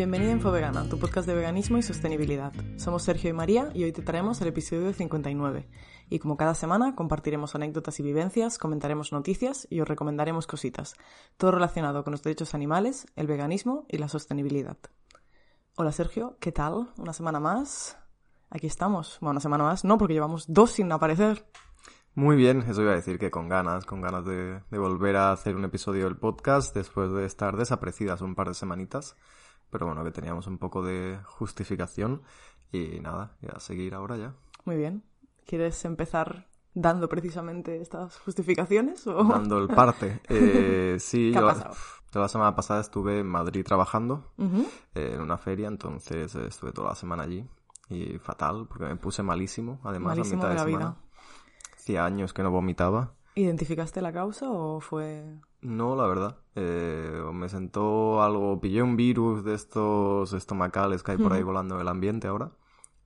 Bienvenida 0.00 0.30
a 0.30 0.32
Infovegana, 0.32 0.88
tu 0.88 0.98
podcast 0.98 1.28
de 1.28 1.34
veganismo 1.34 1.76
y 1.76 1.82
sostenibilidad. 1.82 2.54
Somos 2.78 3.02
Sergio 3.02 3.28
y 3.28 3.34
María 3.34 3.68
y 3.74 3.84
hoy 3.84 3.92
te 3.92 4.00
traemos 4.00 4.40
el 4.40 4.48
episodio 4.48 4.94
59. 4.94 5.68
Y 6.08 6.18
como 6.20 6.38
cada 6.38 6.54
semana, 6.54 6.94
compartiremos 6.94 7.54
anécdotas 7.54 8.00
y 8.00 8.02
vivencias, 8.02 8.56
comentaremos 8.56 9.12
noticias 9.12 9.66
y 9.68 9.78
os 9.82 9.86
recomendaremos 9.86 10.46
cositas. 10.46 10.94
Todo 11.36 11.50
relacionado 11.50 12.02
con 12.02 12.12
los 12.12 12.22
derechos 12.22 12.54
animales, 12.54 13.08
el 13.14 13.26
veganismo 13.26 13.84
y 13.90 13.98
la 13.98 14.08
sostenibilidad. 14.08 14.78
Hola 15.76 15.92
Sergio, 15.92 16.38
¿qué 16.40 16.50
tal? 16.50 16.88
Una 16.96 17.12
semana 17.12 17.38
más. 17.38 17.98
Aquí 18.48 18.68
estamos. 18.68 19.18
Bueno, 19.20 19.32
una 19.32 19.40
semana 19.40 19.64
más, 19.64 19.84
no, 19.84 19.98
porque 19.98 20.14
llevamos 20.14 20.46
dos 20.48 20.70
sin 20.70 20.90
aparecer. 20.92 21.44
Muy 22.14 22.36
bien, 22.36 22.64
eso 22.66 22.80
iba 22.80 22.92
a 22.92 22.96
decir 22.96 23.18
que 23.18 23.30
con 23.30 23.50
ganas, 23.50 23.84
con 23.84 24.00
ganas 24.00 24.24
de, 24.24 24.62
de 24.70 24.78
volver 24.78 25.16
a 25.16 25.30
hacer 25.30 25.56
un 25.56 25.66
episodio 25.66 26.04
del 26.04 26.16
podcast 26.16 26.74
después 26.74 27.12
de 27.12 27.26
estar 27.26 27.58
desaparecidas 27.58 28.22
un 28.22 28.34
par 28.34 28.48
de 28.48 28.54
semanitas. 28.54 29.14
Pero 29.70 29.86
bueno, 29.86 30.04
que 30.04 30.10
teníamos 30.10 30.46
un 30.46 30.58
poco 30.58 30.82
de 30.82 31.18
justificación 31.24 32.22
y 32.72 33.00
nada, 33.00 33.36
ya 33.40 33.50
a 33.56 33.60
seguir 33.60 33.94
ahora 33.94 34.16
ya. 34.16 34.34
Muy 34.64 34.76
bien. 34.76 35.02
¿Quieres 35.46 35.84
empezar 35.84 36.48
dando 36.74 37.08
precisamente 37.08 37.80
estas 37.80 38.16
justificaciones? 38.18 39.06
O... 39.06 39.24
Dando 39.24 39.58
el 39.58 39.68
parte. 39.68 40.20
Eh, 40.28 40.96
sí, 40.98 41.30
¿Qué 41.32 41.38
ha 41.38 41.40
yo 41.40 41.46
pasado? 41.46 41.74
la 42.14 42.28
semana 42.28 42.54
pasada 42.56 42.80
estuve 42.80 43.20
en 43.20 43.26
Madrid 43.26 43.64
trabajando 43.64 44.32
eh, 44.94 45.12
en 45.14 45.20
una 45.20 45.38
feria, 45.38 45.68
entonces 45.68 46.34
eh, 46.34 46.46
estuve 46.48 46.72
toda 46.72 46.88
la 46.90 46.94
semana 46.96 47.22
allí 47.22 47.48
y 47.88 48.18
fatal, 48.18 48.66
porque 48.68 48.84
me 48.84 48.96
puse 48.96 49.22
malísimo, 49.22 49.80
además 49.84 50.16
Malísimo 50.16 50.42
a 50.42 50.46
de 50.48 50.52
mitad 50.54 50.58
la 50.60 50.64
de 50.66 50.72
semana. 50.72 50.90
vida. 50.90 51.76
Hacía 51.76 52.04
años 52.04 52.32
que 52.32 52.42
no 52.42 52.50
vomitaba. 52.50 53.14
¿Identificaste 53.34 54.00
la 54.02 54.12
causa 54.12 54.48
o 54.50 54.80
fue...? 54.80 55.40
No, 55.62 55.94
la 55.94 56.06
verdad. 56.06 56.38
Eh, 56.54 57.22
me 57.32 57.48
sentó 57.48 58.22
algo, 58.22 58.60
pillé 58.60 58.82
un 58.82 58.96
virus 58.96 59.44
de 59.44 59.54
estos 59.54 60.32
estomacales 60.32 61.02
que 61.02 61.12
hay 61.12 61.18
por 61.18 61.32
ahí 61.32 61.42
volando 61.42 61.74
en 61.74 61.82
el 61.82 61.88
ambiente 61.88 62.28
ahora. 62.28 62.52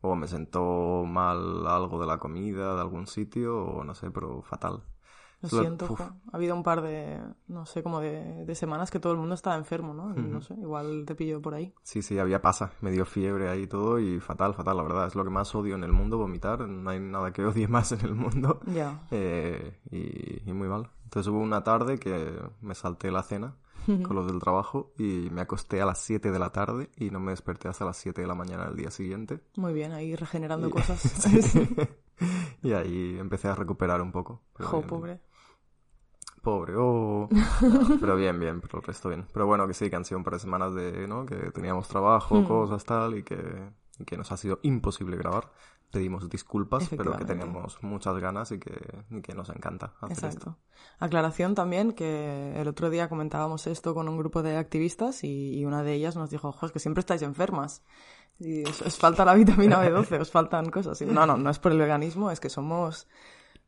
O 0.00 0.14
me 0.16 0.28
sentó 0.28 1.04
mal 1.06 1.66
algo 1.66 1.98
de 1.98 2.06
la 2.06 2.18
comida 2.18 2.74
de 2.74 2.80
algún 2.80 3.06
sitio, 3.06 3.64
o 3.64 3.84
no 3.84 3.94
sé, 3.94 4.10
pero 4.10 4.42
fatal. 4.42 4.82
Lo 5.40 5.48
siento, 5.48 5.86
uf, 5.90 6.00
ha 6.00 6.14
habido 6.32 6.54
un 6.54 6.62
par 6.62 6.80
de, 6.80 7.20
no 7.48 7.66
sé, 7.66 7.82
como 7.82 8.00
de, 8.00 8.44
de 8.46 8.54
semanas 8.54 8.90
que 8.90 8.98
todo 8.98 9.12
el 9.12 9.18
mundo 9.18 9.34
estaba 9.34 9.56
enfermo, 9.56 9.92
¿no? 9.92 10.14
Y 10.16 10.22
No 10.22 10.40
sé, 10.40 10.54
igual 10.54 11.04
te 11.06 11.14
pilló 11.14 11.42
por 11.42 11.54
ahí. 11.54 11.74
Sí, 11.82 12.00
sí, 12.00 12.18
había 12.18 12.40
pasa, 12.40 12.72
me 12.80 12.90
dio 12.90 13.04
fiebre 13.04 13.50
ahí 13.50 13.62
y 13.62 13.66
todo 13.66 13.98
y 13.98 14.20
fatal, 14.20 14.54
fatal, 14.54 14.76
la 14.78 14.82
verdad. 14.82 15.06
Es 15.06 15.14
lo 15.14 15.24
que 15.24 15.30
más 15.30 15.54
odio 15.54 15.74
en 15.74 15.84
el 15.84 15.92
mundo, 15.92 16.16
vomitar. 16.16 16.60
No 16.60 16.88
hay 16.88 17.00
nada 17.00 17.32
que 17.32 17.44
odie 17.44 17.68
más 17.68 17.92
en 17.92 18.00
el 18.00 18.14
mundo. 18.14 18.60
Ya. 18.66 19.00
Eh, 19.10 19.80
y, 19.90 20.48
y 20.48 20.52
muy 20.54 20.68
mal. 20.68 20.88
Entonces 21.14 21.30
hubo 21.32 21.38
una 21.38 21.62
tarde 21.62 21.96
que 22.00 22.36
me 22.60 22.74
salté 22.74 23.12
la 23.12 23.22
cena 23.22 23.54
con 23.86 24.16
los 24.16 24.26
del 24.26 24.40
trabajo 24.40 24.92
y 24.98 25.28
me 25.30 25.42
acosté 25.42 25.80
a 25.80 25.86
las 25.86 25.98
7 26.00 26.32
de 26.32 26.38
la 26.40 26.50
tarde 26.50 26.90
y 26.96 27.10
no 27.10 27.20
me 27.20 27.30
desperté 27.30 27.68
hasta 27.68 27.84
las 27.84 27.96
7 27.98 28.22
de 28.22 28.26
la 28.26 28.34
mañana 28.34 28.64
del 28.64 28.74
día 28.76 28.90
siguiente. 28.90 29.40
Muy 29.56 29.72
bien, 29.72 29.92
ahí 29.92 30.16
regenerando 30.16 30.66
Y- 30.66 30.70
cosas. 30.72 31.00
Sí. 31.42 31.68
y 32.62 32.72
ahí 32.72 33.16
empecé 33.20 33.46
a 33.46 33.54
recuperar 33.54 34.02
un 34.02 34.10
poco. 34.10 34.42
Jo, 34.58 34.78
bien. 34.78 34.88
pobre. 34.88 35.20
Pobre, 36.42 36.74
oh. 36.76 37.28
No, 37.30 37.96
pero 38.00 38.16
bien, 38.16 38.40
bien, 38.40 38.60
pero 38.60 38.78
el 38.78 38.84
resto 38.84 39.08
bien. 39.08 39.26
Pero 39.32 39.46
bueno, 39.46 39.68
que 39.68 39.74
sí, 39.74 39.88
que 39.88 39.94
han 39.96 40.04
sido 40.04 40.18
un 40.18 40.24
par 40.24 40.34
de 40.34 40.40
semanas 40.40 40.74
de, 40.74 41.06
¿no? 41.06 41.24
Que 41.24 41.36
teníamos 41.52 41.86
trabajo, 41.86 42.44
cosas 42.44 42.84
tal, 42.84 43.16
y 43.18 43.22
que, 43.22 43.36
que 44.06 44.16
nos 44.16 44.32
ha 44.32 44.36
sido 44.36 44.60
imposible 44.62 45.16
grabar. 45.16 45.50
Pedimos 45.90 46.28
disculpas, 46.28 46.88
pero 46.88 47.16
que 47.16 47.24
teníamos 47.24 47.80
muchas 47.82 48.18
ganas 48.18 48.50
y 48.50 48.58
que, 48.58 49.04
y 49.10 49.20
que 49.20 49.34
nos 49.34 49.48
encanta 49.50 49.92
hacer 50.00 50.10
esto. 50.10 50.26
Exacto. 50.26 50.58
Aclaración 50.98 51.54
también 51.54 51.92
que 51.92 52.60
el 52.60 52.66
otro 52.66 52.90
día 52.90 53.08
comentábamos 53.08 53.68
esto 53.68 53.94
con 53.94 54.08
un 54.08 54.18
grupo 54.18 54.42
de 54.42 54.56
activistas 54.56 55.22
y, 55.22 55.56
y 55.56 55.64
una 55.64 55.84
de 55.84 55.94
ellas 55.94 56.16
nos 56.16 56.30
dijo, 56.30 56.56
es 56.62 56.72
que 56.72 56.80
siempre 56.80 57.00
estáis 57.00 57.22
enfermas. 57.22 57.82
Y 58.40 58.64
os, 58.64 58.82
os 58.82 58.98
falta 58.98 59.24
la 59.24 59.34
vitamina 59.34 59.84
B12, 59.84 60.20
os 60.20 60.30
faltan 60.30 60.70
cosas. 60.70 61.00
Y 61.00 61.06
no, 61.06 61.26
no, 61.26 61.36
no 61.36 61.50
es 61.50 61.60
por 61.60 61.70
el 61.70 61.78
veganismo, 61.78 62.32
es 62.32 62.40
que 62.40 62.50
somos 62.50 63.06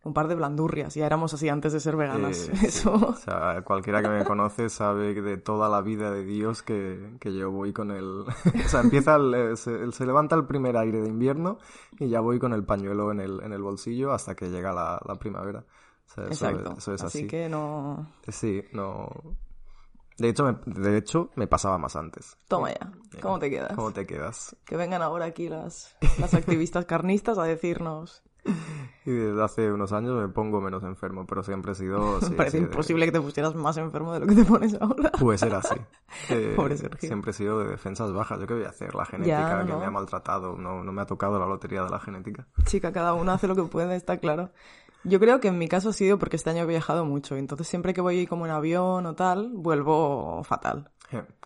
un 0.07 0.15
par 0.15 0.29
de 0.29 0.37
blandurrias. 0.37 0.95
Ya 0.95 1.05
éramos 1.05 1.35
así 1.35 1.49
antes 1.49 1.73
de 1.73 1.81
ser 1.81 1.97
veganas. 1.97 2.49
Eh, 2.49 2.57
sí. 2.57 2.67
Eso. 2.67 2.95
O 2.95 3.15
sea, 3.15 3.63
cualquiera 3.63 4.03
que 4.03 4.09
me 4.09 4.25
conoce 4.25 4.69
sabe 4.69 5.21
de 5.21 5.37
toda 5.37 5.69
la 5.69 5.83
vida 5.83 6.11
de 6.11 6.25
Dios 6.25 6.63
que, 6.63 7.17
que 7.21 7.35
yo 7.35 7.51
voy 7.51 7.73
con 7.73 7.91
el... 7.91 8.21
o 8.65 8.69
sea, 8.69 8.81
empieza 8.81 9.17
el, 9.17 9.35
eh, 9.35 9.57
se, 9.57 9.91
se 9.91 10.07
levanta 10.07 10.37
el 10.37 10.47
primer 10.47 10.77
aire 10.77 11.01
de 11.01 11.09
invierno 11.09 11.59
y 11.99 12.09
ya 12.09 12.21
voy 12.21 12.39
con 12.39 12.53
el 12.53 12.65
pañuelo 12.65 13.11
en 13.11 13.21
el, 13.21 13.41
en 13.43 13.53
el 13.53 13.63
bolsillo 13.63 14.13
hasta 14.13 14.35
que 14.35 14.49
llega 14.49 14.73
la, 14.73 15.01
la 15.07 15.17
primavera. 15.17 15.61
O 15.61 16.15
sea, 16.15 16.25
eso, 16.25 16.49
Exacto. 16.49 16.75
eso 16.79 16.95
es 16.95 17.03
así. 17.03 17.19
así 17.19 17.27
que 17.27 17.49
no... 17.49 18.07
Sí, 18.29 18.63
no... 18.73 19.11
De 20.19 20.31
hecho, 20.31 20.45
me, 20.45 20.57
de 20.81 20.97
hecho, 20.97 21.31
me 21.35 21.47
pasaba 21.47 21.77
más 21.77 21.95
antes. 21.95 22.39
Toma 22.49 22.71
ya. 22.71 22.91
¿Cómo 23.21 23.39
te 23.39 23.51
quedas? 23.51 23.75
¿Cómo 23.75 23.93
te 23.93 24.07
quedas? 24.07 24.57
Que 24.65 24.77
vengan 24.77 25.03
ahora 25.03 25.27
aquí 25.27 25.51
las, 25.51 25.95
las 26.19 26.33
activistas 26.33 26.87
carnistas 26.87 27.37
a 27.39 27.43
decirnos... 27.43 28.23
Y 29.05 29.13
desde 29.13 29.41
hace 29.45 29.71
unos 29.73 29.93
años 29.93 30.21
me 30.21 30.27
pongo 30.29 30.61
menos 30.61 30.83
enfermo, 30.83 31.27
pero 31.27 31.45
siempre 31.45 31.73
he 31.73 31.75
sido... 31.77 32.21
sí, 32.23 32.35
parece 32.35 32.59
sí, 32.59 32.65
de- 32.65 32.71
imposible 32.71 33.07
que 33.07 33.13
te 33.13 33.21
pusieras 33.21 33.55
más 33.55 33.77
enfermo 33.77 34.13
de 34.13 34.21
lo 34.21 34.27
que 34.27 34.35
te 34.35 34.45
pones 34.45 34.77
ahora. 34.81 35.13
Puede 35.13 35.39
ser 35.39 35.55
así. 35.55 35.77
Eh, 36.31 36.55
Pobre 36.57 36.77
Sergio. 36.77 37.09
Siempre 37.09 37.31
he 37.31 37.35
sido 37.35 37.59
de 37.61 37.69
defensas 37.69 38.13
bajas. 38.13 38.41
¿Yo 38.41 38.47
qué 38.47 38.55
voy 38.55 38.65
a 38.65 38.71
hacer? 38.71 38.95
La 38.95 39.05
genética 39.05 39.65
que 39.67 39.73
no. 39.73 39.79
me 39.81 39.85
ha 39.85 39.91
maltratado. 39.91 40.57
No, 40.57 40.83
no 40.83 40.91
me 40.93 41.03
ha 41.03 41.07
tocado 41.07 41.39
la 41.39 41.47
lotería 41.47 41.83
de 41.85 41.91
la 41.91 42.01
genética. 42.01 42.47
Chica, 42.65 42.91
cada 42.93 43.13
uno 43.15 43.33
hace 43.33 43.47
lo 43.47 43.55
que 43.55 43.63
puede, 43.65 43.95
está 43.97 44.17
claro. 44.17 44.51
Yo 45.05 45.21
creo 45.21 45.39
que 45.41 45.49
en 45.49 45.59
mi 45.59 45.69
caso 45.69 45.91
ha 45.91 45.93
sido 45.93 46.19
porque 46.19 46.35
este 46.37 46.51
año 46.51 46.63
he 46.63 46.67
viajado 46.67 47.05
mucho, 47.05 47.37
entonces 47.37 47.69
siempre 47.69 47.95
que 47.95 48.01
voy 48.01 48.27
como 48.27 48.45
en 48.47 48.51
avión 48.53 49.07
o 49.07 49.15
tal, 49.15 49.51
vuelvo 49.53 50.43
fatal. 50.43 50.91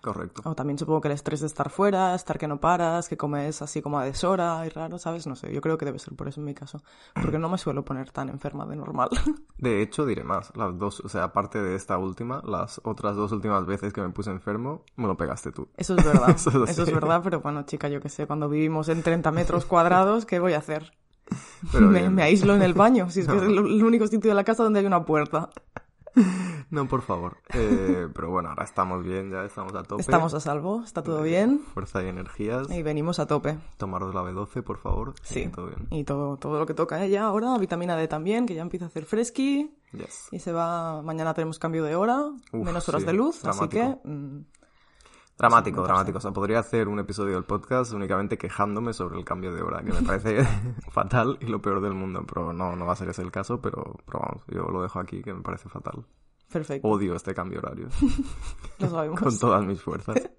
Correcto. 0.01 0.43
O 0.45 0.55
también 0.55 0.79
supongo 0.79 1.01
que 1.01 1.09
el 1.09 1.15
estrés 1.15 1.41
de 1.41 1.47
estar 1.47 1.69
fuera, 1.71 2.15
estar 2.15 2.39
que 2.39 2.49
no 2.49 2.59
paras, 2.61 3.09
que 3.09 3.17
comes 3.17 3.61
así 3.61 3.83
como 3.83 3.99
a 3.99 4.05
deshora 4.05 4.65
y 4.67 4.71
raro, 4.71 4.99
¿sabes? 4.99 5.27
No 5.27 5.37
sé, 5.37 5.53
yo 5.53 5.61
creo 5.61 5.77
que 5.77 5.85
debe 5.85 5.99
ser 5.99 6.15
por 6.15 6.29
eso 6.29 6.41
en 6.41 6.47
mi 6.47 6.55
caso. 6.55 6.83
Porque 7.15 7.39
no 7.39 7.49
me 7.49 7.59
suelo 7.59 7.85
poner 7.85 8.11
tan 8.11 8.29
enferma 8.29 8.67
de 8.67 8.77
normal. 8.77 9.11
De 9.59 9.83
hecho, 9.83 10.07
diré 10.07 10.25
más. 10.25 10.57
Las 10.57 10.79
dos, 10.79 11.01
o 11.01 11.09
sea, 11.09 11.25
aparte 11.25 11.61
de 11.61 11.75
esta 11.75 11.99
última, 11.99 12.43
las 12.47 12.81
otras 12.85 13.17
dos 13.17 13.33
últimas 13.33 13.67
veces 13.67 13.93
que 13.93 14.01
me 14.01 14.11
puse 14.11 14.31
enfermo, 14.31 14.85
me 14.97 15.07
lo 15.07 15.17
pegaste 15.17 15.53
tú. 15.53 15.69
Eso 15.77 15.95
es 15.97 16.05
verdad, 16.05 16.31
Eso 16.37 16.65
es 16.67 16.93
verdad, 16.93 17.21
pero 17.23 17.41
bueno, 17.41 17.65
chica, 17.65 17.89
yo 17.89 18.01
qué 18.01 18.09
sé, 18.09 18.27
cuando 18.27 18.49
vivimos 18.49 18.89
en 18.89 19.03
30 19.03 19.31
metros 19.33 19.67
cuadrados, 19.67 20.25
¿qué 20.25 20.39
voy 20.39 20.55
a 20.55 20.59
hacer? 20.59 20.93
Pero 21.71 21.87
me, 21.87 22.09
me 22.11 22.23
aíslo 22.23 22.55
en 22.55 22.63
el 22.63 22.75
baño, 22.75 23.11
si 23.11 23.21
es 23.21 23.29
que 23.29 23.37
es 23.37 23.43
el, 23.43 23.59
el 23.59 23.85
único 23.85 24.07
sitio 24.07 24.31
de 24.31 24.35
la 24.35 24.45
casa 24.45 24.65
donde 24.65 24.81
hay 24.81 24.87
una 24.87 25.05
puerta. 25.05 25.51
No, 26.71 26.87
por 26.87 27.03
favor. 27.03 27.39
Eh, 27.53 28.09
pero 28.15 28.31
bueno, 28.31 28.51
ahora 28.51 28.63
estamos 28.63 29.03
bien, 29.03 29.31
ya 29.33 29.45
estamos 29.45 29.75
a 29.75 29.83
tope. 29.83 30.03
Estamos 30.03 30.35
a 30.35 30.41
salvo, 30.41 30.83
está 30.85 31.03
todo 31.03 31.21
bien 31.23 31.59
Fuerza 31.75 32.01
y 32.03 32.07
energías. 32.07 32.71
y 32.71 32.83
venimos 32.85 33.19
a 33.19 33.27
tope. 33.27 33.59
Tomaros 33.77 34.15
la 34.15 34.23
B12, 34.23 34.63
por 34.63 34.79
favor. 34.79 35.15
Sí, 35.23 35.49
Todo 35.49 35.67
bien. 35.67 35.89
y 35.91 36.05
todo, 36.05 36.37
todo 36.37 36.61
lo 36.61 36.67
que 36.67 36.75
toca 36.75 37.03
ella 37.05 37.25
ahora, 37.25 37.59
vitamina 37.59 37.97
D 37.97 38.07
también, 38.07 38.47
que 38.47 38.55
ya 38.55 38.63
empieza 38.63 38.85
a 38.85 38.89
hacer 38.89 39.05
fresqui 39.05 39.75
Yes. 39.93 40.29
y 40.31 40.39
se 40.39 40.53
va, 40.53 41.03
mañana 41.03 41.35
tenemos 41.35 41.59
cambio 41.59 41.83
de 41.83 41.97
hora, 41.97 42.21
Uf, 42.53 42.65
menos 42.65 42.89
horas 42.89 43.01
sí, 43.03 43.07
de 43.09 43.13
luz, 43.15 43.45
así 43.45 43.67
que 43.69 43.97
mm, 44.05 44.39
Dramático, 45.41 45.83
dramático. 45.83 46.19
O 46.19 46.21
sea, 46.21 46.33
podría 46.33 46.59
hacer 46.59 46.87
un 46.87 46.99
episodio 46.99 47.33
del 47.33 47.45
podcast 47.45 47.95
únicamente 47.95 48.37
quejándome 48.37 48.93
sobre 48.93 49.19
el 49.19 49.25
cambio 49.25 49.55
de 49.55 49.63
hora, 49.63 49.83
que 49.83 49.91
me 49.91 50.03
parece 50.03 50.45
fatal 50.93 51.39
y 51.41 51.47
lo 51.47 51.63
peor 51.63 51.81
del 51.81 51.95
mundo. 51.95 52.27
Pero 52.29 52.53
no, 52.53 52.77
no 52.77 52.85
va 52.85 52.93
a 52.93 52.97
ser 52.97 53.09
ese 53.09 53.23
el 53.23 53.31
caso, 53.31 53.59
pero, 53.59 53.97
pero 54.05 54.21
vamos, 54.21 54.45
yo 54.49 54.69
lo 54.69 54.83
dejo 54.83 55.01
aquí, 55.01 55.23
que 55.23 55.33
me 55.33 55.41
parece 55.41 55.71
fatal. 55.71 56.05
Perfecto, 56.51 56.89
Odio 56.89 57.15
este 57.15 57.35
cambio 57.35 57.59
horario, 57.59 57.89
lo 58.79 58.89
sabemos. 58.89 59.21
con 59.21 59.39
todas 59.39 59.65
mis 59.65 59.81
fuerzas. 59.81 60.17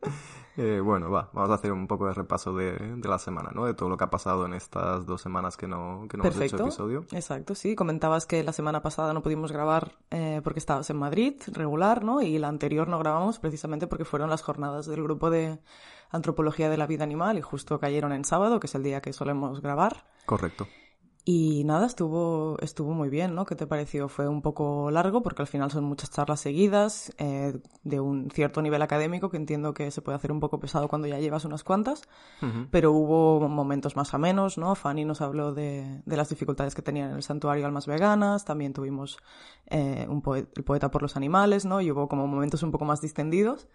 Eh, 0.57 0.81
bueno, 0.81 1.09
va, 1.09 1.29
vamos 1.31 1.49
a 1.49 1.53
hacer 1.53 1.71
un 1.71 1.87
poco 1.87 2.07
de 2.07 2.13
repaso 2.13 2.53
de, 2.53 2.73
de 2.73 3.07
la 3.07 3.17
semana, 3.17 3.51
¿no? 3.55 3.65
De 3.65 3.73
todo 3.73 3.87
lo 3.87 3.95
que 3.95 4.03
ha 4.03 4.09
pasado 4.09 4.45
en 4.45 4.53
estas 4.53 5.05
dos 5.05 5.21
semanas 5.21 5.55
que 5.55 5.65
no, 5.65 6.05
que 6.09 6.17
no 6.17 6.25
hemos 6.25 6.41
hecho 6.41 6.57
episodio. 6.57 7.05
Exacto, 7.11 7.55
sí. 7.55 7.73
Comentabas 7.73 8.25
que 8.25 8.43
la 8.43 8.51
semana 8.51 8.81
pasada 8.81 9.13
no 9.13 9.23
pudimos 9.23 9.53
grabar 9.53 9.93
eh, 10.09 10.41
porque 10.43 10.59
estabas 10.59 10.89
en 10.89 10.97
Madrid, 10.97 11.35
regular, 11.47 12.03
¿no? 12.03 12.21
Y 12.21 12.37
la 12.37 12.49
anterior 12.49 12.89
no 12.89 12.99
grabamos 12.99 13.39
precisamente 13.39 13.87
porque 13.87 14.03
fueron 14.03 14.29
las 14.29 14.41
jornadas 14.41 14.87
del 14.87 15.01
grupo 15.03 15.29
de 15.29 15.57
antropología 16.09 16.69
de 16.69 16.77
la 16.77 16.85
vida 16.85 17.05
animal 17.05 17.37
y 17.37 17.41
justo 17.41 17.79
cayeron 17.79 18.11
en 18.11 18.25
sábado, 18.25 18.59
que 18.59 18.67
es 18.67 18.75
el 18.75 18.83
día 18.83 19.01
que 19.01 19.13
solemos 19.13 19.61
grabar. 19.61 20.05
Correcto. 20.25 20.67
Y 21.23 21.63
nada, 21.65 21.85
estuvo, 21.85 22.57
estuvo 22.61 22.93
muy 22.93 23.09
bien, 23.09 23.35
¿no? 23.35 23.45
¿Qué 23.45 23.55
te 23.55 23.67
pareció? 23.67 24.07
Fue 24.09 24.27
un 24.27 24.41
poco 24.41 24.89
largo 24.89 25.21
porque 25.21 25.43
al 25.43 25.47
final 25.47 25.69
son 25.69 25.83
muchas 25.83 26.09
charlas 26.09 26.39
seguidas 26.39 27.13
eh, 27.19 27.59
de 27.83 27.99
un 27.99 28.31
cierto 28.31 28.61
nivel 28.63 28.81
académico 28.81 29.29
que 29.29 29.37
entiendo 29.37 29.75
que 29.75 29.91
se 29.91 30.01
puede 30.01 30.15
hacer 30.15 30.31
un 30.31 30.39
poco 30.39 30.59
pesado 30.59 30.87
cuando 30.87 31.07
ya 31.07 31.19
llevas 31.19 31.45
unas 31.45 31.63
cuantas, 31.63 32.01
pero 32.71 32.91
hubo 32.91 33.47
momentos 33.47 33.95
más 33.95 34.15
amenos, 34.15 34.57
¿no? 34.57 34.73
Fanny 34.73 35.05
nos 35.05 35.21
habló 35.21 35.53
de, 35.53 36.01
de 36.05 36.17
las 36.17 36.29
dificultades 36.29 36.73
que 36.73 36.81
tenían 36.81 37.11
en 37.11 37.17
el 37.17 37.23
santuario 37.23 37.67
almas 37.67 37.85
veganas, 37.85 38.43
también 38.43 38.73
tuvimos 38.73 39.19
eh, 39.67 40.07
un 40.09 40.23
poe- 40.23 40.47
el 40.55 40.63
poeta 40.63 40.89
por 40.89 41.03
los 41.03 41.15
animales, 41.17 41.65
¿no? 41.65 41.81
Y 41.81 41.91
hubo 41.91 42.07
como 42.07 42.25
momentos 42.25 42.63
un 42.63 42.71
poco 42.71 42.85
más 42.85 42.99
distendidos. 42.99 43.67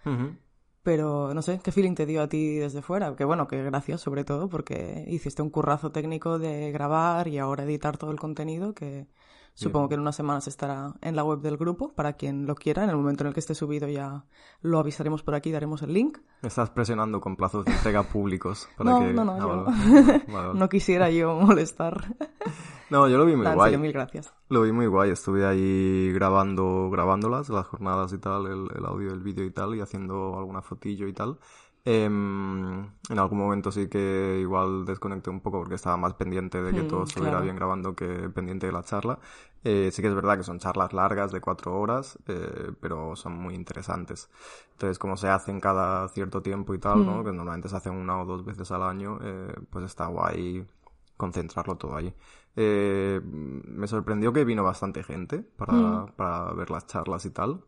Pero 0.87 1.35
no 1.35 1.43
sé, 1.43 1.59
¿qué 1.65 1.73
feeling 1.73 1.97
te 1.97 2.07
dio 2.07 2.23
a 2.23 2.29
ti 2.29 2.59
desde 2.59 2.81
fuera? 2.81 3.17
Que 3.17 3.25
bueno, 3.25 3.49
que 3.49 3.61
gracias 3.61 4.01
sobre 4.01 4.23
todo 4.23 4.49
porque 4.49 5.05
hiciste 5.09 5.43
un 5.43 5.51
currazo 5.51 5.91
técnico 5.91 6.39
de 6.39 6.71
grabar 6.71 7.27
y 7.27 7.39
ahora 7.39 7.65
editar 7.65 7.99
todo 7.99 8.13
el 8.13 8.21
contenido 8.21 8.73
que 8.73 9.09
Supongo 9.55 9.89
que 9.89 9.95
en 9.95 10.03
unas 10.03 10.15
semanas 10.15 10.47
estará 10.47 10.93
en 11.01 11.17
la 11.17 11.25
web 11.25 11.41
del 11.41 11.57
grupo 11.57 11.93
para 11.95 12.13
quien 12.13 12.47
lo 12.47 12.55
quiera. 12.55 12.85
En 12.85 12.91
el 12.91 12.97
momento 12.97 13.25
en 13.25 13.29
el 13.29 13.35
que 13.35 13.41
esté 13.41 13.55
subido 13.55 13.89
ya 13.89 14.27
lo 14.61 14.79
avisaremos 14.79 15.23
por 15.23 15.35
aquí, 15.35 15.51
daremos 15.51 15.81
el 15.83 15.95
link. 15.95 16.19
Estás 16.43 16.71
presionando 16.71 17.21
con 17.21 17.37
plazos 17.37 17.65
de 17.65 17.73
entrega 17.73 18.03
públicos 18.03 18.69
para 18.77 18.91
no, 18.91 19.01
que... 19.01 19.13
no, 19.15 19.25
no, 19.25 19.33
Ah, 19.33 19.39
yo 19.39 19.49
vale, 19.49 19.63
no. 19.63 19.65
vale, 20.35 20.47
vale. 20.49 20.59
No 20.61 20.69
quisiera 20.69 21.11
yo 21.11 21.35
molestar. 21.35 22.15
No, 22.89 23.09
yo 23.09 23.19
lo 23.19 23.25
vi 23.27 23.37
muy 23.37 23.43
Nada, 23.45 23.55
en 23.55 23.59
guay. 23.59 23.73
serio, 23.73 23.79
mil 23.79 23.93
gracias. 23.93 24.35
Lo 24.49 24.63
vi 24.63 24.73
muy 24.73 24.87
guay, 24.87 25.11
estuve 25.11 25.47
ahí 25.47 26.13
grabando, 26.13 26.89
grabándolas, 26.91 27.49
las 27.49 27.67
jornadas 27.67 28.13
y 28.13 28.19
tal, 28.19 28.47
el, 28.47 28.69
el 28.77 28.87
audio, 28.87 29.13
el 29.13 29.21
vídeo 29.21 29.45
y 29.45 29.51
tal, 29.51 29.75
y 29.75 29.81
haciendo 29.81 30.39
alguna 30.39 30.63
fotillo 30.63 31.09
y 31.09 31.13
tal. 31.13 31.39
Em, 31.85 32.85
en 33.11 33.19
algún 33.19 33.39
momento 33.39 33.71
sí 33.73 33.89
que 33.89 34.39
igual 34.41 34.85
desconecté 34.85 35.31
un 35.31 35.41
poco 35.41 35.59
porque 35.61 35.77
estaba 35.77 35.97
más 35.97 36.15
pendiente 36.15 36.63
de 36.63 36.75
que 36.75 36.83
Mm, 36.83 36.87
todo 36.87 37.05
estuviera 37.05 37.41
claro. 37.41 37.41
bien 37.41 37.57
grabando 37.57 37.95
que 37.97 38.29
pendiente 38.31 38.67
de 38.67 38.73
la 38.73 38.83
charla. 38.85 39.19
Eh, 39.65 39.91
sí 39.93 40.03
que 40.03 40.09
es 40.09 40.15
verdad 40.15 40.37
que 40.37 40.45
son 40.45 40.59
charlas 40.59 40.93
largas 40.93 41.33
de 41.33 41.41
cuatro 41.41 41.79
horas, 41.81 42.19
eh, 42.29 42.73
pero 42.81 43.17
son 43.17 43.35
muy 43.39 43.55
interesantes. 43.55 44.29
Entonces, 44.73 44.99
como 44.99 45.17
se 45.17 45.29
hacen 45.29 45.61
cada 45.61 46.09
cierto 46.09 46.43
tiempo 46.43 46.75
y 46.75 46.79
tal, 46.79 47.05
Mm. 47.05 47.07
¿no? 47.07 47.25
Que 47.25 47.33
normalmente 47.33 47.69
se 47.69 47.77
hacen 47.77 47.95
una 47.95 48.21
o 48.21 48.27
dos 48.27 48.45
veces 48.45 48.71
al 48.73 48.83
año, 48.83 49.19
eh, 49.23 49.55
pues 49.71 49.85
está 49.87 50.07
guay 50.07 50.67
concentrarlo 51.17 51.77
todo 51.77 51.97
ahí. 51.97 52.15
Eh, 52.57 53.21
me 53.23 53.87
sorprendió 53.87 54.33
que 54.33 54.45
vino 54.45 54.63
bastante 54.65 55.03
gente 55.03 55.41
para, 55.41 56.05
Mm. 56.07 56.13
para 56.17 56.53
ver 56.55 56.71
las 56.71 56.87
charlas 56.87 57.25
y 57.27 57.31
tal. 57.31 57.65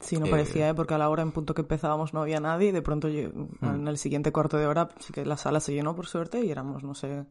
Sí, 0.00 0.16
no 0.18 0.26
Eh, 0.26 0.30
parecía, 0.30 0.68
¿eh? 0.68 0.74
porque 0.74 0.94
a 0.94 0.98
la 0.98 1.08
hora 1.08 1.22
en 1.22 1.32
punto 1.32 1.54
que 1.54 1.62
empezábamos 1.62 2.14
no 2.14 2.22
había 2.22 2.38
nadie 2.38 2.68
y 2.68 2.72
de 2.72 2.82
pronto 2.82 3.08
yo- 3.08 3.30
Mm. 3.60 3.66
en 3.66 3.88
el 3.88 3.98
siguiente 3.98 4.30
cuarto 4.30 4.56
de 4.56 4.66
hora 4.66 4.90
sí 5.00 5.12
que 5.12 5.24
la 5.26 5.36
sala 5.36 5.58
se 5.60 5.72
llenó 5.74 5.96
por 5.96 6.06
suerte 6.06 6.40
y 6.44 6.50
éramos, 6.52 6.84
no 6.84 6.94
sé, 6.94 7.26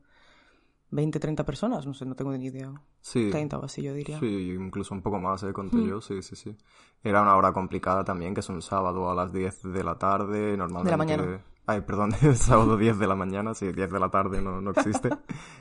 20, 0.89 1.19
30 1.19 1.45
personas, 1.45 1.85
no 1.85 1.93
sé, 1.93 2.05
no 2.05 2.15
tengo 2.15 2.31
ni 2.31 2.45
idea. 2.45 2.73
Sí, 3.01 3.29
30 3.29 3.57
o 3.57 3.63
así 3.65 3.83
yo 3.83 3.93
diría. 3.93 4.19
sí, 4.19 4.51
incluso 4.51 4.93
un 4.93 5.01
poco 5.01 5.19
más, 5.19 5.43
eh, 5.43 5.53
conté 5.53 5.77
Mm. 5.77 5.87
yo, 5.87 6.01
sí, 6.01 6.21
sí, 6.21 6.35
sí. 6.35 6.55
Era 7.03 7.21
una 7.21 7.35
hora 7.37 7.53
complicada 7.53 8.03
también, 8.03 8.33
que 8.33 8.39
es 8.41 8.49
un 8.49 8.61
sábado 8.61 9.09
a 9.09 9.15
las 9.15 9.31
10 9.31 9.61
de 9.63 9.83
la 9.83 9.97
tarde, 9.97 10.57
normalmente... 10.57 10.97
mañana. 10.97 11.39
Ay, 11.67 11.81
perdón, 11.81 12.11
sábado 12.35 12.77
10 12.77 12.97
de 12.97 13.07
la 13.07 13.15
mañana, 13.15 13.53
sí, 13.53 13.71
10 13.71 13.91
de 13.91 13.99
la 13.99 14.09
tarde 14.09 14.41
no, 14.41 14.61
no 14.61 14.71
existe. 14.71 15.09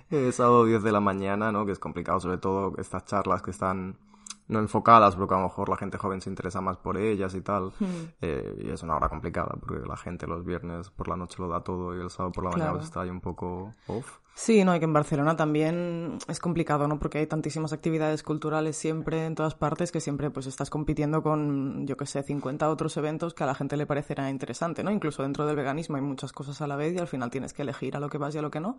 Eh, 0.09 0.31
sábado 0.31 0.65
10 0.65 0.85
de 0.85 0.93
la 0.93 1.01
mañana, 1.01 1.51
¿no? 1.51 1.67
Que 1.67 1.73
es 1.73 1.81
complicado, 1.81 2.21
sobre 2.21 2.39
todo 2.39 2.75
estas 2.79 3.05
charlas 3.07 3.43
que 3.43 3.51
están 3.51 3.99
no 4.47 4.61
enfocadas, 4.61 5.17
porque 5.17 5.35
a 5.35 5.39
lo 5.39 5.43
mejor 5.45 5.69
la 5.69 5.77
gente 5.77 5.99
joven 5.99 6.21
se 6.21 6.31
interesa 6.31 6.61
más 6.61 6.77
por 6.77 6.97
ellas 6.97 7.35
y 7.35 7.41
tal. 7.41 7.73
Mm. 7.81 7.87
Eh, 8.21 8.63
y 8.67 8.71
es 8.71 8.85
una 8.85 8.95
hora 8.95 9.09
complicada, 9.09 9.57
porque 9.59 9.85
la 9.85 9.97
gente 9.97 10.29
los 10.29 10.45
viernes 10.45 10.91
por 10.91 11.09
la 11.09 11.17
noche 11.17 11.43
lo 11.43 11.49
da 11.49 11.61
todo 11.65 11.97
y 11.97 12.01
el 12.01 12.09
sábado 12.11 12.31
por 12.31 12.45
la 12.45 12.51
mañana 12.51 12.71
Claro. 12.71 12.85
está 12.85 13.01
ahí 13.01 13.11
un 13.11 13.21
poco 13.21 13.75
off. 13.89 14.19
Sí, 14.39 14.65
no, 14.65 14.77
y 14.77 14.79
que 14.79 14.85
en 14.85 14.93
Barcelona 14.93 15.35
también 15.35 16.19
es 16.29 16.41
complicado, 16.41 16.87
¿no? 16.87 16.99
Porque 16.99 17.17
hay 17.17 17.27
tantísimas 17.27 17.73
actividades 17.73 18.23
culturales 18.23 18.77
siempre 18.77 19.25
en 19.25 19.35
todas 19.35 19.55
partes 19.55 19.91
que 19.91 19.99
siempre 19.99 20.29
pues 20.29 20.47
estás 20.47 20.69
compitiendo 20.69 21.23
con, 21.23 21.87
yo 21.87 21.97
que 21.97 22.05
sé, 22.05 22.23
50 22.23 22.69
otros 22.69 22.99
eventos 22.99 23.33
que 23.33 23.45
a 23.45 23.47
la 23.47 23.55
gente 23.55 23.79
le 23.79 23.87
parecerá 23.87 24.29
interesante, 24.29 24.85
¿no? 24.85 24.91
Incluso 24.91 25.23
dentro 25.23 25.47
del 25.47 25.57
veganismo 25.57 25.97
hay 25.97 26.03
muchas 26.03 26.33
cosas 26.33 26.61
a 26.61 26.67
la 26.67 26.77
vez 26.77 26.95
y 26.95 26.99
al 26.99 27.07
final 27.07 27.31
tienes 27.31 27.55
que 27.55 27.63
elegir 27.63 27.97
a 27.97 27.99
lo 27.99 28.11
que 28.11 28.19
vas 28.19 28.35
y 28.35 28.39
a 28.39 28.43
lo 28.43 28.51
que 28.51 28.61
no. 28.61 28.77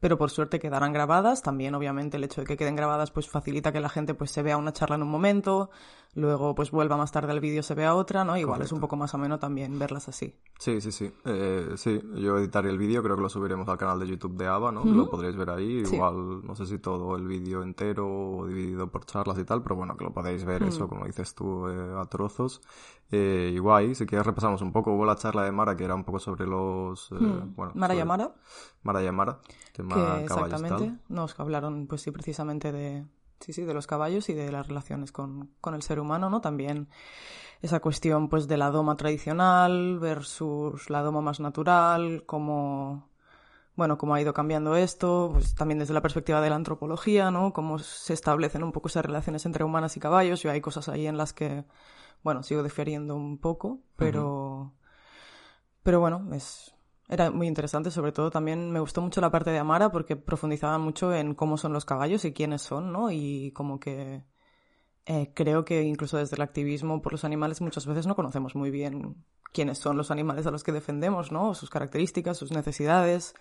Pero 0.00 0.18
por 0.18 0.28
suerte 0.28 0.58
quedarán 0.58 0.92
grabadas. 0.92 1.40
También, 1.40 1.76
obviamente, 1.76 2.16
el 2.16 2.24
hecho 2.24 2.40
de 2.40 2.48
que 2.48 2.56
queden 2.56 2.74
grabadas 2.74 3.12
pues 3.12 3.28
facilita 3.28 3.70
que 3.70 3.78
la 3.78 3.90
gente 3.90 4.14
pues 4.14 4.32
se 4.32 4.42
vea 4.42 4.56
una 4.56 4.72
charla 4.72 4.96
en 4.96 5.04
un 5.04 5.10
momento, 5.10 5.70
luego 6.14 6.54
pues 6.54 6.70
vuelva 6.70 6.96
más 6.96 7.12
tarde 7.12 7.32
al 7.32 7.40
vídeo 7.40 7.62
se 7.62 7.74
vea 7.74 7.94
otra, 7.94 8.24
¿no? 8.24 8.36
Igual 8.36 8.62
es 8.62 8.72
un 8.72 8.80
poco 8.80 8.96
más 8.96 9.14
ameno 9.14 9.38
también 9.38 9.78
verlas 9.78 10.08
así. 10.08 10.34
Sí, 10.58 10.80
sí, 10.80 10.92
sí. 10.92 11.12
Eh, 11.24 11.72
sí, 11.76 12.00
yo 12.16 12.36
editaré 12.38 12.68
el 12.70 12.78
vídeo, 12.78 13.02
creo 13.02 13.16
que 13.16 13.22
lo 13.22 13.28
subiremos 13.28 13.68
al 13.68 13.78
canal 13.78 13.98
de 14.00 14.06
YouTube 14.08 14.36
de 14.36 14.46
Ava, 14.46 14.72
¿no? 14.72 14.84
Lo 14.84 15.08
podréis 15.08 15.36
ver 15.36 15.50
ahí. 15.50 15.84
Sí. 15.86 15.94
Igual, 15.96 16.44
no 16.44 16.54
sé 16.56 16.66
si 16.66 16.78
todo 16.78 17.16
el 17.16 17.26
vídeo 17.26 17.62
entero 17.62 18.08
o 18.08 18.46
dividido 18.46 18.90
por 18.90 19.06
charlas 19.06 19.38
y 19.38 19.44
tal, 19.44 19.62
pero 19.62 19.76
bueno, 19.76 19.96
que 19.96 20.04
lo 20.04 20.12
podéis 20.12 20.44
ver 20.44 20.62
eso, 20.64 20.88
como 20.88 21.06
dices 21.06 21.34
tú, 21.34 21.68
eh, 21.68 21.94
a 21.98 22.04
trozos. 22.06 22.60
Eh, 23.12 23.52
y 23.54 23.58
guay, 23.58 23.94
si 23.94 24.06
quieres 24.06 24.26
repasamos 24.26 24.62
un 24.62 24.72
poco. 24.72 24.92
Hubo 24.92 25.04
la 25.04 25.16
charla 25.16 25.42
de 25.44 25.50
Mara, 25.52 25.76
que 25.76 25.84
era 25.84 25.94
un 25.94 26.04
poco 26.04 26.18
sobre 26.18 26.46
los... 26.46 27.10
eh, 27.12 27.14
Hmm. 27.20 27.54
bueno, 27.56 27.72
Mara 27.74 27.94
y 27.94 27.96
sobre- 27.96 28.02
Amara, 28.02 28.34
Mara 28.82 29.02
y 29.02 29.06
Amara, 29.06 29.40
tema 29.72 29.94
que 29.94 30.24
exactamente 30.24 30.92
nos 31.08 31.38
hablaron, 31.40 31.86
pues 31.86 32.02
sí, 32.02 32.10
precisamente 32.10 32.70
de, 32.72 33.04
sí, 33.40 33.52
sí, 33.52 33.62
de 33.64 33.74
los 33.74 33.86
caballos 33.86 34.28
y 34.28 34.34
de 34.34 34.52
las 34.52 34.68
relaciones 34.68 35.12
con, 35.12 35.50
con 35.60 35.74
el 35.74 35.82
ser 35.82 36.00
humano, 36.00 36.30
¿no? 36.30 36.40
También 36.40 36.88
esa 37.62 37.80
cuestión, 37.80 38.28
pues, 38.28 38.48
de 38.48 38.56
la 38.56 38.70
doma 38.70 38.96
tradicional 38.96 39.98
versus 39.98 40.90
la 40.90 41.02
doma 41.02 41.20
más 41.20 41.40
natural, 41.40 42.24
cómo, 42.26 43.10
bueno, 43.76 43.98
cómo 43.98 44.14
ha 44.14 44.20
ido 44.20 44.34
cambiando 44.34 44.76
esto, 44.76 45.30
pues 45.32 45.54
también 45.54 45.78
desde 45.78 45.94
la 45.94 46.02
perspectiva 46.02 46.40
de 46.40 46.50
la 46.50 46.56
antropología, 46.56 47.30
¿no? 47.30 47.52
Cómo 47.52 47.78
se 47.78 48.12
establecen 48.14 48.62
un 48.62 48.72
poco 48.72 48.88
esas 48.88 49.04
relaciones 49.04 49.46
entre 49.46 49.64
humanas 49.64 49.96
y 49.96 50.00
caballos. 50.00 50.42
Yo 50.42 50.50
hay 50.50 50.60
cosas 50.60 50.88
ahí 50.88 51.06
en 51.06 51.16
las 51.16 51.32
que, 51.32 51.64
bueno, 52.22 52.42
sigo 52.42 52.62
diferiendo 52.62 53.16
un 53.16 53.38
poco, 53.38 53.80
pero, 53.96 54.72
pero 55.82 56.00
bueno, 56.00 56.28
es, 56.34 56.74
era 57.10 57.30
muy 57.32 57.48
interesante, 57.48 57.90
sobre 57.90 58.12
todo 58.12 58.30
también 58.30 58.70
me 58.70 58.78
gustó 58.78 59.02
mucho 59.02 59.20
la 59.20 59.30
parte 59.30 59.50
de 59.50 59.58
Amara 59.58 59.90
porque 59.90 60.14
profundizaba 60.14 60.78
mucho 60.78 61.12
en 61.12 61.34
cómo 61.34 61.56
son 61.56 61.72
los 61.72 61.84
caballos 61.84 62.24
y 62.24 62.32
quiénes 62.32 62.62
son, 62.62 62.92
¿no? 62.92 63.10
Y 63.10 63.50
como 63.50 63.80
que 63.80 64.22
eh, 65.06 65.32
creo 65.34 65.64
que 65.64 65.82
incluso 65.82 66.18
desde 66.18 66.36
el 66.36 66.42
activismo 66.42 67.02
por 67.02 67.12
los 67.12 67.24
animales 67.24 67.60
muchas 67.60 67.84
veces 67.84 68.06
no 68.06 68.14
conocemos 68.14 68.54
muy 68.54 68.70
bien 68.70 69.16
quiénes 69.52 69.78
son 69.78 69.96
los 69.96 70.12
animales 70.12 70.46
a 70.46 70.52
los 70.52 70.62
que 70.62 70.70
defendemos, 70.70 71.32
¿no? 71.32 71.52
Sus 71.54 71.68
características, 71.68 72.36
sus 72.38 72.52
necesidades. 72.52 73.34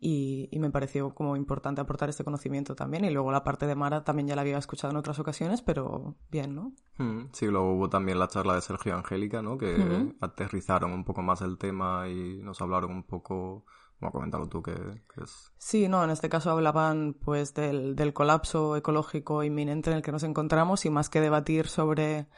Y, 0.00 0.48
y 0.52 0.60
me 0.60 0.70
pareció 0.70 1.12
como 1.12 1.34
importante 1.34 1.80
aportar 1.80 2.08
este 2.08 2.22
conocimiento 2.22 2.76
también. 2.76 3.04
Y 3.04 3.10
luego 3.10 3.32
la 3.32 3.42
parte 3.42 3.66
de 3.66 3.74
Mara 3.74 4.04
también 4.04 4.28
ya 4.28 4.36
la 4.36 4.42
había 4.42 4.58
escuchado 4.58 4.92
en 4.92 4.96
otras 4.96 5.18
ocasiones, 5.18 5.60
pero 5.60 6.14
bien, 6.30 6.54
¿no? 6.54 6.72
Mm, 6.98 7.30
Sí, 7.32 7.46
luego 7.46 7.72
hubo 7.74 7.88
también 7.88 8.18
la 8.18 8.28
charla 8.28 8.54
de 8.54 8.60
Sergio 8.60 8.92
y 8.92 8.96
Angélica, 8.96 9.42
¿no? 9.42 9.58
Que 9.58 10.14
aterrizaron 10.20 10.92
un 10.92 11.04
poco 11.04 11.22
más 11.22 11.40
el 11.42 11.58
tema 11.58 12.08
y 12.08 12.38
nos 12.42 12.60
hablaron 12.60 12.92
un 12.92 13.02
poco... 13.02 13.64
Bueno, 14.00 14.12
coméntalo 14.12 14.48
tú, 14.48 14.62
que, 14.62 14.72
que 14.72 15.24
es... 15.24 15.52
Sí, 15.58 15.88
no, 15.88 16.04
en 16.04 16.10
este 16.10 16.28
caso 16.28 16.52
hablaban 16.52 17.14
pues 17.14 17.52
del, 17.54 17.96
del 17.96 18.12
colapso 18.12 18.76
ecológico 18.76 19.42
inminente 19.42 19.90
en 19.90 19.96
el 19.96 20.02
que 20.04 20.12
nos 20.12 20.22
encontramos 20.22 20.86
y 20.86 20.90
más 20.90 21.10
que 21.10 21.20
debatir 21.20 21.66
sobre 21.66 22.28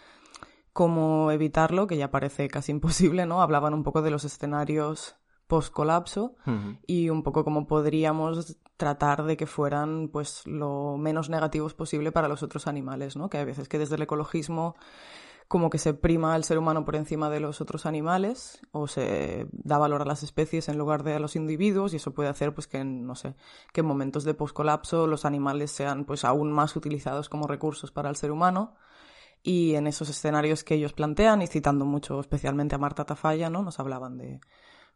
cómo 0.72 1.30
evitarlo, 1.30 1.86
que 1.86 1.98
ya 1.98 2.10
parece 2.10 2.48
casi 2.48 2.72
imposible, 2.72 3.26
¿no? 3.26 3.42
Hablaban 3.42 3.74
un 3.74 3.82
poco 3.82 4.00
de 4.00 4.10
los 4.10 4.24
escenarios 4.24 5.16
post-colapso 5.50 6.34
y 6.86 7.10
un 7.10 7.22
poco 7.22 7.44
cómo 7.44 7.66
podríamos 7.66 8.56
tratar 8.78 9.24
de 9.24 9.36
que 9.36 9.46
fueran 9.46 10.08
pues 10.08 10.46
lo 10.46 10.96
menos 10.96 11.28
negativos 11.28 11.74
posible 11.74 12.12
para 12.12 12.28
los 12.28 12.42
otros 12.42 12.66
animales, 12.66 13.16
¿no? 13.16 13.28
Que 13.28 13.36
hay 13.36 13.44
veces 13.44 13.68
que 13.68 13.78
desde 13.78 13.96
el 13.96 14.02
ecologismo 14.02 14.76
como 15.48 15.68
que 15.68 15.78
se 15.78 15.94
prima 15.94 16.34
al 16.34 16.44
ser 16.44 16.58
humano 16.58 16.84
por 16.84 16.94
encima 16.94 17.28
de 17.28 17.40
los 17.40 17.60
otros 17.60 17.84
animales 17.84 18.60
o 18.70 18.86
se 18.86 19.48
da 19.50 19.78
valor 19.78 20.00
a 20.00 20.04
las 20.04 20.22
especies 20.22 20.68
en 20.68 20.78
lugar 20.78 21.02
de 21.02 21.14
a 21.14 21.18
los 21.18 21.34
individuos 21.34 21.92
y 21.92 21.96
eso 21.96 22.14
puede 22.14 22.28
hacer 22.28 22.54
pues 22.54 22.68
que 22.68 22.78
en, 22.78 23.04
no 23.04 23.16
sé, 23.16 23.34
que 23.72 23.80
en 23.80 23.86
momentos 23.88 24.22
de 24.22 24.34
poscolapso 24.34 25.08
los 25.08 25.24
animales 25.24 25.72
sean 25.72 26.04
pues 26.04 26.24
aún 26.24 26.52
más 26.52 26.76
utilizados 26.76 27.28
como 27.28 27.48
recursos 27.48 27.90
para 27.90 28.08
el 28.08 28.14
ser 28.14 28.30
humano 28.30 28.76
y 29.42 29.74
en 29.74 29.88
esos 29.88 30.08
escenarios 30.08 30.62
que 30.64 30.74
ellos 30.74 30.92
plantean 30.92 31.42
y 31.42 31.48
citando 31.48 31.84
mucho 31.84 32.20
especialmente 32.20 32.76
a 32.76 32.78
Marta 32.78 33.04
Tafalla, 33.04 33.50
¿no? 33.50 33.62
Nos 33.62 33.80
hablaban 33.80 34.18
de 34.18 34.40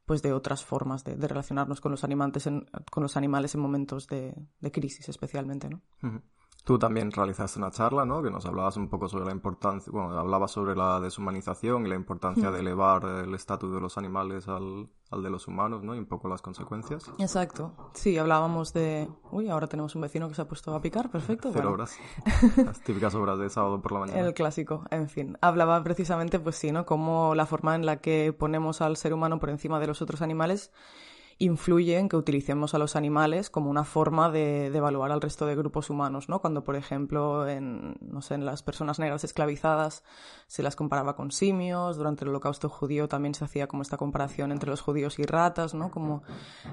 pues 0.04 0.22
de 0.22 0.32
otras 0.32 0.64
formas 0.64 1.04
de, 1.04 1.16
de 1.16 1.28
relacionarnos 1.28 1.80
con 1.80 1.90
los 1.90 2.04
animales 2.04 2.46
en, 2.46 2.66
con 2.90 3.02
los 3.02 3.16
animales 3.16 3.54
en 3.54 3.60
momentos 3.60 4.06
de, 4.06 4.34
de 4.60 4.72
crisis 4.72 5.08
especialmente, 5.08 5.68
¿no? 5.68 5.80
Tú 6.64 6.78
también 6.78 7.12
realizaste 7.12 7.58
una 7.58 7.70
charla, 7.70 8.06
¿no? 8.06 8.22
Que 8.22 8.30
nos 8.30 8.46
hablabas 8.46 8.78
un 8.78 8.88
poco 8.88 9.06
sobre 9.06 9.26
la 9.26 9.32
importancia, 9.32 9.92
bueno, 9.92 10.18
hablabas 10.18 10.50
sobre 10.50 10.74
la 10.74 10.98
deshumanización 10.98 11.84
y 11.84 11.90
la 11.90 11.94
importancia 11.94 12.50
de 12.50 12.60
elevar 12.60 13.04
el 13.04 13.34
estatus 13.34 13.74
de 13.74 13.80
los 13.82 13.98
animales 13.98 14.48
al, 14.48 14.88
al 15.10 15.22
de 15.22 15.28
los 15.28 15.46
humanos, 15.46 15.82
¿no? 15.82 15.94
Y 15.94 15.98
un 15.98 16.06
poco 16.06 16.26
las 16.26 16.40
consecuencias. 16.40 17.10
Exacto. 17.18 17.74
Sí, 17.92 18.16
hablábamos 18.16 18.72
de... 18.72 19.10
Uy, 19.30 19.50
ahora 19.50 19.66
tenemos 19.66 19.94
un 19.94 20.00
vecino 20.00 20.26
que 20.26 20.34
se 20.34 20.40
ha 20.40 20.48
puesto 20.48 20.74
a 20.74 20.80
picar, 20.80 21.10
perfecto. 21.10 21.50
Cero 21.52 21.68
bueno. 21.68 21.74
horas. 21.74 21.98
Las 22.64 22.80
típicas 22.80 23.14
horas 23.14 23.38
de 23.38 23.50
sábado 23.50 23.82
por 23.82 23.92
la 23.92 23.98
mañana. 24.00 24.20
El 24.20 24.32
clásico, 24.32 24.84
en 24.90 25.10
fin. 25.10 25.36
Hablaba 25.42 25.82
precisamente, 25.84 26.38
pues 26.38 26.56
sí, 26.56 26.72
¿no? 26.72 26.86
Cómo 26.86 27.34
la 27.34 27.44
forma 27.44 27.74
en 27.74 27.84
la 27.84 27.98
que 27.98 28.32
ponemos 28.32 28.80
al 28.80 28.96
ser 28.96 29.12
humano 29.12 29.38
por 29.38 29.50
encima 29.50 29.80
de 29.80 29.88
los 29.88 30.00
otros 30.00 30.22
animales 30.22 30.72
influye 31.38 31.98
en 31.98 32.08
que 32.08 32.16
utilicemos 32.16 32.74
a 32.74 32.78
los 32.78 32.96
animales 32.96 33.50
como 33.50 33.70
una 33.70 33.84
forma 33.84 34.30
de, 34.30 34.70
de 34.70 34.78
evaluar 34.78 35.12
al 35.12 35.20
resto 35.20 35.46
de 35.46 35.56
grupos 35.56 35.90
humanos, 35.90 36.28
¿no? 36.28 36.40
Cuando, 36.40 36.64
por 36.64 36.76
ejemplo, 36.76 37.48
en, 37.48 37.96
no 38.00 38.22
sé, 38.22 38.34
en 38.34 38.44
las 38.44 38.62
personas 38.62 38.98
negras 38.98 39.24
esclavizadas 39.24 40.04
se 40.46 40.62
las 40.62 40.76
comparaba 40.76 41.16
con 41.16 41.30
simios, 41.30 41.96
durante 41.96 42.24
el 42.24 42.30
holocausto 42.30 42.68
judío 42.68 43.08
también 43.08 43.34
se 43.34 43.44
hacía 43.44 43.66
como 43.66 43.82
esta 43.82 43.96
comparación 43.96 44.52
entre 44.52 44.70
los 44.70 44.80
judíos 44.80 45.18
y 45.18 45.24
ratas, 45.24 45.74
¿no? 45.74 45.90
Como 45.90 46.22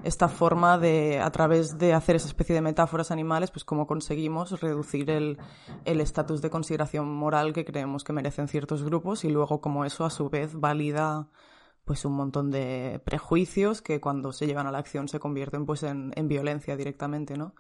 esta 0.03 0.27
forma 0.27 0.77
de, 0.77 1.19
a 1.19 1.31
través 1.31 1.77
de 1.77 1.93
hacer 1.93 2.15
esa 2.15 2.27
especie 2.27 2.55
de 2.55 2.61
metáforas 2.61 3.11
animales, 3.11 3.51
pues 3.51 3.63
cómo 3.63 3.87
conseguimos 3.87 4.59
reducir 4.61 5.09
el 5.09 5.37
estatus 5.85 6.41
de 6.41 6.49
consideración 6.49 7.13
moral 7.13 7.53
que 7.53 7.65
creemos 7.65 8.03
que 8.03 8.13
merecen 8.13 8.47
ciertos 8.47 8.83
grupos 8.83 9.23
y 9.23 9.29
luego 9.29 9.61
como 9.61 9.85
eso 9.85 10.05
a 10.05 10.09
su 10.09 10.29
vez 10.29 10.59
valida 10.59 11.27
pues 11.85 12.05
un 12.05 12.13
montón 12.13 12.51
de 12.51 13.01
prejuicios 13.03 13.81
que 13.81 13.99
cuando 13.99 14.33
se 14.33 14.47
llevan 14.47 14.67
a 14.67 14.71
la 14.71 14.77
acción 14.77 15.07
se 15.07 15.19
convierten 15.19 15.65
pues 15.65 15.83
en, 15.83 16.13
en 16.15 16.27
violencia 16.27 16.77
directamente, 16.77 17.37
¿no? 17.37 17.53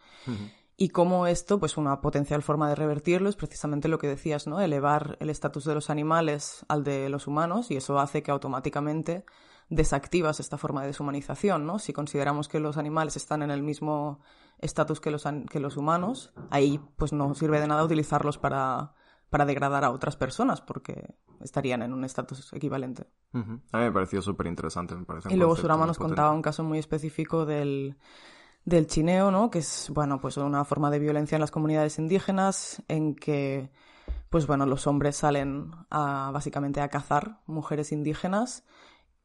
y 0.81 0.89
cómo 0.89 1.27
esto, 1.27 1.59
pues 1.59 1.77
una 1.77 2.01
potencial 2.01 2.41
forma 2.41 2.67
de 2.67 2.73
revertirlo 2.73 3.29
es 3.29 3.35
precisamente 3.35 3.87
lo 3.87 3.99
que 3.99 4.07
decías, 4.07 4.47
¿no? 4.47 4.59
Elevar 4.61 5.15
el 5.19 5.29
estatus 5.29 5.63
de 5.65 5.75
los 5.75 5.91
animales 5.91 6.65
al 6.69 6.83
de 6.83 7.07
los 7.07 7.27
humanos 7.27 7.69
y 7.69 7.75
eso 7.75 7.99
hace 7.99 8.23
que 8.23 8.31
automáticamente 8.31 9.23
desactivas 9.69 10.39
esta 10.39 10.57
forma 10.57 10.81
de 10.81 10.87
deshumanización, 10.87 11.67
¿no? 11.67 11.77
Si 11.77 11.93
consideramos 11.93 12.47
que 12.47 12.59
los 12.59 12.77
animales 12.77 13.15
están 13.15 13.43
en 13.43 13.51
el 13.51 13.61
mismo 13.61 14.21
estatus 14.57 14.99
que 14.99 15.11
los, 15.11 15.23
que 15.51 15.59
los 15.59 15.77
humanos, 15.77 16.33
ahí 16.49 16.79
pues 16.97 17.13
no 17.13 17.35
sirve 17.35 17.59
de 17.59 17.67
nada 17.67 17.83
utilizarlos 17.83 18.39
para, 18.39 18.95
para 19.31 19.45
degradar 19.45 19.85
a 19.85 19.91
otras 19.91 20.17
personas, 20.17 20.59
porque 20.59 21.15
estarían 21.39 21.81
en 21.81 21.93
un 21.93 22.03
estatus 22.03 22.51
equivalente. 22.51 23.07
A 23.33 23.37
mí 23.39 23.83
me 23.85 23.91
pareció 23.91 24.21
súper 24.21 24.47
interesante, 24.47 24.93
me 24.93 25.05
parece. 25.05 25.33
Y 25.33 25.37
luego 25.37 25.55
Surama 25.55 25.85
nos 25.85 25.97
contaba 25.97 26.33
un 26.33 26.41
caso 26.41 26.65
muy 26.65 26.77
específico 26.79 27.45
del, 27.45 27.95
del 28.65 28.87
chineo, 28.87 29.31
¿no? 29.31 29.49
Que 29.49 29.59
es, 29.59 29.89
bueno, 29.93 30.19
pues 30.19 30.35
una 30.35 30.65
forma 30.65 30.91
de 30.91 30.99
violencia 30.99 31.37
en 31.37 31.39
las 31.39 31.49
comunidades 31.49 31.97
indígenas 31.97 32.83
en 32.89 33.15
que, 33.15 33.71
pues 34.29 34.47
bueno, 34.47 34.65
los 34.65 34.85
hombres 34.85 35.15
salen 35.15 35.71
a, 35.89 36.31
básicamente 36.33 36.81
a 36.81 36.89
cazar 36.89 37.39
mujeres 37.47 37.93
indígenas 37.93 38.65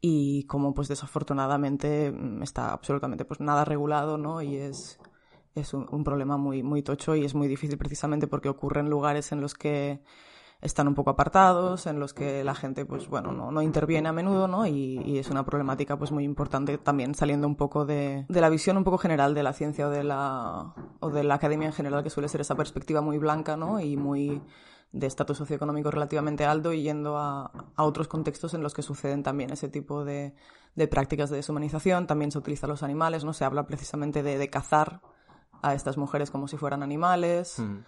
y 0.00 0.44
como 0.44 0.72
pues 0.72 0.86
desafortunadamente 0.86 2.12
mm, 2.12 2.44
está 2.44 2.72
absolutamente 2.72 3.25
pues 3.25 3.40
nada 3.40 3.64
regulado, 3.64 4.18
¿no? 4.18 4.40
Y 4.40 4.54
es, 4.54 5.00
es 5.56 5.72
un, 5.75 6.04
problema 6.04 6.36
muy, 6.36 6.62
muy 6.62 6.82
tocho 6.82 7.16
y 7.16 7.25
es 7.25 7.34
muy 7.34 7.48
difícil 7.48 7.78
precisamente 7.78 8.26
porque 8.26 8.48
ocurre 8.48 8.80
en 8.80 8.90
lugares 8.90 9.32
en 9.32 9.40
los 9.40 9.54
que 9.54 10.02
están 10.60 10.88
un 10.88 10.94
poco 10.94 11.10
apartados, 11.10 11.86
en 11.86 11.98
los 11.98 12.14
que 12.14 12.44
la 12.44 12.54
gente, 12.54 12.84
pues 12.84 13.08
bueno, 13.08 13.32
no, 13.32 13.50
no 13.50 13.62
interviene 13.62 14.08
a 14.08 14.12
menudo, 14.12 14.48
¿no? 14.48 14.66
Y, 14.66 15.18
es 15.18 15.30
una 15.30 15.44
problemática, 15.44 15.98
pues 15.98 16.12
muy 16.12 16.25
importante 16.25 16.78
también 16.78 17.14
saliendo 17.14 17.46
un 17.46 17.56
poco 17.56 17.86
de, 17.86 18.26
de, 18.28 18.40
la 18.40 18.48
visión 18.48 18.76
un 18.76 18.84
poco 18.84 18.98
general 18.98 19.34
de 19.34 19.42
la 19.42 19.52
ciencia 19.52 19.86
o 19.86 19.90
de 19.90 20.04
la, 20.04 20.75
o 21.00 21.10
de 21.10 21.25
la 21.25 21.34
academia 21.34 21.66
en 21.66 21.72
general, 21.72 22.02
que 22.02 22.10
suele 22.10 22.28
ser 22.28 22.40
esa 22.40 22.54
perspectiva 22.54 23.00
muy 23.00 23.18
blanca, 23.18 23.56
¿no? 23.56 23.80
Y 23.80 23.96
muy 23.96 24.42
de 24.92 25.06
estatus 25.06 25.38
socioeconómico 25.38 25.90
relativamente 25.90 26.44
alto 26.44 26.72
y 26.72 26.82
yendo 26.82 27.18
a, 27.18 27.50
a, 27.76 27.84
otros 27.84 28.08
contextos 28.08 28.54
en 28.54 28.62
los 28.62 28.72
que 28.72 28.82
suceden 28.82 29.22
también 29.22 29.52
ese 29.52 29.68
tipo 29.68 30.04
de, 30.04 30.34
de, 30.75 30.88
prácticas 30.88 31.30
de 31.30 31.36
deshumanización. 31.36 32.06
También 32.06 32.30
se 32.30 32.38
utilizan 32.38 32.70
los 32.70 32.82
animales, 32.82 33.25
¿no? 33.25 33.32
Se 33.32 33.44
habla 33.44 33.66
precisamente 33.66 34.22
de, 34.22 34.38
de 34.38 34.48
cazar 34.48 35.02
a 35.68 35.75
estas 35.75 35.96
mujeres 35.96 36.30
como 36.30 36.49
si 36.49 36.56
fueran 36.56 36.82
animales. 36.82 37.58
Mm 37.58 37.78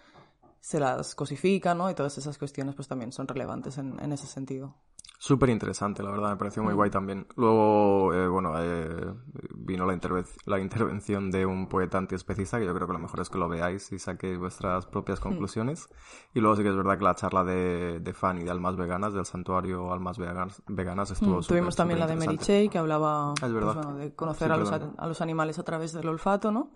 se 0.60 0.80
las 0.80 1.14
cosifica, 1.14 1.74
¿no? 1.74 1.90
Y 1.90 1.94
todas 1.94 2.18
esas 2.18 2.38
cuestiones 2.38 2.74
pues 2.74 2.88
también 2.88 3.12
son 3.12 3.28
relevantes 3.28 3.78
en, 3.78 3.98
en 4.00 4.12
ese 4.12 4.26
sentido. 4.26 4.74
Súper 5.20 5.50
interesante, 5.50 6.00
la 6.04 6.12
verdad, 6.12 6.30
me 6.30 6.36
pareció 6.36 6.62
muy 6.62 6.74
mm. 6.74 6.76
guay 6.76 6.90
también. 6.90 7.26
Luego, 7.34 8.14
eh, 8.14 8.28
bueno, 8.28 8.52
eh, 8.56 9.14
vino 9.56 9.84
la, 9.84 9.98
la 10.46 10.60
intervención 10.60 11.32
de 11.32 11.44
un 11.44 11.68
poeta 11.68 11.98
antiespecista, 11.98 12.60
que 12.60 12.66
yo 12.66 12.72
creo 12.72 12.86
que 12.86 12.92
lo 12.92 13.00
mejor 13.00 13.18
es 13.18 13.28
que 13.28 13.36
lo 13.36 13.48
veáis 13.48 13.90
y 13.90 13.98
saquéis 13.98 14.38
vuestras 14.38 14.86
propias 14.86 15.18
mm. 15.18 15.22
conclusiones. 15.24 15.88
Y 16.34 16.40
luego 16.40 16.54
sí 16.54 16.62
que 16.62 16.68
es 16.68 16.76
verdad 16.76 16.98
que 16.98 17.04
la 17.04 17.16
charla 17.16 17.42
de, 17.42 17.98
de 17.98 18.14
Fanny 18.14 18.44
de 18.44 18.50
Almas 18.52 18.76
Veganas, 18.76 19.12
del 19.12 19.26
santuario 19.26 19.92
Almas 19.92 20.18
Veganas, 20.18 20.62
veganas 20.68 21.10
estuvo 21.10 21.40
mm, 21.40 21.42
Tuvimos 21.42 21.74
también 21.74 21.98
la 21.98 22.06
de 22.06 22.14
Mary 22.14 22.38
Che, 22.38 22.68
que 22.68 22.78
hablaba 22.78 23.34
pues, 23.40 23.52
de 23.96 24.14
conocer 24.14 24.52
a, 24.52 24.56
los, 24.56 24.70
a, 24.70 25.06
los, 25.08 25.20
animales 25.20 25.58
a 25.58 25.64
través 25.64 25.92
del 25.94 26.06
olfato, 26.06 26.52
¿no? 26.52 26.70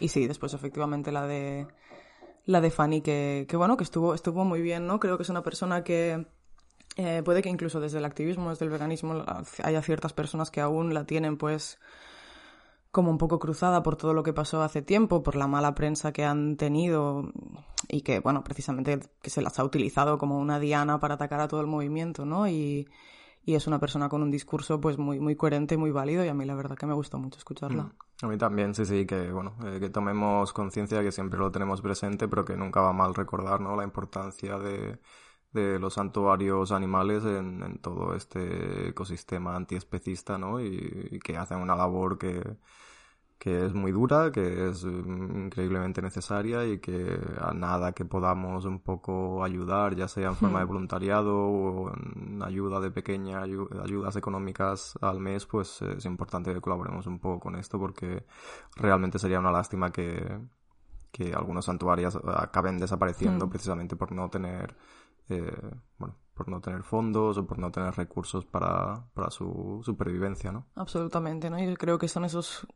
Y 0.00 0.08
sí, 0.08 0.26
después 0.26 0.52
efectivamente 0.52 1.12
la 1.12 1.28
de 1.28 1.68
la 2.46 2.60
de 2.60 2.70
Fanny, 2.72 3.02
que, 3.02 3.46
que 3.48 3.56
bueno, 3.56 3.76
que 3.76 3.84
estuvo, 3.84 4.14
estuvo 4.14 4.44
muy 4.44 4.62
bien, 4.62 4.88
¿no? 4.88 4.98
Creo 4.98 5.16
que 5.16 5.22
es 5.22 5.30
una 5.30 5.42
persona 5.42 5.84
que 5.84 6.26
eh, 6.96 7.22
puede 7.24 7.42
que 7.42 7.48
incluso 7.48 7.80
desde 7.80 7.98
el 7.98 8.04
activismo, 8.04 8.50
desde 8.50 8.64
el 8.64 8.70
veganismo, 8.70 9.24
haya 9.62 9.82
ciertas 9.82 10.12
personas 10.12 10.50
que 10.50 10.60
aún 10.60 10.94
la 10.94 11.04
tienen, 11.04 11.36
pues, 11.36 11.78
como 12.92 13.10
un 13.10 13.18
poco 13.18 13.40
cruzada 13.40 13.82
por 13.82 13.96
todo 13.96 14.14
lo 14.14 14.22
que 14.22 14.32
pasó 14.32 14.62
hace 14.62 14.80
tiempo, 14.80 15.22
por 15.22 15.34
la 15.34 15.48
mala 15.48 15.74
prensa 15.74 16.12
que 16.12 16.24
han 16.24 16.56
tenido 16.56 17.32
y 17.88 18.02
que, 18.02 18.20
bueno, 18.20 18.44
precisamente 18.44 19.00
que 19.20 19.30
se 19.30 19.42
las 19.42 19.58
ha 19.58 19.64
utilizado 19.64 20.18
como 20.18 20.38
una 20.38 20.60
diana 20.60 21.00
para 21.00 21.14
atacar 21.14 21.40
a 21.40 21.48
todo 21.48 21.60
el 21.60 21.66
movimiento, 21.66 22.24
¿no? 22.24 22.46
Y, 22.46 22.88
y 23.44 23.56
es 23.56 23.66
una 23.66 23.78
persona 23.78 24.08
con 24.08 24.22
un 24.22 24.30
discurso 24.30 24.80
pues 24.80 24.96
muy, 24.96 25.20
muy 25.20 25.36
coherente, 25.36 25.76
muy 25.76 25.90
válido 25.90 26.24
y 26.24 26.28
a 26.28 26.34
mí 26.34 26.44
la 26.44 26.54
verdad 26.54 26.76
que 26.76 26.86
me 26.86 26.94
gustó 26.94 27.18
mucho 27.18 27.38
escucharla. 27.38 27.82
Mm. 27.82 27.92
A 28.22 28.28
mí 28.28 28.38
también, 28.38 28.74
sí, 28.74 28.86
sí, 28.86 29.04
que 29.04 29.32
bueno, 29.32 29.56
eh, 29.66 29.80
que 29.80 29.90
tomemos 29.90 30.52
conciencia 30.52 31.02
que 31.02 31.12
siempre 31.12 31.38
lo 31.38 31.50
tenemos 31.50 31.82
presente, 31.82 32.28
pero 32.28 32.44
que 32.44 32.56
nunca 32.56 32.80
va 32.80 32.92
mal 32.92 33.14
recordar, 33.14 33.60
¿no? 33.60 33.76
La 33.76 33.84
importancia 33.84 34.56
de, 34.58 34.98
de 35.54 35.78
los 35.78 35.94
santuarios 35.94 36.72
animales 36.72 37.24
en, 37.24 37.62
en, 37.62 37.78
todo 37.78 38.14
este 38.14 38.88
ecosistema 38.90 39.56
antiespecista, 39.56 40.36
¿no? 40.38 40.60
y 40.60 41.20
que 41.24 41.36
hacen 41.36 41.58
una 41.58 41.76
labor 41.76 42.18
que, 42.18 42.42
que 43.44 43.66
es 43.66 43.74
muy 43.74 43.92
dura, 43.92 44.32
que 44.32 44.70
es 44.70 44.84
mm, 44.84 45.44
increíblemente 45.46 46.00
necesaria 46.00 46.64
y 46.64 46.78
que 46.78 47.18
a 47.38 47.52
nada 47.52 47.92
que 47.92 48.06
podamos 48.06 48.64
un 48.64 48.80
poco 48.80 49.44
ayudar, 49.44 49.94
ya 49.94 50.08
sea 50.08 50.28
en 50.28 50.34
forma 50.36 50.60
de 50.60 50.64
hmm. 50.64 50.68
voluntariado 50.68 51.36
o 51.36 51.92
en 51.94 52.42
ayuda 52.42 52.80
de 52.80 52.90
pequeña 52.90 53.42
ayudas 53.42 54.16
económicas 54.16 54.98
al 55.02 55.20
mes, 55.20 55.44
pues 55.44 55.82
es 55.82 56.06
importante 56.06 56.54
que 56.54 56.60
colaboremos 56.62 57.06
un 57.06 57.18
poco 57.18 57.40
con 57.40 57.56
esto 57.56 57.78
porque 57.78 58.24
realmente 58.76 59.18
sería 59.18 59.40
una 59.40 59.52
lástima 59.52 59.90
que, 59.90 60.38
que 61.12 61.34
algunos 61.34 61.66
santuarios 61.66 62.18
acaben 62.24 62.78
desapareciendo 62.78 63.46
hmm. 63.46 63.50
precisamente 63.50 63.94
por 63.94 64.12
no 64.12 64.30
tener 64.30 64.74
eh, 65.28 65.74
bueno, 65.98 66.16
por 66.34 66.48
no 66.48 66.60
tener 66.60 66.82
fondos 66.82 67.38
o 67.38 67.46
por 67.46 67.58
no 67.58 67.70
tener 67.70 67.94
recursos 67.94 68.44
para, 68.46 69.06
para 69.14 69.30
su 69.30 69.80
supervivencia, 69.84 70.52
¿no? 70.52 70.66
Absolutamente, 70.74 71.50
¿no? 71.50 71.58
Yo 71.58 71.74
creo 71.74 71.98
que 71.98 72.08
son 72.08 72.24
esos 72.24 72.66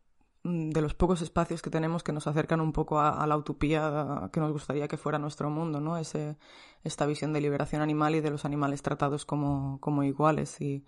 Mm, 0.45 0.71
de 0.71 0.81
los 0.81 0.95
pocos 0.95 1.21
espacios 1.23 1.62
que 1.62 1.71
tenemos 1.71 2.02
que 2.02 2.12
nos 2.12 2.26
acercan 2.26 2.61
un 2.61 2.73
poco 2.73 3.00
a, 3.00 3.26
la 3.26 3.37
utopía 3.37 4.31
que 4.33 4.40
nos 4.40 4.52
gustaría 4.52 4.88
que 4.88 4.97
fuera 4.97 5.19
nuestro 5.19 5.50
mundo, 5.50 5.81
¿no? 5.81 5.97
Ese, 5.99 6.37
esta 6.85 7.07
visión 7.07 7.33
de 7.33 7.40
liberación 7.40 7.83
animal 7.83 8.14
y 8.14 8.21
de 8.21 8.31
los 8.31 8.45
animales 8.45 8.83
tratados 8.83 9.25
como, 9.25 9.78
como 9.81 10.05
iguales. 10.05 10.61
Y 10.61 10.85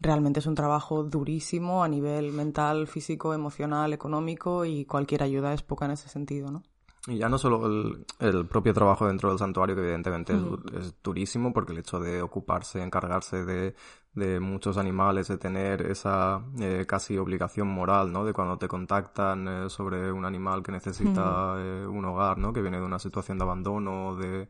realmente 0.00 0.40
es 0.40 0.46
un 0.46 0.54
trabajo 0.54 1.04
durísimo 1.04 1.84
a 1.84 1.88
nivel 1.88 2.32
mental, 2.32 2.86
físico, 2.88 3.34
emocional, 3.34 3.92
económico 3.92 4.64
y 4.64 4.84
cualquier 4.86 5.22
ayuda 5.22 5.52
es 5.54 5.62
poca 5.62 5.84
en 5.86 5.92
ese 5.92 6.08
sentido, 6.08 6.50
¿no? 6.50 6.62
Y 7.08 7.18
ya 7.18 7.28
no 7.28 7.36
solo 7.36 7.66
el, 7.66 8.06
el, 8.20 8.46
propio 8.46 8.72
trabajo 8.72 9.08
dentro 9.08 9.28
del 9.28 9.38
santuario, 9.38 9.74
que 9.74 9.82
evidentemente 9.82 10.34
es, 10.78 11.02
durísimo, 11.02 11.52
porque 11.52 11.72
el 11.72 11.78
hecho 11.78 11.98
de 11.98 12.22
ocuparse, 12.22 12.80
encargarse 12.80 13.44
de, 13.44 13.74
de 14.14 14.38
muchos 14.38 14.78
animales, 14.78 15.26
de 15.26 15.36
tener 15.36 15.82
esa 15.82 16.44
eh, 16.60 16.84
casi 16.86 17.18
obligación 17.18 17.66
moral, 17.66 18.12
¿no? 18.12 18.24
De 18.24 18.32
cuando 18.32 18.56
te 18.56 18.68
contactan 18.68 19.48
eh, 19.48 19.68
sobre 19.68 20.12
un 20.12 20.24
animal 20.24 20.62
que 20.62 20.70
necesita 20.70 21.56
eh, 21.58 21.84
un 21.84 22.04
hogar, 22.04 22.38
¿no? 22.38 22.52
Que 22.52 22.62
viene 22.62 22.78
de 22.78 22.84
una 22.84 23.00
situación 23.00 23.36
de 23.36 23.44
abandono, 23.44 24.14
de 24.14 24.48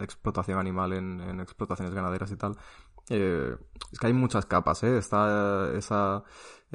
explotación 0.00 0.58
animal 0.58 0.92
en, 0.94 1.20
en, 1.20 1.40
explotaciones 1.40 1.94
ganaderas 1.94 2.32
y 2.32 2.36
tal. 2.36 2.56
es 3.08 3.98
que 4.00 4.06
hay 4.06 4.12
muchas 4.12 4.46
capas, 4.46 4.82
¿eh? 4.82 4.98
Está 4.98 5.70
esa 5.76 6.24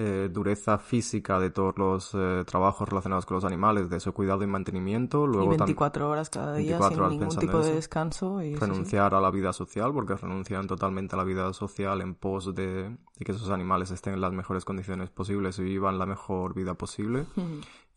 eh, 0.04 0.30
dureza 0.30 0.80
física 0.80 1.40
de 1.40 1.52
todos 1.52 1.78
los 1.78 2.12
eh, 2.16 2.44
trabajos 2.48 2.90
relacionados 2.90 3.28
con 3.28 3.36
los 3.36 3.46
animales, 3.46 3.88
de 3.88 4.00
su 4.00 4.12
cuidado 4.14 4.44
y 4.44 4.48
mantenimiento. 4.48 5.28
Luego 5.28 5.54
y 5.54 5.58
24 5.58 6.10
horas 6.10 6.32
cada 6.32 6.56
día 6.56 6.80
sin 6.82 7.08
ningún 7.10 7.38
tipo 7.38 7.60
de 7.60 7.76
descanso. 7.76 8.42
Y 8.42 8.56
renunciar 8.56 9.14
a 9.14 9.22
la 9.22 9.30
vida 9.30 9.54
social, 9.54 9.94
porque 9.94 10.16
renuncian 10.16 10.66
totalmente 10.66 11.16
a 11.16 11.18
la 11.18 11.24
vida 11.24 11.54
social 11.54 12.02
en 12.02 12.16
pos 12.16 12.56
de, 12.56 12.98
que 13.24 13.32
esos 13.32 13.52
animales 13.52 13.92
estén 13.92 14.16
en 14.16 14.22
las 14.22 14.34
mejores 14.34 14.66
condiciones 14.66 15.12
posibles 15.12 15.60
y 15.60 15.64
vivan 15.64 16.00
la 16.00 16.08
mejor 16.08 16.56
vida 16.56 16.74
posible. 16.74 17.26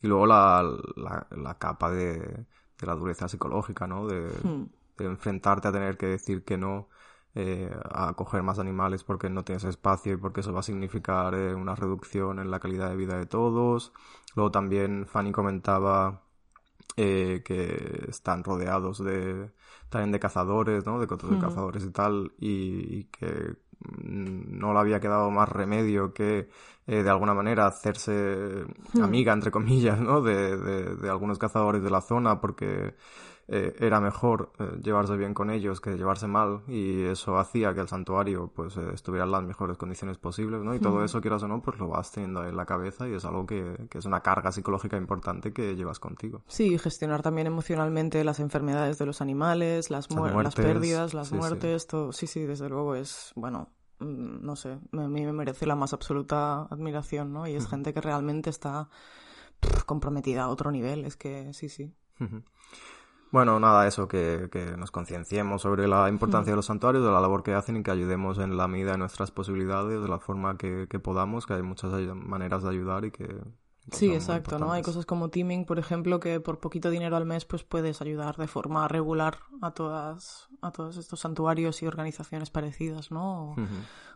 Y 0.02 0.06
luego 0.06 0.26
la, 0.26 0.62
la, 0.96 1.54
capa 1.54 1.90
de, 1.90 2.18
de, 2.18 2.86
la 2.86 2.94
dureza 2.94 3.26
psicológica, 3.26 3.86
¿no? 3.86 4.06
De, 4.06 4.28
de 4.98 5.04
enfrentarte 5.06 5.68
a 5.68 5.72
tener 5.72 5.96
que 5.96 6.04
decir 6.04 6.44
que 6.44 6.58
no 6.58 6.88
eh, 7.36 7.68
a 7.90 8.12
coger 8.14 8.44
más 8.44 8.60
animales 8.60 9.02
porque 9.02 9.28
no 9.28 9.42
tienes 9.42 9.64
espacio 9.64 10.12
y 10.12 10.16
porque 10.16 10.40
eso 10.40 10.52
va 10.52 10.60
a 10.60 10.62
significar 10.62 11.34
eh, 11.34 11.52
una 11.52 11.74
reducción 11.74 12.38
en 12.38 12.48
la 12.48 12.60
calidad 12.60 12.90
de 12.90 12.96
vida 12.96 13.18
de 13.18 13.26
todos. 13.26 13.92
Luego 14.36 14.52
también 14.52 15.06
Fanny 15.08 15.32
comentaba 15.32 16.22
eh, 16.96 17.42
que 17.44 18.06
están 18.08 18.44
rodeados 18.44 19.02
de 19.02 19.50
también 19.88 20.12
de 20.12 20.20
cazadores, 20.20 20.86
¿no? 20.86 21.00
De 21.00 21.08
cotos 21.08 21.30
de 21.30 21.38
cazadores 21.40 21.84
y 21.84 21.90
tal, 21.90 22.32
y, 22.38 23.04
que 23.04 23.56
no 24.04 24.72
le 24.72 24.78
había 24.78 25.00
quedado 25.00 25.30
más 25.30 25.48
remedio 25.48 26.14
que 26.14 26.48
de 26.86 27.10
alguna 27.10 27.34
manera 27.34 27.66
hacerse 27.66 28.64
amiga, 29.02 29.32
entre 29.32 29.50
comillas, 29.50 30.00
¿no? 30.00 30.20
De, 30.20 30.56
de, 30.56 30.96
de 30.96 31.10
algunos 31.10 31.38
cazadores 31.38 31.82
de 31.82 31.90
la 31.90 32.00
zona 32.00 32.40
porque 32.40 32.94
eh, 33.46 33.74
era 33.78 34.00
mejor 34.00 34.52
eh, 34.58 34.78
llevarse 34.82 35.16
bien 35.16 35.34
con 35.34 35.50
ellos 35.50 35.80
que 35.80 35.96
llevarse 35.96 36.26
mal 36.26 36.62
y 36.66 37.02
eso 37.02 37.36
hacía 37.36 37.74
que 37.74 37.80
el 37.80 37.88
santuario 37.88 38.50
pues 38.54 38.76
eh, 38.78 38.90
estuviera 38.94 39.26
en 39.26 39.32
las 39.32 39.42
mejores 39.42 39.76
condiciones 39.76 40.16
posibles, 40.16 40.62
¿no? 40.62 40.74
Y 40.74 40.80
todo 40.80 41.04
eso, 41.04 41.20
quieras 41.20 41.42
o 41.42 41.48
no, 41.48 41.60
pues 41.60 41.78
lo 41.78 41.88
vas 41.88 42.10
teniendo 42.10 42.44
en 42.44 42.56
la 42.56 42.64
cabeza 42.64 43.06
y 43.06 43.12
es 43.12 43.24
algo 43.24 43.44
que, 43.44 43.86
que, 43.90 43.98
es 43.98 44.06
una 44.06 44.20
carga 44.20 44.50
psicológica 44.50 44.96
importante 44.96 45.52
que 45.52 45.76
llevas 45.76 45.98
contigo. 45.98 46.42
Sí, 46.46 46.78
gestionar 46.78 47.22
también 47.22 47.46
emocionalmente 47.46 48.24
las 48.24 48.40
enfermedades 48.40 48.96
de 48.98 49.06
los 49.06 49.20
animales, 49.20 49.90
las, 49.90 50.10
muertes, 50.10 50.44
las 50.44 50.54
pérdidas, 50.54 51.12
las 51.12 51.32
muertes, 51.32 51.82
sí. 51.82 51.88
todo. 51.88 52.12
Sí, 52.12 52.26
sí, 52.26 52.44
desde 52.44 52.70
luego 52.70 52.94
es, 52.94 53.32
bueno, 53.36 53.68
mm, 53.98 54.44
no 54.44 54.56
sé, 54.56 54.78
a 54.92 55.08
mí 55.08 55.24
me 55.26 55.32
merece 55.32 55.66
la 55.66 55.76
más 55.76 55.92
absoluta 55.92 56.62
admiración, 56.62 57.32
¿no? 57.32 57.46
Y 57.46 57.54
es 57.54 57.68
gente 57.68 57.92
que 57.92 58.00
realmente 58.00 58.48
está 58.48 58.88
pff, 59.60 59.84
comprometida 59.84 60.44
a 60.44 60.48
otro 60.48 60.70
nivel. 60.70 61.04
Es 61.04 61.16
que 61.16 61.52
sí, 61.52 61.68
sí. 61.68 61.92
Bueno, 63.34 63.58
nada, 63.58 63.84
eso, 63.88 64.06
que, 64.06 64.48
que 64.52 64.76
nos 64.76 64.92
concienciemos 64.92 65.62
sobre 65.62 65.88
la 65.88 66.08
importancia 66.08 66.52
de 66.52 66.56
los 66.56 66.66
santuarios, 66.66 67.04
de 67.04 67.10
la 67.10 67.20
labor 67.20 67.42
que 67.42 67.52
hacen 67.52 67.76
y 67.76 67.82
que 67.82 67.90
ayudemos 67.90 68.38
en 68.38 68.56
la 68.56 68.68
medida 68.68 68.92
de 68.92 68.98
nuestras 68.98 69.32
posibilidades, 69.32 70.00
de 70.00 70.06
la 70.06 70.20
forma 70.20 70.56
que, 70.56 70.86
que 70.88 71.00
podamos, 71.00 71.44
que 71.44 71.54
hay 71.54 71.62
muchas 71.62 71.90
maneras 72.14 72.62
de 72.62 72.70
ayudar 72.70 73.04
y 73.04 73.10
que... 73.10 73.26
que 73.26 73.96
Sí, 73.96 74.14
exacto, 74.14 74.60
¿no? 74.60 74.70
Hay 74.70 74.82
cosas 74.82 75.04
como 75.04 75.30
teaming, 75.30 75.64
por 75.64 75.80
ejemplo, 75.80 76.20
que 76.20 76.38
por 76.38 76.60
poquito 76.60 76.90
dinero 76.90 77.16
al 77.16 77.26
mes 77.26 77.44
pues 77.44 77.64
puedes 77.64 78.00
ayudar 78.00 78.36
de 78.36 78.46
forma 78.46 78.86
regular 78.86 79.38
a 79.60 79.72
todas 79.72 80.48
a 80.62 80.70
todos 80.70 80.96
estos 80.96 81.18
santuarios 81.18 81.82
y 81.82 81.88
organizaciones 81.88 82.50
parecidas, 82.50 83.10
¿no? 83.10 83.56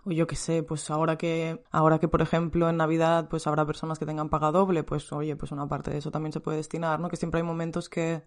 O 0.04 0.12
yo 0.12 0.28
qué 0.28 0.36
sé, 0.36 0.62
pues 0.62 0.92
ahora 0.92 1.18
que 1.18 1.64
ahora 1.72 1.98
que 1.98 2.06
por 2.06 2.22
ejemplo 2.22 2.70
en 2.70 2.76
Navidad 2.76 3.28
pues 3.28 3.48
habrá 3.48 3.66
personas 3.66 3.98
que 3.98 4.06
tengan 4.06 4.28
paga 4.28 4.52
doble, 4.52 4.84
pues 4.84 5.12
oye, 5.12 5.34
pues 5.34 5.50
una 5.50 5.66
parte 5.66 5.90
de 5.90 5.98
eso 5.98 6.12
también 6.12 6.32
se 6.32 6.38
puede 6.38 6.58
destinar, 6.58 7.00
¿no? 7.00 7.08
Que 7.08 7.16
siempre 7.16 7.40
hay 7.40 7.44
momentos 7.44 7.88
que 7.88 8.22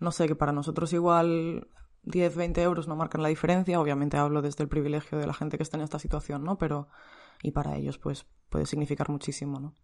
no 0.00 0.12
sé, 0.12 0.26
que 0.26 0.34
para 0.34 0.52
nosotros 0.52 0.92
igual 0.92 1.68
10, 2.04 2.36
20 2.36 2.62
euros 2.62 2.88
no 2.88 2.96
marcan 2.96 3.22
la 3.22 3.28
diferencia, 3.28 3.80
obviamente 3.80 4.16
hablo 4.16 4.42
desde 4.42 4.62
el 4.62 4.68
privilegio 4.68 5.18
de 5.18 5.26
la 5.26 5.34
gente 5.34 5.56
que 5.56 5.62
está 5.62 5.76
en 5.76 5.84
esta 5.84 5.98
situación, 5.98 6.44
¿no? 6.44 6.58
Pero 6.58 6.88
y 7.42 7.52
para 7.52 7.76
ellos 7.76 7.98
pues 7.98 8.26
puede 8.48 8.66
significar 8.66 9.10
muchísimo, 9.10 9.60
¿no? 9.60 9.74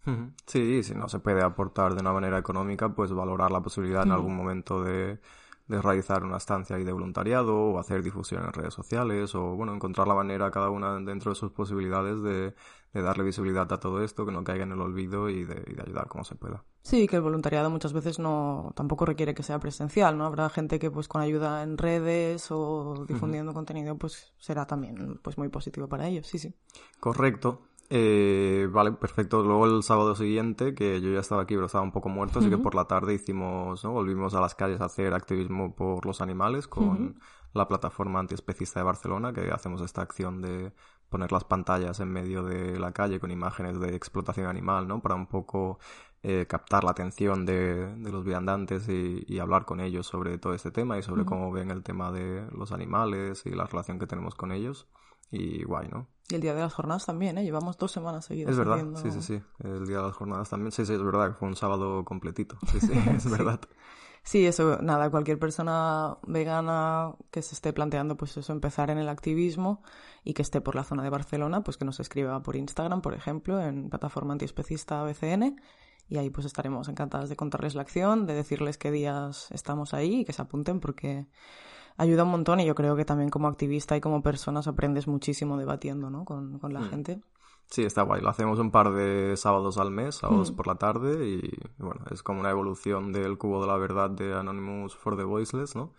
Sí, 0.47 0.83
si 0.83 0.95
no 0.95 1.09
se 1.09 1.19
puede 1.19 1.43
aportar 1.43 1.95
de 1.95 2.01
una 2.01 2.13
manera 2.13 2.39
económica, 2.39 2.95
pues 2.95 3.13
valorar 3.13 3.51
la 3.51 3.61
posibilidad 3.61 4.03
en 4.05 4.13
algún 4.13 4.37
momento 4.37 4.83
de, 4.83 5.21
de 5.67 5.81
realizar 5.81 6.25
una 6.25 6.37
estancia 6.37 6.77
ahí 6.77 6.85
de 6.85 6.93
voluntariado 6.93 7.57
o 7.57 7.79
hacer 7.79 8.03
difusión 8.03 8.45
en 8.45 8.53
redes 8.53 8.75
sociales 8.75 9.35
o, 9.35 9.55
bueno, 9.57 9.75
encontrar 9.75 10.07
la 10.07 10.15
manera 10.15 10.51
cada 10.51 10.71
una 10.71 11.01
dentro 11.01 11.31
de 11.31 11.37
sus 11.37 11.53
posibilidades 11.53 12.23
de, 12.23 12.55
de 12.93 13.03
darle 13.03 13.25
visibilidad 13.25 13.73
a 13.73 13.81
todo 13.81 14.03
esto, 14.03 14.27
que 14.27 14.33
no 14.33 14.45
caiga 14.45 14.65
en 14.65 14.73
el 14.73 14.81
olvido 14.81 15.31
y 15.31 15.45
de, 15.45 15.65
y 15.67 15.75
de 15.75 15.83
ayudar 15.83 16.09
como 16.09 16.25
se 16.25 16.35
pueda. 16.35 16.65
Sí, 16.83 17.09
que 17.09 17.17
el 17.17 17.23
voluntariado 17.23 17.71
muchas 17.71 17.95
veces 17.95 18.19
no 18.19 18.73
tampoco 18.77 19.07
requiere 19.07 19.35
que 19.35 19.43
sea 19.43 19.59
presencial, 19.59 20.19
¿no? 20.19 20.27
Habrá 20.27 20.51
gente 20.51 20.79
que 20.79 20.91
pues 20.91 21.09
con 21.09 21.23
ayuda 21.23 21.63
en 21.63 21.79
redes 21.79 22.49
o 22.51 23.07
difundiendo 23.09 23.55
contenido 23.55 23.97
pues 23.97 24.35
será 24.39 24.67
también 24.67 25.19
pues 25.23 25.39
muy 25.39 25.49
positivo 25.49 25.89
para 25.89 26.07
ellos, 26.07 26.27
sí, 26.27 26.39
sí. 26.39 26.55
Correcto. 27.01 27.63
Eh, 27.91 28.67
vale, 28.71 28.93
perfecto. 28.93 29.43
Luego 29.43 29.67
el 29.67 29.83
sábado 29.83 30.15
siguiente, 30.17 30.75
que 30.75 31.01
yo 31.01 31.13
ya 31.13 31.21
estaba 31.21 31.43
aquí, 31.43 31.55
pero 31.55 31.67
estaba 31.67 31.85
un 31.85 31.93
poco 31.93 32.09
muerto, 32.09 32.39
así 32.39 32.49
que 32.51 32.59
por 32.59 32.75
la 32.75 32.87
tarde 32.87 33.15
hicimos, 33.15 33.85
¿no? 33.85 33.93
Volvimos 33.93 34.35
a 34.35 34.41
las 34.41 34.55
calles 34.55 34.81
a 34.81 34.87
hacer 34.87 35.15
activismo 35.15 35.75
por 35.75 36.05
los 36.07 36.21
animales 36.21 36.67
con 36.67 37.21
la 37.53 37.69
plataforma 37.69 38.21
antiespecista 38.21 38.81
de 38.81 38.85
Barcelona, 38.85 39.33
que 39.33 39.51
hacemos 39.53 39.81
esta 39.83 40.03
acción 40.03 40.41
de 40.43 40.73
poner 41.09 41.31
las 41.31 41.45
pantallas 41.45 42.01
en 42.01 42.09
medio 42.11 42.43
de 42.43 42.79
la 42.81 42.93
calle 42.93 43.21
con 43.21 43.31
imágenes 43.31 43.79
de 43.79 43.95
explotación 43.95 44.47
animal, 44.49 44.89
¿no? 44.89 45.01
Para 45.03 45.15
un 45.15 45.27
poco 45.29 45.79
eh, 46.23 46.47
captar 46.49 46.83
la 46.85 46.91
atención 46.93 47.45
de, 47.47 47.95
de 47.97 48.11
los 48.11 48.25
viandantes 48.25 48.89
y, 48.89 49.25
y 49.29 49.39
hablar 49.39 49.67
con 49.67 49.81
ellos 49.81 50.07
sobre 50.07 50.39
todo 50.39 50.55
este 50.55 50.71
tema 50.73 50.99
y 50.99 51.03
sobre 51.03 51.25
cómo 51.25 51.53
ven 51.53 51.71
el 51.71 51.83
tema 51.85 52.11
de 52.11 52.47
los 52.53 52.73
animales 52.73 53.45
y 53.47 53.51
la 53.51 53.67
relación 53.67 53.99
que 53.99 54.07
tenemos 54.07 54.35
con 54.35 54.51
ellos. 54.53 54.89
Y 55.31 55.63
guay, 55.65 55.89
¿no? 55.89 56.14
Y 56.31 56.37
el 56.37 56.41
día 56.41 56.55
de 56.55 56.61
las 56.61 56.73
jornadas 56.73 57.05
también, 57.05 57.37
¿eh? 57.37 57.45
Llevamos 57.45 57.77
dos 57.77 57.93
semanas 57.93 58.25
seguidas 58.25 58.53
Es 58.53 58.59
verdad, 58.59 58.77
haciendo- 58.77 58.99
sí, 59.01 59.11
sí, 59.11 59.21
sí. 59.21 59.43
El 59.63 59.87
día 59.87 59.99
de 59.99 60.05
las 60.05 60.15
jornadas 60.17 60.49
también. 60.49 60.73
Sí, 60.73 60.87
sí, 60.87 60.95
es 60.95 61.03
verdad 61.03 61.37
fue 61.39 61.49
un 61.49 61.57
sábado 61.57 62.05
completito. 62.05 62.57
Sí, 62.73 62.81
sí, 62.81 62.93
es 63.17 63.31
verdad. 63.31 63.61
Sí, 64.23 64.47
eso, 64.47 64.79
nada, 64.81 65.11
cualquier 65.11 65.39
persona 65.39 66.17
vegana 66.27 67.13
que 67.31 67.43
se 67.43 67.55
esté 67.55 67.75
planteando, 67.75 68.17
pues 68.17 68.35
eso, 68.39 68.55
empezar 68.55 68.89
en 68.89 68.97
el 68.97 69.11
activismo 69.11 69.83
y 70.25 70.33
que 70.33 70.41
esté 70.41 70.63
por 70.63 70.77
la 70.77 70.85
zona 70.85 71.03
de 71.03 71.11
Barcelona, 71.11 71.63
pues 71.63 71.77
que 71.77 71.85
nos 71.85 72.01
escriba 72.01 72.41
por 72.43 72.57
Instagram, 72.57 73.03
por 73.03 73.13
ejemplo, 73.13 73.61
en 73.61 73.91
plataforma 73.91 74.33
antiespecista 74.33 75.03
BCN, 75.03 75.61
y 76.09 76.17
ahí 76.17 76.31
pues 76.31 76.47
estaremos 76.47 76.89
encantadas 76.89 77.29
de 77.29 77.37
contarles 77.37 77.75
la 77.75 77.83
acción, 77.83 78.25
de 78.27 78.33
decirles 78.33 78.79
qué 78.79 78.91
días 78.91 79.49
estamos 79.51 79.93
ahí 79.93 80.21
y 80.21 80.25
que 80.25 80.33
se 80.33 80.41
apunten 80.41 80.81
porque 80.81 81.27
ayuda 81.97 82.25
un 82.25 82.31
montón 82.31 82.61
y 82.61 82.67
yo 82.67 82.75
creo 82.75 82.97
que 82.97 83.05
también 83.05 83.31
como 83.31 83.49
activista 83.49 83.97
y 83.97 84.01
como 84.01 84.23
personas 84.23 84.67
aprendes 84.67 85.07
muchísimo 85.07 85.57
debatiendo, 85.57 86.11
¿no? 86.11 86.25
Con, 86.25 86.59
con 86.59 86.73
la 86.73 86.83
gente. 86.83 87.21
Sí, 87.67 87.83
está 87.83 88.03
guay. 88.03 88.21
Lo 88.21 88.29
hacemos 88.29 88.59
un 88.59 88.71
par 88.71 88.93
de 88.93 89.37
sábados 89.39 89.79
al 89.79 89.91
mes, 89.91 90.17
sábados 90.17 90.53
Mm. 90.53 90.57
por 90.57 90.67
la 90.67 90.75
tarde, 90.75 91.27
y 91.27 91.51
bueno, 91.79 92.05
es 92.11 92.23
como 92.23 92.41
una 92.41 92.51
evolución 92.51 93.11
del 93.13 93.39
cubo 93.39 93.61
de 93.63 93.67
la 93.69 93.77
verdad 93.79 94.11
de 94.11 94.35
Anonymous 94.35 94.95
for 94.95 95.17
the 95.17 95.25
Voiceless, 95.25 95.75
¿no? 95.75 95.95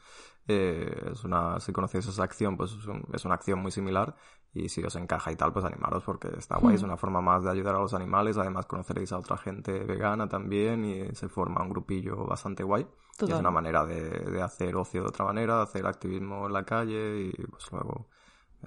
Eh, 0.48 1.10
es 1.12 1.24
una, 1.24 1.60
si 1.60 1.72
conocéis 1.74 2.06
esa 2.08 2.24
acción, 2.24 2.56
pues 2.56 2.72
es, 2.74 2.86
un- 2.86 3.08
es 3.14 3.26
una 3.26 3.34
acción 3.34 3.60
muy 3.60 3.72
similar, 3.72 4.16
y 4.56 4.70
si 4.70 4.82
os 4.84 4.96
encaja 4.96 5.32
y 5.34 5.36
tal, 5.36 5.52
pues 5.52 5.66
animaros 5.66 6.04
porque 6.04 6.30
está 6.38 6.58
guay, 6.58 6.76
es 6.76 6.82
una 6.82 6.96
forma 6.96 7.20
más 7.20 7.44
de 7.44 7.52
ayudar 7.52 7.76
a 7.76 7.80
los 7.80 7.94
animales, 7.94 8.38
además 8.38 8.66
conoceréis 8.66 9.12
a 9.12 9.18
otra 9.18 9.36
gente 9.38 9.84
vegana 9.84 10.30
también, 10.30 10.86
y 10.86 11.14
se 11.14 11.28
forma 11.28 11.62
un 11.62 11.70
grupillo 11.70 12.26
bastante 12.26 12.64
guay. 12.64 12.88
Y 13.20 13.32
es 13.32 13.38
una 13.40 13.52
manera 13.52 13.86
de, 13.86 14.10
de 14.10 14.42
hacer 14.42 14.76
ocio 14.78 15.02
de 15.02 15.10
otra 15.10 15.26
manera, 15.26 15.58
de 15.58 15.64
hacer 15.64 15.86
activismo 15.86 16.48
en 16.48 16.54
la 16.54 16.64
calle, 16.64 17.20
y 17.22 17.32
pues 17.48 17.70
luego 17.72 18.08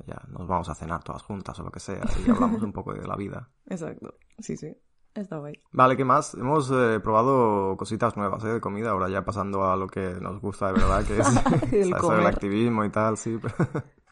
ya 0.06 0.22
nos 0.28 0.46
vamos 0.46 0.68
a 0.68 0.74
cenar 0.74 1.02
todas 1.02 1.22
juntas 1.22 1.58
o 1.58 1.62
lo 1.62 1.70
que 1.70 1.80
sea, 1.80 2.04
y 2.24 2.30
hablamos 2.30 2.62
un 2.62 2.72
poco 2.72 2.92
de 2.92 3.06
la 3.06 3.16
vida. 3.16 3.48
Exacto, 3.66 4.14
sí, 4.38 4.56
sí, 4.56 4.76
está 5.14 5.38
guay. 5.38 5.54
Vale, 5.72 5.96
¿qué 5.96 6.04
más? 6.04 6.34
Hemos 6.34 6.70
eh, 6.70 7.00
probado 7.02 7.76
cositas 7.78 8.14
nuevas 8.16 8.44
¿eh? 8.44 8.48
de 8.48 8.60
comida, 8.60 8.90
ahora 8.90 9.08
ya 9.08 9.24
pasando 9.24 9.64
a 9.64 9.74
lo 9.76 9.86
que 9.86 10.16
nos 10.20 10.40
gusta 10.40 10.66
de 10.68 10.74
verdad, 10.74 11.04
que 11.04 11.18
es 11.18 11.72
El 11.72 11.96
comer. 11.98 12.26
activismo 12.26 12.84
y 12.84 12.90
tal, 12.90 13.16
sí. 13.16 13.40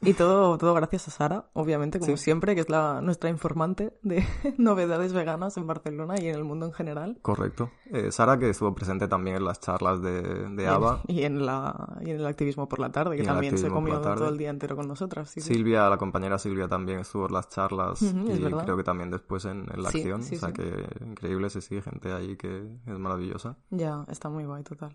Y 0.02 0.12
todo, 0.12 0.58
todo 0.58 0.74
gracias 0.74 1.08
a 1.08 1.10
Sara, 1.10 1.46
obviamente, 1.54 1.98
como 1.98 2.16
Sí. 2.18 2.24
siempre, 2.24 2.54
que 2.54 2.60
es 2.60 2.68
la, 2.68 3.00
nuestra 3.00 3.30
informante 3.30 3.94
de 4.02 4.24
novedades 4.58 5.14
veganas 5.14 5.56
en 5.56 5.66
Barcelona 5.66 6.16
y 6.20 6.28
en 6.28 6.34
el 6.34 6.44
mundo 6.44 6.66
en 6.66 6.72
general. 6.72 7.18
Correcto. 7.22 7.70
Eh, 7.86 8.12
Sara, 8.12 8.38
que 8.38 8.50
estuvo 8.50 8.74
presente 8.74 9.08
también 9.08 9.36
en 9.36 9.44
las 9.46 9.58
charlas 9.60 10.02
de, 10.02 10.20
de 10.50 10.68
ABBA. 10.68 11.00
Y 11.08 11.22
en, 11.22 11.46
la, 11.46 11.96
y 12.02 12.10
en 12.10 12.16
el 12.18 12.26
activismo 12.26 12.68
por 12.68 12.78
la 12.78 12.92
tarde, 12.92 13.16
que 13.16 13.22
también 13.22 13.56
se 13.56 13.68
comió 13.68 14.00
todo 14.00 14.28
el 14.28 14.36
día 14.36 14.50
entero 14.50 14.76
con 14.76 14.86
nosotras. 14.86 15.30
Sí, 15.30 15.40
sí. 15.40 15.54
Silvia, 15.54 15.88
la 15.88 15.96
compañera 15.96 16.38
Silvia 16.38 16.68
también 16.68 17.00
estuvo 17.00 17.26
en 17.26 17.32
las 17.32 17.48
charlas 17.48 18.02
y 18.02 18.38
verdad. 18.38 18.64
creo 18.64 18.76
que 18.76 18.84
también 18.84 19.10
después 19.10 19.44
en, 19.46 19.66
en 19.72 19.82
la 19.82 19.88
acción. 19.88 20.22
sí, 20.22 20.36
o 20.36 20.38
sea 20.38 20.52
que 20.52 20.86
increíble, 21.06 21.48
sí, 21.48 21.60
sí, 21.62 21.80
gente 21.80 22.12
ahí 22.12 22.36
que 22.36 22.68
es 22.86 22.98
maravillosa. 22.98 23.56
Ya, 23.70 24.04
está 24.08 24.28
muy 24.28 24.44
guay, 24.44 24.62
total. 24.62 24.94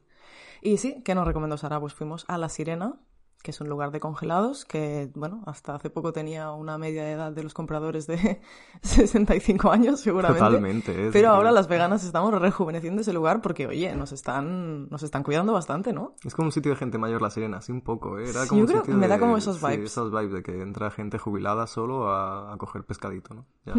Y 0.62 0.78
sí, 0.78 1.02
¿qué 1.04 1.16
nos 1.16 1.26
recomendó 1.26 1.58
Sara? 1.58 1.80
Pues 1.80 1.94
fuimos 1.96 2.24
a 2.28 2.38
La 2.38 2.48
Sirena, 2.50 3.00
que 3.42 3.52
es 3.52 3.60
un 3.62 3.70
lugar 3.70 3.92
de 3.92 4.00
congelados, 4.00 4.66
que, 4.66 5.10
bueno, 5.16 5.42
hasta 5.46 5.76
hace 5.76 5.90
poco 5.90 6.14
tenía 6.14 6.52
una 6.52 6.78
media 6.78 7.04
de 7.04 7.12
edad 7.14 7.32
de 7.32 7.44
los 7.44 7.54
compradores 7.54 8.08
de 8.08 8.42
65 8.82 9.72
años, 9.72 10.00
seguramente. 10.00 10.44
Totalmente. 10.44 11.08
es 11.08 11.14
Pero 11.14 11.30
ahora 11.30 11.52
las 11.52 11.68
veganas 11.68 12.04
estamos 12.04 12.34
rejuveneciendo 12.40 13.02
ese 13.02 13.14
lugar 13.14 13.42
porque, 13.42 13.68
oye, 13.68 13.96
nos 13.96 14.12
están, 14.12 14.90
nos 14.90 15.04
están 15.04 15.24
cuidando 15.24 15.54
bastante, 15.54 15.94
¿no? 15.94 16.16
Es 16.24 16.36
como 16.36 16.48
un 16.48 16.52
sitio 16.52 16.72
de 16.72 16.78
gente 16.78 16.98
mayor, 16.98 17.22
La 17.22 17.30
Sirena, 17.30 17.58
así 17.58 17.72
un 17.72 17.82
poco, 17.82 18.20
¿eh? 18.20 18.30
Era 18.30 18.46
como 18.48 18.60
yo 18.60 18.64
un 18.64 18.68
creo 18.68 18.80
sitio 18.82 18.94
que 18.94 19.00
me 19.00 19.08
da 19.08 19.16
de- 19.16 19.20
como 19.22 19.38
esos 19.38 19.58
sí, 19.58 19.66
vibes. 19.66 19.92
esas 19.92 20.12
vibes 20.12 20.32
de 20.34 20.44
que 20.44 20.62
entra 20.62 20.92
gente 20.92 21.18
jubilada 21.18 21.68
solo 21.68 22.10
a, 22.10 22.54
a 22.54 22.58
coger 22.58 22.84
pescadito, 22.86 23.34
¿no? 23.34 23.46
Ya. 23.66 23.74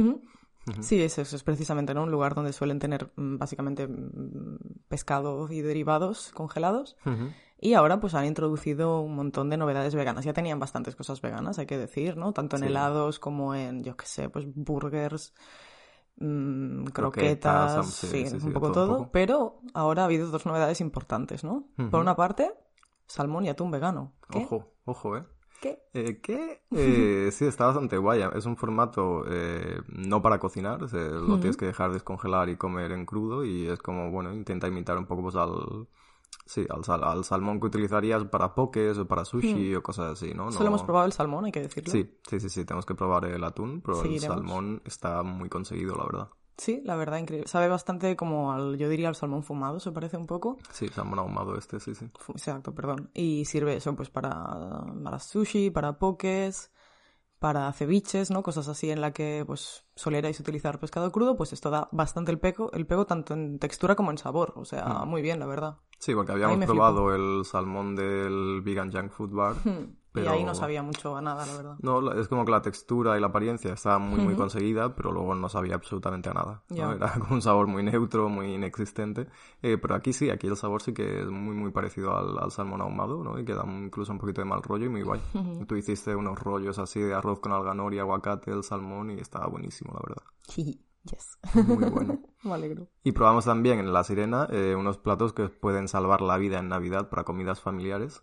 Sí, 0.81 1.03
eso, 1.03 1.23
eso 1.23 1.35
es 1.37 1.43
precisamente 1.43 1.93
¿no? 1.95 2.05
un 2.05 2.11
lugar 2.11 2.35
donde 2.35 2.53
suelen 2.53 2.79
tener 2.79 3.11
mm, 3.17 3.37
básicamente 3.39 3.89
mm, 3.89 4.59
pescado 4.89 5.49
y 5.51 5.61
derivados 5.61 6.31
congelados. 6.35 6.97
Y 7.59 7.75
ahora 7.75 8.01
pues 8.01 8.15
han 8.15 8.27
introducido 8.27 9.01
un 9.01 9.15
montón 9.15 9.49
de 9.51 9.57
novedades 9.57 9.95
veganas. 9.95 10.25
Ya 10.25 10.33
tenían 10.33 10.59
bastantes 10.59 10.97
cosas 10.97 11.21
veganas, 11.21 11.59
hay 11.59 11.67
que 11.67 11.79
decir, 11.79 12.17
¿no? 12.17 12.33
Tanto 12.33 12.57
en 12.57 12.63
Sí. 12.63 12.69
helados 12.69 13.19
como 13.21 13.55
en, 13.55 13.85
yo 13.85 13.97
qué 13.97 14.07
sé, 14.07 14.29
pues 14.29 14.47
burgers, 14.55 15.33
mm, 16.17 16.85
Croquetas, 16.85 16.93
croquetas, 16.93 17.77
ham- 17.79 17.85
sí, 17.85 18.07
sí, 18.07 18.27
sí, 18.27 18.41
sí, 18.41 18.47
un 18.47 18.53
poco 18.53 18.73
todo 18.73 18.75
todo. 18.87 18.93
un 18.93 18.99
poco. 19.05 19.11
Pero 19.13 19.61
ahora 19.75 20.03
ha 20.03 20.05
habido 20.07 20.29
dos 20.29 20.45
novedades 20.47 20.81
importantes, 20.81 21.45
¿no? 21.45 21.69
Por 21.77 22.01
una 22.01 22.17
parte, 22.17 22.53
salmón 23.07 23.45
y 23.45 23.49
atún 23.49 23.71
vegano. 23.71 24.13
¿Qué? 24.31 24.39
Ojo, 24.45 24.73
ojo, 24.85 25.17
¿eh? 25.17 25.25
¿Qué? 25.63 25.79
Eh, 25.95 26.21
¿Qué? 26.21 26.61
Eh, 26.75 27.31
sí, 27.33 27.45
está 27.47 27.67
bastante 27.67 27.97
guay. 27.99 28.23
Es 28.35 28.47
un 28.47 28.57
formato 28.57 29.25
eh, 29.29 29.81
no 29.89 30.21
para 30.23 30.39
cocinar, 30.39 30.89
se- 30.89 31.11
lo 31.11 31.39
tienes 31.39 31.57
que 31.57 31.67
dejar 31.67 31.93
descongelar 31.93 32.49
y 32.49 32.57
comer 32.57 32.93
en 32.93 33.07
crudo 33.07 33.45
y 33.45 33.67
es 33.69 33.79
como, 33.79 34.11
bueno, 34.11 34.33
intenta 34.33 34.69
imitar 34.69 34.97
un 34.99 35.07
poco 35.07 35.23
pues 35.23 35.37
al... 35.37 35.87
Sí, 36.47 36.67
al, 36.69 36.83
sal- 36.85 37.05
al 37.05 37.25
salmón 37.25 37.61
que 37.61 37.67
utilizarías 37.67 38.25
para 38.25 38.55
pokés 38.55 38.99
o 38.99 39.07
para 39.07 39.25
sushi 39.25 39.75
o 39.77 39.83
cosas 39.83 40.13
así, 40.13 40.35
¿no? 40.35 40.51
Solo 40.51 40.65
No- 40.65 40.71
hemos 40.71 40.83
probado 40.83 41.07
el 41.07 41.13
salmón, 41.13 41.45
hay 41.45 41.53
que 41.53 41.61
decirlo. 41.61 41.93
Sí, 41.93 42.11
sí, 42.29 42.41
sí, 42.41 42.49
sí, 42.49 42.65
tenemos 42.65 42.85
que 42.85 42.95
probar 42.97 43.27
el 43.27 43.45
atún, 43.45 43.81
pero 43.81 44.03
el 44.03 44.19
salmón 44.19 44.83
está 44.85 45.23
muy 45.23 45.49
conseguido, 45.49 45.95
la 45.95 46.05
verdad. 46.05 46.29
Sí, 46.57 46.83
la 46.85 46.97
verdad, 46.97 47.19
increíble. 47.19 47.49
Sabe 47.49 47.69
bastante 47.69 48.17
como 48.17 48.53
al, 48.53 48.77
yo 48.77 48.89
diría, 48.89 49.09
al 49.09 49.15
salmón 49.15 49.43
fumado, 49.43 49.81
se 49.81 49.91
parece 49.93 50.17
un 50.17 50.27
poco. 50.27 50.59
Sí, 50.71 50.89
salmón 50.89 51.19
ahumado 51.19 51.57
este, 51.57 51.81
sí, 51.81 51.95
sí. 51.95 52.11
Exacto, 52.29 52.75
perdón. 52.75 53.11
Y 53.15 53.45
sirve 53.45 53.77
eso 53.77 53.95
pues 53.97 54.11
para, 54.11 54.85
para 55.03 55.19
sushi, 55.19 55.71
para 55.71 55.99
pokés, 55.99 56.71
para 57.39 57.73
ceviches, 57.73 58.31
¿no? 58.31 58.43
Cosas 58.43 58.69
así 58.69 58.91
en 58.91 59.01
la 59.01 59.13
que 59.13 59.45
pues 59.47 59.87
solierais 59.97 60.39
utilizar 60.39 60.79
pescado 60.79 61.11
crudo, 61.11 61.37
pues 61.37 61.53
esto 61.53 61.71
da 61.71 61.89
bastante 61.91 62.31
el 62.31 62.39
pego, 62.39 62.71
el 62.73 62.87
pego 62.87 63.07
tanto 63.07 63.35
en 63.35 63.59
textura 63.59 63.97
como 63.97 64.11
en 64.11 64.19
sabor. 64.19 64.53
O 64.57 64.65
sea, 64.65 65.05
muy 65.05 65.23
bien, 65.23 65.41
la 65.41 65.47
verdad. 65.47 65.79
Sí, 65.99 66.15
porque 66.15 66.33
habíamos 66.33 66.65
probado 66.65 67.15
el 67.15 67.45
salmón 67.45 67.97
del 67.97 68.63
Vegan 68.63 68.93
Junk 68.93 69.11
Food 69.11 69.31
Bar 69.33 69.57
Hmm. 70.15 70.25
Y 70.25 70.27
ahí 70.27 70.45
no 70.45 70.55
sabía 70.55 70.83
mucho 70.83 71.17
a 71.17 71.23
nada, 71.23 71.47
la 71.47 71.57
verdad. 71.57 71.77
No, 71.81 72.13
es 72.13 72.29
como 72.29 72.45
que 72.45 72.51
la 72.51 72.63
textura 72.63 73.17
y 73.17 73.21
la 73.21 73.29
apariencia 73.29 73.73
estaba 73.73 73.99
muy, 73.99 74.21
muy 74.21 74.35
conseguida, 74.35 74.95
pero 74.95 75.13
luego 75.13 75.35
no 75.35 75.49
sabía 75.49 75.75
absolutamente 75.75 76.29
a 76.29 76.35
nada. 76.35 76.63
Era 76.71 77.13
como 77.19 77.35
un 77.35 77.43
sabor 77.43 77.67
muy 77.67 77.83
neutro, 77.83 78.29
muy 78.29 78.55
inexistente. 78.55 79.29
Eh, 79.63 79.79
pero 79.79 79.95
aquí 79.95 80.13
sí, 80.13 80.31
aquí 80.31 80.47
el 80.47 80.57
sabor 80.57 80.83
sí 80.83 80.93
que 80.93 81.23
es 81.23 81.31
muy, 81.31 81.55
muy 81.55 81.71
parecido 81.71 82.17
al, 82.17 82.51
salmón 82.51 82.83
ahumado, 82.83 83.23
¿no? 83.25 83.39
Y 83.39 83.45
queda 83.45 83.65
incluso 83.67 84.13
un 84.13 84.19
poquito 84.19 84.43
de 84.43 84.47
mal 84.47 84.63
rollo 84.63 84.87
y 84.87 84.89
muy 84.89 85.03
guay. 85.03 85.21
Tú 85.67 85.77
hiciste 85.77 86.15
unos 86.15 86.39
rollos 86.39 86.79
así 86.79 87.01
de 87.01 87.15
arroz 87.15 87.41
con 87.41 87.53
alganor 87.53 87.95
y 87.95 87.99
aguacate, 87.99 88.51
el 88.51 88.63
salmón, 88.63 89.11
y 89.11 89.21
estaba 89.21 89.47
buenísimo, 89.47 89.93
la 89.95 90.01
verdad. 90.07 90.23
Yes. 91.05 91.37
Muy 91.67 91.91
bueno. 91.91 92.23
Me 92.45 92.55
alegro. 92.55 92.87
Y 93.03 93.13
probamos 93.13 93.45
también 93.45 93.79
en 93.81 93.93
La 93.93 94.05
Sirena 94.05 94.47
eh, 94.51 94.75
unos 94.77 94.99
platos 94.99 95.33
que 95.33 95.49
pueden 95.49 95.89
salvar 95.89 96.21
la 96.21 96.37
vida 96.37 96.59
en 96.59 96.69
Navidad 96.69 97.09
para 97.09 97.25
comidas 97.25 97.61
familiares 97.61 98.23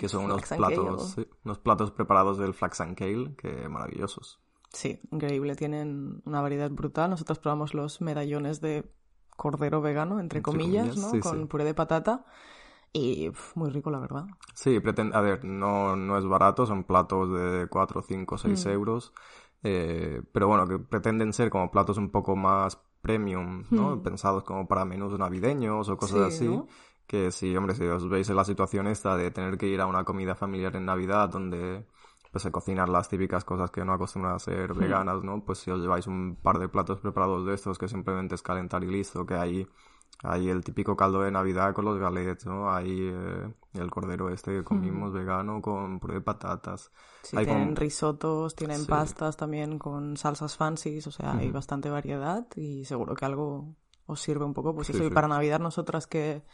que 0.00 0.08
son 0.08 0.24
unos 0.24 0.40
platos, 0.42 1.16
unos 1.44 1.58
platos 1.58 1.90
preparados 1.90 2.38
del 2.38 2.54
flax 2.54 2.80
and 2.80 2.96
kale, 2.96 3.34
que 3.36 3.68
maravillosos. 3.68 4.40
Sí, 4.72 4.98
increíble, 5.10 5.56
tienen 5.56 6.22
una 6.24 6.40
variedad 6.40 6.70
brutal. 6.70 7.10
Nosotros 7.10 7.38
probamos 7.38 7.74
los 7.74 8.00
medallones 8.00 8.62
de 8.62 8.90
cordero 9.36 9.82
vegano, 9.82 10.18
entre, 10.18 10.40
comillas, 10.40 10.96
¿no? 10.96 11.20
Con 11.20 11.48
puré 11.48 11.64
de 11.64 11.74
patata. 11.74 12.24
Y 12.94 13.30
muy 13.54 13.68
rico, 13.68 13.90
la 13.90 13.98
verdad. 13.98 14.24
Sí, 14.54 14.80
a 15.12 15.20
ver, 15.20 15.44
no, 15.44 15.96
no 15.96 16.16
es 16.16 16.24
barato, 16.24 16.64
son 16.64 16.84
platos 16.84 17.30
de 17.34 17.66
4, 17.68 18.00
5, 18.00 18.38
6 18.38 18.66
euros. 18.66 19.12
Eh, 19.62 20.22
pero 20.32 20.48
bueno, 20.48 20.66
que 20.66 20.78
pretenden 20.78 21.34
ser 21.34 21.50
como 21.50 21.70
platos 21.70 21.98
un 21.98 22.10
poco 22.10 22.36
más 22.36 22.80
premium, 23.02 23.64
¿no? 23.68 23.96
Hmm. 23.96 24.02
Pensados 24.02 24.44
como 24.44 24.66
para 24.66 24.86
menús 24.86 25.18
navideños 25.18 25.90
o 25.90 25.98
cosas 25.98 26.20
así 26.20 26.48
que 27.10 27.32
sí, 27.32 27.56
hombre, 27.56 27.74
si 27.74 27.82
os 27.82 28.08
veis 28.08 28.30
en 28.30 28.36
la 28.36 28.44
situación 28.44 28.86
esta 28.86 29.16
de 29.16 29.32
tener 29.32 29.58
que 29.58 29.66
ir 29.66 29.80
a 29.80 29.86
una 29.86 30.04
comida 30.04 30.36
familiar 30.36 30.76
en 30.76 30.84
Navidad 30.84 31.28
donde 31.28 31.84
pues 32.30 32.44
se 32.44 32.52
cocinan 32.52 32.92
las 32.92 33.08
típicas 33.08 33.44
cosas 33.44 33.72
que 33.72 33.84
no 33.84 33.92
acostumbran 33.92 34.36
a 34.36 34.38
ser 34.38 34.72
hmm. 34.72 34.78
veganas, 34.78 35.24
¿no? 35.24 35.44
Pues 35.44 35.58
si 35.58 35.72
os 35.72 35.80
lleváis 35.80 36.06
un 36.06 36.36
par 36.36 36.60
de 36.60 36.68
platos 36.68 37.00
preparados 37.00 37.44
de 37.44 37.54
estos 37.54 37.78
que 37.78 37.88
simplemente 37.88 38.36
es 38.36 38.42
calentar 38.42 38.84
y 38.84 38.86
listo, 38.86 39.26
que 39.26 39.34
hay, 39.34 39.66
hay 40.22 40.50
el 40.50 40.62
típico 40.62 40.96
caldo 40.96 41.22
de 41.22 41.32
Navidad 41.32 41.74
con 41.74 41.84
los 41.84 41.98
galets, 41.98 42.46
¿no? 42.46 42.72
Hay 42.72 43.10
eh, 43.12 43.52
el 43.74 43.90
cordero 43.90 44.30
este 44.30 44.52
que 44.52 44.62
comimos 44.62 45.10
hmm. 45.10 45.14
vegano 45.14 45.60
con 45.60 45.98
puré 45.98 46.14
de 46.14 46.20
patatas. 46.20 46.92
Sí, 47.24 47.36
tienen 47.38 47.74
risotos, 47.74 48.54
tienen 48.54 48.86
pastas 48.86 49.36
también 49.36 49.80
con 49.80 50.16
salsas 50.16 50.56
fancies, 50.56 51.08
o 51.08 51.10
sea, 51.10 51.32
hay 51.32 51.50
bastante 51.50 51.90
variedad 51.90 52.46
y 52.54 52.84
seguro 52.84 53.16
que 53.16 53.24
algo 53.24 53.74
os 54.06 54.20
sirve 54.20 54.44
un 54.44 54.54
poco. 54.54 54.72
Pues 54.76 54.90
eso, 54.90 55.02
y 55.02 55.10
para 55.10 55.26
Navidad 55.26 55.58
nosotras 55.58 56.06
que 56.06 56.44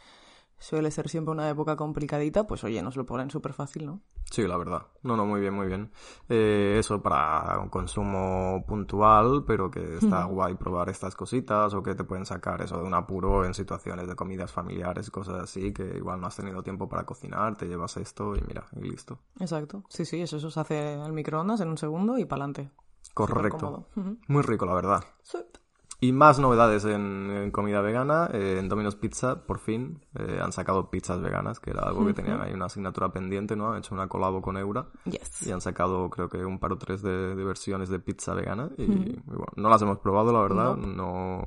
suele 0.59 0.91
ser 0.91 1.09
siempre 1.09 1.31
una 1.31 1.49
época 1.49 1.75
complicadita, 1.75 2.47
pues 2.47 2.63
oye, 2.63 2.81
nos 2.81 2.95
lo 2.95 3.05
ponen 3.05 3.29
súper 3.29 3.53
fácil, 3.53 3.85
¿no? 3.85 4.01
Sí, 4.29 4.43
la 4.43 4.57
verdad. 4.57 4.87
No, 5.03 5.15
no, 5.15 5.25
muy 5.25 5.39
bien, 5.39 5.53
muy 5.53 5.67
bien. 5.67 5.91
Eh, 6.27 6.75
eso 6.79 7.01
para 7.01 7.59
un 7.59 7.69
consumo 7.69 8.63
puntual, 8.67 9.45
pero 9.45 9.71
que 9.71 9.97
está 9.97 10.25
guay 10.25 10.55
probar 10.55 10.89
estas 10.89 11.15
cositas 11.15 11.73
o 11.73 11.81
que 11.81 11.95
te 11.95 12.03
pueden 12.03 12.25
sacar 12.25 12.61
eso 12.61 12.77
de 12.77 12.83
un 12.83 12.93
apuro 12.93 13.45
en 13.45 13.53
situaciones 13.53 14.07
de 14.07 14.15
comidas 14.15 14.51
familiares, 14.51 15.09
cosas 15.11 15.43
así, 15.43 15.71
que 15.71 15.97
igual 15.97 16.19
no 16.19 16.27
has 16.27 16.35
tenido 16.35 16.61
tiempo 16.61 16.89
para 16.89 17.05
cocinar, 17.05 17.55
te 17.55 17.67
llevas 17.67 17.95
esto 17.97 18.35
y 18.35 18.41
mira, 18.47 18.65
y 18.75 18.81
listo. 18.81 19.19
Exacto. 19.39 19.83
Sí, 19.89 20.05
sí, 20.05 20.21
eso, 20.21 20.39
se 20.39 20.59
hace 20.59 20.95
al 20.95 21.13
microondas 21.13 21.61
en 21.61 21.69
un 21.69 21.77
segundo 21.77 22.17
y 22.17 22.25
para 22.25 22.43
adelante. 22.43 22.71
Correcto. 23.13 23.87
Muy 24.27 24.43
rico, 24.43 24.65
la 24.65 24.73
verdad. 24.73 25.03
Sí. 25.23 25.37
Y 25.99 26.11
más 26.11 26.37
novedades 26.37 26.85
en, 26.85 27.49
comida 27.51 27.81
vegana. 27.81 28.29
Eh, 28.31 28.57
en 28.59 28.69
Domino's 28.69 28.95
Pizza, 28.95 29.43
por 29.47 29.57
fin, 29.57 29.99
eh, 30.13 30.39
han 30.41 30.51
sacado 30.51 30.91
pizzas 30.91 31.19
veganas, 31.21 31.59
que 31.59 31.71
era 31.71 31.81
algo 31.83 32.05
que 32.05 32.13
tenían 32.13 32.39
ahí 32.39 32.53
una 32.53 32.65
asignatura 32.65 33.09
pendiente, 33.09 33.55
¿no? 33.55 33.71
Han 33.71 33.79
hecho 33.79 33.95
una 33.95 34.07
colabo 34.07 34.41
con 34.41 34.57
Eura. 34.57 34.87
Y 35.41 35.51
han 35.51 35.61
sacado, 35.61 36.09
creo 36.11 36.29
que, 36.29 36.45
un 36.45 36.59
par 36.59 36.73
o 36.73 36.77
tres 36.77 37.01
de, 37.01 37.33
versiones 37.33 37.89
de 37.89 37.99
pizza 37.99 38.35
vegana. 38.35 38.69
Y, 38.77 38.85
bueno, 39.25 39.47
no 39.55 39.69
las 39.69 39.81
hemos 39.81 39.97
probado, 39.97 40.31
la 40.31 40.41
verdad. 40.41 40.75
No, 40.75 41.41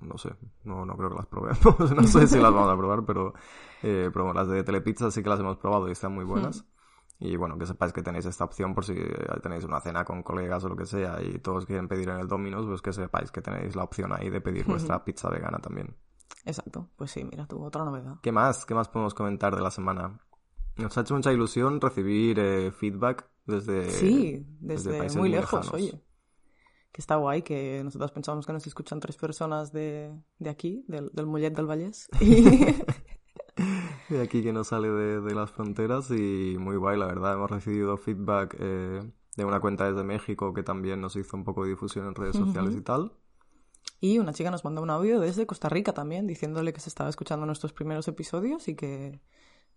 no 0.00 0.18
sé. 0.18 0.30
No, 0.64 0.84
no 0.86 0.96
creo 0.96 1.10
que 1.10 1.16
las 1.16 1.26
probemos. 1.26 1.60
no 1.96 2.02
sé 2.04 2.26
si 2.26 2.38
las 2.38 2.52
vamos 2.52 2.70
a 2.70 2.76
probar, 2.76 3.04
pero, 3.04 3.34
eh, 3.82 4.10
pero 4.12 4.32
las 4.32 4.48
de 4.48 4.62
Telepizza 4.62 5.10
sí 5.10 5.22
que 5.22 5.28
las 5.28 5.40
hemos 5.40 5.56
probado 5.56 5.88
y 5.88 5.92
están 5.92 6.14
muy 6.14 6.24
buenas. 6.24 6.64
Y 7.22 7.36
bueno, 7.36 7.58
que 7.58 7.66
sepáis 7.66 7.92
que 7.92 8.02
tenéis 8.02 8.24
esta 8.24 8.44
opción 8.44 8.74
por 8.74 8.82
si 8.82 8.94
tenéis 9.42 9.64
una 9.64 9.80
cena 9.80 10.04
con 10.04 10.22
colegas 10.22 10.64
o 10.64 10.70
lo 10.70 10.76
que 10.76 10.86
sea 10.86 11.22
y 11.22 11.38
todos 11.38 11.66
quieren 11.66 11.86
pedir 11.86 12.08
en 12.08 12.16
el 12.16 12.26
Domino's, 12.26 12.66
pues 12.66 12.80
que 12.80 12.94
sepáis 12.94 13.30
que 13.30 13.42
tenéis 13.42 13.76
la 13.76 13.84
opción 13.84 14.10
ahí 14.12 14.30
de 14.30 14.40
pedir 14.40 14.64
vuestra 14.64 15.04
pizza 15.04 15.28
vegana 15.28 15.58
también. 15.58 15.94
Exacto, 16.46 16.88
pues 16.96 17.10
sí, 17.10 17.22
mira, 17.22 17.46
tuvo 17.46 17.66
otra 17.66 17.84
novedad. 17.84 18.16
¿Qué 18.22 18.32
más? 18.32 18.64
¿Qué 18.64 18.74
más 18.74 18.88
podemos 18.88 19.12
comentar 19.12 19.54
de 19.54 19.60
la 19.60 19.70
semana? 19.70 20.18
Nos 20.76 20.96
ha 20.96 21.02
hecho 21.02 21.14
mucha 21.14 21.30
ilusión 21.30 21.78
recibir 21.78 22.38
eh, 22.38 22.70
feedback 22.72 23.28
desde, 23.44 23.90
sí, 23.90 24.46
desde, 24.58 25.10
muy, 25.18 25.28
lejos, 25.28 25.70
oye. 25.74 26.02
Que 26.90 27.02
está 27.02 27.16
guay, 27.16 27.42
que 27.42 27.82
nosotros 27.84 28.12
pensamos 28.12 28.46
que 28.46 28.52
nos 28.54 28.66
escuchan 28.66 28.98
tres 28.98 29.16
personas 29.16 29.72
de, 29.72 30.10
de 30.38 30.50
aquí, 30.50 30.84
del, 30.88 31.10
del 31.12 31.26
Mollet 31.26 31.54
del 31.54 31.66
Vallés. 31.66 32.08
de 34.14 34.22
aquí 34.22 34.42
que 34.42 34.52
no 34.52 34.64
sale 34.64 34.88
de, 34.88 35.34
las 35.34 35.50
fronteras 35.50 36.10
y 36.10 36.56
muy 36.58 36.76
guay, 36.76 36.98
la 36.98 37.06
verdad. 37.06 37.34
Hemos 37.34 37.50
recibido 37.50 37.96
feedback 37.96 38.56
eh, 38.58 39.02
de 39.36 39.44
una 39.44 39.60
cuenta 39.60 39.90
desde 39.90 40.04
México 40.04 40.52
que 40.52 40.62
también 40.62 41.00
nos 41.00 41.16
hizo 41.16 41.36
un 41.36 41.44
poco 41.44 41.64
de 41.64 41.70
difusión 41.70 42.06
en 42.06 42.14
redes 42.14 42.36
sociales 42.36 42.74
y 42.76 42.82
tal. 42.82 43.12
Y 44.00 44.18
una 44.18 44.32
chica 44.32 44.50
nos 44.50 44.64
mandó 44.64 44.82
un 44.82 44.90
audio 44.90 45.20
desde 45.20 45.46
Costa 45.46 45.68
Rica 45.68 45.92
también, 45.92 46.26
diciéndole 46.26 46.72
que 46.72 46.80
se 46.80 46.88
estaba 46.88 47.10
escuchando 47.10 47.46
nuestros 47.46 47.72
primeros 47.72 48.08
episodios 48.08 48.66
y 48.68 48.74
que 48.74 49.20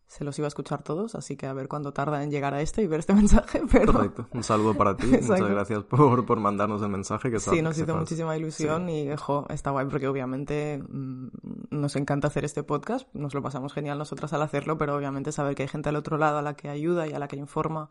se 0.08 0.24
los 0.24 0.38
iba 0.38 0.46
a 0.46 0.50
escuchar 0.50 0.84
todos, 0.84 1.16
así 1.16 1.36
que 1.36 1.48
a 1.48 1.54
ver 1.54 1.68
cuándo 1.68 1.94
tarda 1.94 2.24
en 2.24 2.32
llegar 2.32 2.54
a 2.54 2.62
este 2.62 2.82
y 2.84 2.88
ver 2.88 3.00
este 3.00 3.14
mensaje. 3.16 3.62
Pero... 3.72 3.94
Perfecto, 3.94 4.28
un 4.32 4.44
saludo 4.44 4.76
para 4.76 4.96
ti, 4.96 5.08
muchas 5.22 5.50
gracias 5.50 5.84
por, 5.84 6.26
por, 6.26 6.40
mandarnos 6.40 6.82
el 6.82 6.90
mensaje. 6.90 7.32
Que 7.32 7.40
sí, 7.40 7.62
nos 7.62 7.78
hizo 7.78 7.96
muchísima 7.96 8.38
ilusión 8.38 8.90
y 8.90 9.16
jo, 9.18 9.46
está 9.50 9.72
guay 9.72 9.88
porque 9.88 10.08
obviamente 10.08 10.84
mm, 10.88 11.28
nos 11.72 11.96
encanta 11.96 12.28
hacer 12.28 12.46
este 12.46 12.64
podcast, 12.64 13.08
nos 13.14 13.34
lo 13.34 13.42
pasamos 13.42 13.74
genial 13.74 13.98
nosotras 13.98 14.34
al 14.34 14.42
hacerlo, 14.42 14.78
pero 14.78 14.96
obviamente 14.96 15.32
saber 15.32 15.56
que 15.56 15.64
hay 15.64 15.70
gente 15.70 15.90
al 15.90 15.96
otro 15.96 16.18
lado 16.18 16.38
a 16.38 16.42
la 16.42 16.56
que 16.56 16.70
ayuda 16.70 17.08
y 17.08 17.14
a 17.14 17.20
la 17.20 17.28
que 17.28 17.38
informa 17.38 17.90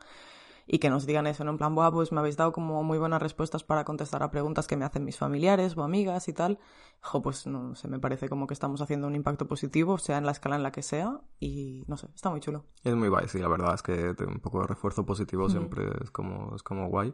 y 0.67 0.79
que 0.79 0.91
nos 0.91 1.07
digan 1.07 1.27
eso, 1.27 1.45
¿no? 1.45 1.53
En 1.53 1.59
plan, 1.59 1.75
Buah, 1.75 1.91
pues 1.91 2.13
me 2.13 2.21
habéis 2.21 2.37
dado 2.37 2.53
como 2.53 2.83
muy 2.83 2.99
buenas 2.99 3.23
respuestas 3.23 3.65
para 3.65 3.85
contestar 3.85 4.23
a 4.23 4.31
preguntas 4.31 4.67
que 4.67 4.77
me 4.77 4.85
hacen 4.85 5.05
mis 5.05 5.19
familiares 5.19 5.77
o 5.77 5.83
amigas 5.83 6.29
y 6.29 6.33
tal. 6.33 6.59
Jo, 7.01 7.21
pues 7.21 7.47
no 7.47 7.75
sé, 7.75 7.89
me 7.89 7.99
parece 7.99 8.29
como 8.29 8.47
que 8.47 8.55
estamos 8.55 8.81
haciendo 8.81 9.09
un 9.09 9.17
impacto 9.17 9.49
positivo, 9.49 9.99
sea 9.99 10.19
en 10.19 10.27
la 10.27 10.33
escala 10.33 10.57
en 10.57 10.63
la 10.63 10.71
que 10.71 10.83
sea, 10.83 11.21
y 11.41 11.85
no 11.89 11.97
sé, 11.97 12.09
está 12.15 12.31
muy 12.31 12.41
chulo. 12.41 12.65
Es 12.85 12.95
muy 12.95 13.09
guay, 13.09 13.27
sí, 13.27 13.39
la 13.39 13.49
verdad 13.49 13.75
es 13.75 13.83
que 13.83 14.15
un 14.25 14.41
poco 14.41 14.61
de 14.61 14.69
refuerzo 14.69 15.05
positivo 15.05 15.49
siempre 15.49 15.85
es 16.03 16.11
como, 16.11 16.55
es 16.55 16.63
como 16.63 16.89
guay. 16.89 17.13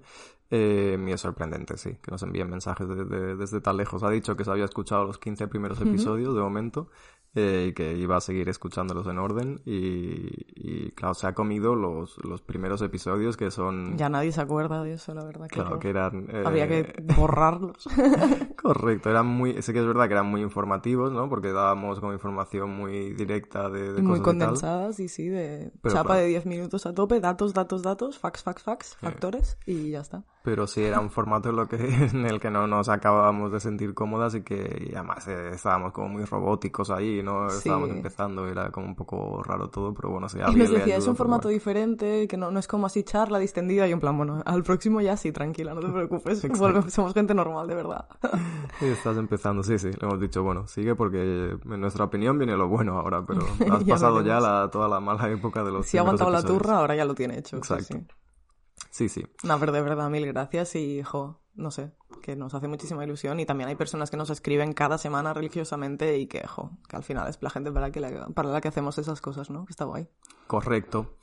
Eh, 0.51 1.03
y 1.07 1.13
es 1.13 1.21
sorprendente, 1.21 1.77
sí, 1.77 1.99
que 2.03 2.11
nos 2.11 2.23
envíen 2.23 2.49
mensajes 2.49 2.87
desde 2.89 3.61
tan 3.61 3.77
lejos. 3.77 4.03
Ha 4.03 4.11
dicho 4.11 4.37
que 4.37 4.45
se 4.45 4.51
había 4.51 4.65
escuchado 4.65 5.05
los 5.05 5.19
15 5.19 5.47
primeros 5.49 5.81
episodios 5.81 6.35
de 6.35 6.41
momento 6.41 6.89
eh, 7.35 7.67
y 7.69 7.73
que 7.73 7.97
iba 7.97 8.17
a 8.17 8.21
seguir 8.21 8.49
escuchándolos 8.49 9.07
en 9.07 9.19
orden 9.19 9.61
y, 9.65 10.91
claro, 10.93 11.15
se 11.15 11.27
ha 11.27 11.35
comido 11.35 11.75
los, 11.75 12.17
los 12.25 12.43
primeros 12.43 12.83
episodios 12.83 13.37
que 13.37 13.51
son... 13.51 13.97
Ya 13.97 14.09
nadie 14.09 14.33
se 14.33 14.41
acuerda 14.41 14.83
de 14.83 14.95
eso, 14.95 15.15
la 15.15 15.25
verdad. 15.25 15.49
claro, 15.49 15.79
que 15.79 15.91
eran... 15.91 16.29
Había 16.45 16.67
que 16.69 16.81
eh, 16.81 16.95
borrarlos. 17.17 17.89
Correcto, 18.63 19.11
eran 19.11 19.27
muy... 19.27 19.61
Sé 19.63 19.73
que 19.73 19.81
es 19.81 19.87
verdad 19.87 20.07
que 20.07 20.15
eran 20.15 20.27
muy 20.27 20.41
informativos, 20.41 21.13
¿no? 21.13 21.29
Porque 21.29 21.53
dábamos 21.53 22.01
como 22.01 22.13
información 22.13 22.71
muy 22.71 23.13
directa 23.13 23.69
de, 23.69 23.93
de 23.93 24.03
Muy 24.03 24.21
condensadas 24.21 24.99
y 25.01 25.09
sí, 25.09 25.29
de 25.29 25.71
chapa 25.89 26.17
de 26.17 26.27
10 26.27 26.47
minutos 26.47 26.87
a 26.87 26.95
tope, 26.95 27.21
datos, 27.21 27.55
datos, 27.55 27.83
datos, 27.83 28.19
fax, 28.19 28.43
fax, 28.43 28.63
fax, 28.63 28.97
factores 28.97 29.59
y 29.67 29.91
ya 29.91 30.01
está. 30.01 30.25
Pero 30.49 30.67
sí 30.67 30.83
era 30.83 30.99
un 30.99 31.11
formato 31.11 31.51
en, 31.51 31.57
lo 31.57 31.69
que, 31.69 31.77
en 32.11 32.25
el 32.25 32.41
que 32.41 32.49
no 32.49 32.67
nos 32.67 32.89
acabábamos 32.89 33.53
de 33.53 33.61
sentir 33.61 33.93
cómodas 33.93 34.35
y 34.35 34.41
que 34.41 34.93
además 34.95 35.29
eh, 35.29 35.51
estábamos 35.53 35.93
como 35.93 36.09
muy 36.09 36.25
robóticos 36.25 36.89
ahí 36.89 37.23
no 37.23 37.49
estábamos 37.49 37.91
empezando, 37.91 38.49
era 38.49 38.71
como 38.71 38.87
un 38.87 38.95
poco 38.95 39.43
raro 39.43 39.69
todo, 39.69 39.93
pero 39.93 40.09
bueno, 40.09 40.27
alguien 40.27 40.67
Y 40.67 40.75
decía, 40.75 40.97
es 40.97 41.07
un 41.07 41.17
formato 41.17 41.49
diferente, 41.49 42.27
que 42.27 42.39
no, 42.39 42.51
no 42.51 42.59
es 42.59 42.67
como 42.67 42.87
así 42.87 43.03
charla 43.03 43.39
distendida 43.39 43.87
y 43.87 43.93
en 43.93 44.01
plan, 44.01 44.17
bueno, 44.17 44.43
al 44.47 44.63
próximo 44.63 45.03
ya 45.03 45.19
sí, 45.19 45.33
tranquila, 45.33 45.75
no 45.75 45.81
te 45.83 45.89
preocupes, 45.89 46.41
somos 46.89 47.13
gente 47.13 47.35
normal, 47.35 47.69
de 47.69 47.75
verdad. 47.75 48.07
estás 48.81 49.19
empezando, 49.19 49.63
sí, 49.63 49.79
sí, 49.79 49.91
le 49.91 49.99
hemos 50.01 50.19
dicho, 50.19 50.43
bueno, 50.43 50.67
sigue 50.67 50.95
porque 50.95 51.59
en 51.63 51.81
nuestra 51.81 52.07
opinión 52.07 52.39
viene 52.39 52.57
lo 52.57 52.69
bueno 52.69 52.99
ahora, 52.99 53.23
pero 53.27 53.43
has 53.71 53.85
pasado 53.85 54.23
ya 54.23 54.41
la, 54.41 54.71
toda 54.71 54.89
la 54.89 54.99
mala 54.99 55.29
época 55.29 55.63
de 55.63 55.73
los 55.73 55.85
Si 55.85 55.99
ha 55.99 56.01
aguantado 56.01 56.31
la 56.31 56.43
turra, 56.43 56.79
ahora 56.79 56.97
ya 56.97 57.05
lo 57.05 57.15
tiene 57.15 57.39
hecho. 57.39 57.59
Exacto. 57.59 57.85
Sí, 57.85 57.95
sí. 57.99 58.28
No, 59.45 59.59
pero 59.61 59.73
de 59.73 59.83
verdad, 59.83 60.11
mil 60.11 60.27
gracias 60.27 60.75
y, 60.75 61.03
jo, 61.03 61.41
no 61.55 61.71
sé, 61.71 61.93
que 62.23 62.37
nos 62.37 62.55
hace 62.55 62.69
muchísima 62.69 63.05
ilusión 63.05 63.39
y 63.41 63.47
también 63.47 63.69
hay 63.69 63.77
personas 63.77 64.11
que 64.11 64.17
nos 64.17 64.31
escriben 64.31 64.73
cada 64.73 64.99
semana 64.99 65.35
religiosamente 65.35 66.19
y 66.19 66.27
que, 66.27 66.47
jo, 66.47 66.71
que 66.89 66.97
al 66.97 67.03
final 67.03 67.29
es 67.29 67.39
la 67.41 67.51
gente 67.51 67.71
para, 67.71 67.91
que 67.91 68.01
la, 68.01 68.29
para 68.29 68.51
la 68.51 68.61
que 68.61 68.69
hacemos 68.69 68.99
esas 68.99 69.21
cosas, 69.21 69.51
¿no? 69.51 69.65
Que 69.67 69.73
está 69.73 69.85
guay. 69.85 70.09
Correcto. 70.47 71.17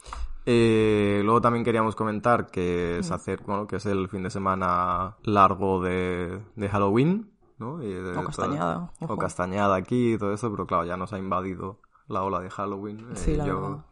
Eh, 0.45 1.21
luego 1.23 1.41
también 1.41 1.65
queríamos 1.65 1.95
comentar 1.95 2.47
que 2.47 2.99
es 2.99 3.11
hacer, 3.11 3.41
bueno, 3.45 3.65
que 3.65 3.77
es 3.77 3.85
el 3.87 4.07
fin 4.09 4.23
de 4.23 4.29
semana 4.29 5.17
largo 5.23 5.81
de, 5.81 6.39
de 6.55 6.69
Halloween, 6.69 7.31
¿no? 7.57 7.75
o 7.75 8.23
castañada. 8.25 8.91
o 9.01 9.17
castañada 9.17 9.75
aquí 9.75 10.13
y 10.13 10.17
todo 10.17 10.33
eso, 10.33 10.51
pero 10.51 10.67
claro, 10.67 10.85
ya 10.85 10.97
nos 10.97 11.13
ha 11.13 11.17
invadido 11.17 11.79
la 12.07 12.21
ola 12.21 12.39
de 12.41 12.49
Halloween. 12.51 13.07
Sí, 13.15 13.31
eh, 13.31 13.37
la 13.37 13.45
verdad 13.45 13.85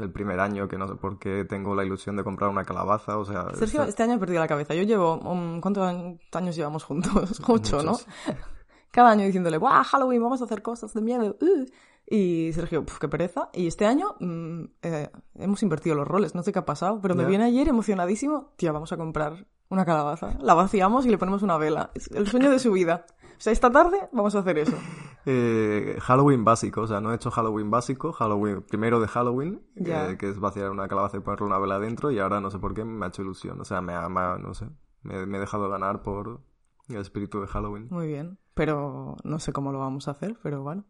el 0.00 0.10
primer 0.10 0.40
año 0.40 0.68
que 0.68 0.78
no 0.78 0.86
sé 0.88 0.94
por 0.94 1.18
qué 1.18 1.44
tengo 1.44 1.74
la 1.74 1.84
ilusión 1.84 2.16
de 2.16 2.24
comprar 2.24 2.50
una 2.50 2.64
calabaza, 2.64 3.18
o 3.18 3.24
sea... 3.24 3.46
Sergio, 3.54 3.80
este- 3.80 3.90
este 3.90 4.02
año 4.02 4.14
he 4.14 4.18
perdido 4.18 4.40
la 4.40 4.48
cabeza. 4.48 4.74
Yo 4.74 4.82
llevo... 4.84 5.16
um, 5.18 5.60
¿Cuántos 5.60 5.86
años 6.32 6.56
llevamos 6.56 6.84
juntos? 6.84 7.40
Ocho, 7.48 7.82
¿no? 7.82 7.98
Cada 8.90 9.10
año 9.10 9.24
diciéndole, 9.24 9.58
¡guau, 9.58 9.84
Halloween, 9.84 10.22
vamos 10.22 10.40
a 10.40 10.44
hacer 10.44 10.62
cosas 10.62 10.92
de 10.94 11.00
miedo! 11.00 11.36
uh". 11.40 11.64
Y 12.10 12.52
Sergio, 12.54 12.84
puf, 12.86 12.98
qué 12.98 13.06
pereza. 13.08 13.50
Y 13.52 13.66
este 13.66 13.84
año 13.84 14.14
mm, 14.18 14.62
eh, 14.82 15.10
hemos 15.34 15.62
invertido 15.62 15.94
los 15.94 16.08
roles, 16.08 16.34
no 16.34 16.42
sé 16.42 16.52
qué 16.52 16.58
ha 16.60 16.64
pasado, 16.64 17.00
pero 17.02 17.14
me 17.14 17.26
viene 17.26 17.44
ayer 17.44 17.68
emocionadísimo. 17.68 18.52
Tía, 18.56 18.72
vamos 18.72 18.90
a 18.92 18.96
comprar 18.96 19.46
una 19.68 19.84
calabaza. 19.84 20.38
La 20.40 20.54
vaciamos 20.54 21.04
y 21.04 21.10
le 21.10 21.18
ponemos 21.18 21.42
una 21.42 21.58
vela. 21.58 21.90
Es 21.94 22.10
el 22.12 22.26
sueño 22.26 22.50
de 22.50 22.58
su 22.60 22.72
vida. 22.72 23.04
O 23.38 23.40
sea, 23.40 23.52
esta 23.52 23.70
tarde 23.70 24.08
vamos 24.12 24.34
a 24.34 24.40
hacer 24.40 24.58
eso. 24.58 24.76
Eh, 25.30 25.98
Halloween 26.00 26.42
básico, 26.42 26.80
o 26.82 26.86
sea, 26.86 27.02
no 27.02 27.12
he 27.12 27.16
hecho 27.16 27.30
Halloween 27.30 27.70
básico, 27.70 28.12
Halloween 28.14 28.62
primero 28.62 28.98
de 28.98 29.08
Halloween, 29.08 29.60
eh, 29.76 30.16
que 30.18 30.30
es 30.30 30.38
vaciar 30.40 30.70
una 30.70 30.88
calabaza 30.88 31.18
y 31.18 31.20
ponerle 31.20 31.44
una 31.46 31.58
vela 31.58 31.78
dentro, 31.78 32.10
y 32.10 32.18
ahora 32.18 32.40
no 32.40 32.50
sé 32.50 32.58
por 32.58 32.72
qué 32.72 32.82
me 32.82 33.04
ha 33.04 33.08
hecho 33.08 33.20
ilusión, 33.20 33.60
o 33.60 33.64
sea, 33.66 33.82
me 33.82 33.92
ha- 33.92 34.08
no 34.08 34.54
sé, 34.54 34.70
me, 35.02 35.26
me 35.26 35.36
he 35.36 35.40
dejado 35.40 35.68
ganar 35.68 36.00
por 36.00 36.40
el 36.88 36.96
espíritu 36.96 37.42
de 37.42 37.46
Halloween. 37.46 37.88
Muy 37.90 38.06
bien. 38.06 38.38
Pero 38.54 39.16
no 39.22 39.38
sé 39.38 39.52
cómo 39.52 39.70
lo 39.70 39.80
vamos 39.80 40.08
a 40.08 40.12
hacer, 40.12 40.38
pero 40.42 40.62
bueno. 40.62 40.84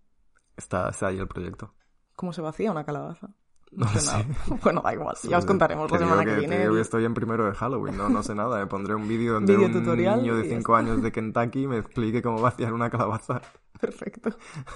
Está, 0.56 0.88
está 0.90 1.08
ahí 1.08 1.18
el 1.18 1.26
proyecto. 1.26 1.74
¿Cómo 2.14 2.32
se 2.32 2.40
vacía 2.40 2.70
una 2.70 2.84
calabaza? 2.84 3.30
No 3.72 3.86
sé 3.88 4.00
sé. 4.00 4.06
nada. 4.12 4.24
Bueno, 4.62 4.80
da 4.82 4.94
igual. 4.94 5.16
Ya 5.24 5.38
os 5.38 5.44
contaremos 5.46 5.90
la 5.90 5.98
Te 5.98 6.04
semana 6.04 6.24
que, 6.24 6.30
te 6.32 6.38
viene. 6.40 6.58
digo 6.60 6.74
que 6.74 6.80
estoy 6.80 7.04
en 7.04 7.14
primero 7.14 7.44
de 7.46 7.52
Halloween, 7.54 7.96
no, 7.96 8.08
no 8.08 8.22
sé 8.22 8.34
nada. 8.34 8.58
Me 8.58 8.66
pondré 8.66 8.94
un 8.94 9.06
vídeo 9.08 9.34
donde 9.34 9.56
un 9.56 9.72
tutorial 9.72 10.20
niño 10.22 10.36
de 10.36 10.46
y 10.46 10.48
ya 10.50 10.56
5 10.56 10.76
está. 10.78 10.78
años 10.78 11.02
de 11.02 11.12
Kentucky 11.12 11.66
me 11.66 11.78
explique 11.78 12.22
cómo 12.22 12.40
vaciar 12.40 12.72
una 12.72 12.90
calabaza. 12.90 13.40
Perfecto. 13.80 14.30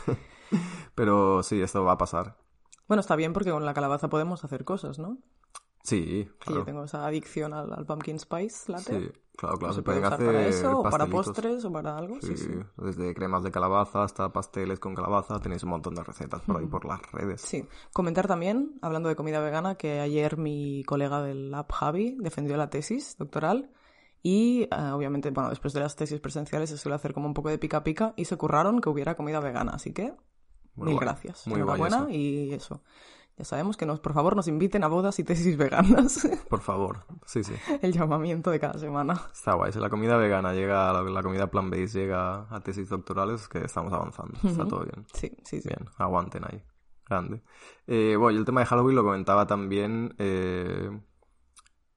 Pero 0.94 1.42
sí, 1.42 1.61
esto 1.62 1.85
va 1.85 1.92
a 1.92 1.98
pasar. 1.98 2.37
Bueno, 2.88 3.00
está 3.00 3.16
bien 3.16 3.33
porque 3.33 3.50
con 3.50 3.64
la 3.64 3.74
calabaza 3.74 4.09
podemos 4.09 4.44
hacer 4.44 4.64
cosas, 4.64 4.98
¿no? 4.98 5.18
Sí, 5.83 6.29
Que 6.38 6.38
claro. 6.38 6.61
yo 6.61 6.64
tengo 6.64 6.85
esa 6.85 7.07
adicción 7.07 7.53
al, 7.53 7.73
al 7.73 7.85
pumpkin 7.85 8.18
spice 8.18 8.71
latte. 8.71 9.01
Sí, 9.01 9.11
claro, 9.37 9.59
claro. 9.59 9.75
Se 9.75 9.83
puede 9.83 9.99
usar 9.99 10.12
hacer 10.14 10.27
para 10.27 10.47
eso, 10.47 10.79
o 10.79 10.83
para 10.88 11.07
postres, 11.07 11.64
o 11.64 11.73
para 11.73 11.97
algo. 11.99 12.16
Sí, 12.21 12.37
Sí, 12.37 12.45
sí. 12.45 12.51
desde 12.77 13.12
cremas 13.14 13.42
de 13.42 13.51
calabaza 13.51 14.05
hasta 14.05 14.33
pasteles 14.33 14.79
con 14.79 14.95
calabaza. 14.95 15.40
Tenéis 15.40 15.64
un 15.64 15.71
montón 15.71 15.95
de 15.97 16.05
recetas 16.05 16.40
por 16.42 16.59
ahí 16.59 16.66
por 16.66 16.85
las 16.85 17.01
redes. 17.11 17.40
Sí. 17.40 17.66
Comentar 17.92 18.29
también, 18.29 18.79
hablando 18.81 19.09
de 19.09 19.16
comida 19.16 19.40
vegana, 19.40 19.75
que 19.75 19.99
ayer 19.99 20.37
mi 20.37 20.85
colega 20.85 21.21
del 21.23 21.51
Lab 21.51 21.71
Javi 21.73 22.16
defendió 22.21 22.57
la 22.57 22.71
tesis 22.71 23.16
doctoral 23.18 23.73
y 24.23 24.68
eh, 24.71 24.90
obviamente, 24.92 25.31
bueno, 25.33 25.51
después 25.51 25.73
de 25.75 25.81
las 25.81 25.97
tesis 25.97 26.21
presenciales 26.21 26.71
se 26.71 26.79
suele 26.79 26.95
hacer 26.95 27.12
como 27.12 27.27
un 27.27 27.35
poco 27.35 27.49
de 27.49 27.59
pica 27.59 27.83
pica 27.83 28.14
y 28.16 28.27
se 28.27 28.37
curraron 28.37 28.81
que 28.81 28.88
hubiera 28.88 29.16
comida 29.16 29.40
vegana, 29.40 29.73
así 29.73 29.92
que 29.92 30.14
Muy 30.77 30.87
mil 30.90 30.95
guay, 30.95 31.07
gracias. 31.09 31.45
muy 31.49 31.57
Enhorabuena 31.59 32.07
y 32.09 32.53
eso. 32.53 32.85
Ya 33.38 33.45
sabemos 33.47 33.77
que 33.77 33.87
nos, 33.87 33.99
por 33.99 34.12
favor, 34.12 34.37
nos 34.37 34.47
inviten 34.47 34.85
a 34.85 34.88
bodas 34.88 35.18
y 35.18 35.25
tesis 35.25 35.57
veganas. 35.57 36.29
Por 36.51 36.61
favor. 36.61 37.07
Sí, 37.25 37.42
sí. 37.42 37.55
El 37.81 37.92
llamamiento 37.92 38.51
de 38.51 38.61
cada 38.61 38.79
semana. 38.79 39.21
Está 39.33 39.55
guay. 39.55 39.73
Si 39.73 39.79
la 39.81 39.88
comida 39.88 40.16
vegana 40.18 40.53
llega, 40.53 40.92
la, 40.92 41.03
la 41.03 41.23
comida 41.23 41.51
plant-based 41.51 41.95
llega 41.99 42.47
a 42.55 42.61
tesis 42.61 42.90
doctorales, 42.90 43.40
es 43.42 43.49
que 43.49 43.64
estamos 43.64 43.92
avanzando. 43.92 44.35
Está 44.45 44.66
todo 44.66 44.81
bien. 44.85 45.07
Sí, 45.14 45.33
sí, 45.45 45.62
sí. 45.62 45.68
Bien, 45.68 45.88
aguanten 45.97 46.45
ahí. 46.45 46.62
Grande. 47.09 47.42
Eh, 47.87 48.16
bueno, 48.18 48.37
y 48.37 48.38
el 48.38 48.45
tema 48.45 48.61
de 48.61 48.66
Halloween 48.66 48.97
lo 48.97 49.03
comentaba 49.03 49.47
también 49.47 50.14
eh, 50.18 50.90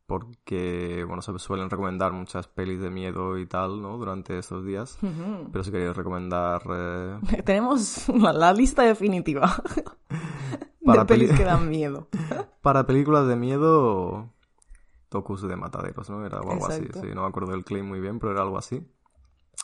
porque, 0.06 1.04
bueno, 1.06 1.22
se 1.22 1.38
suelen 1.40 1.70
recomendar 1.70 2.14
muchas 2.14 2.48
pelis 2.48 2.80
de 2.80 2.90
miedo 2.90 3.38
y 3.38 3.46
tal, 3.46 3.82
¿no? 3.82 3.98
Durante 3.98 4.38
estos 4.38 4.64
días. 4.66 4.98
Pero 5.52 5.64
si 5.64 5.72
queréis 5.72 5.96
recomendar... 5.96 6.62
eh, 6.70 7.20
Tenemos 7.46 8.08
la, 8.10 8.32
la 8.32 8.54
lista 8.54 8.84
definitiva 8.84 9.54
Para 10.86 11.02
de 11.02 11.06
pelis 11.06 11.28
peli- 11.30 11.38
que 11.40 11.46
dan 11.46 11.70
miedo. 11.70 12.08
para 12.62 12.86
películas 12.86 13.28
de 13.28 13.36
miedo... 13.36 14.32
Tocus 15.10 15.44
de 15.48 15.56
mataderos, 15.56 16.10
¿no? 16.10 16.26
Era 16.26 16.40
algo 16.40 16.54
Exacto. 16.54 17.00
así. 17.00 17.08
Sí, 17.08 17.16
no 17.16 17.22
me 17.22 17.28
acuerdo 17.28 17.52
del 17.52 17.64
claim 17.64 17.86
muy 17.88 18.00
bien, 18.02 18.20
pero 18.20 18.34
era 18.34 18.42
algo 18.42 18.58
así. 18.58 18.86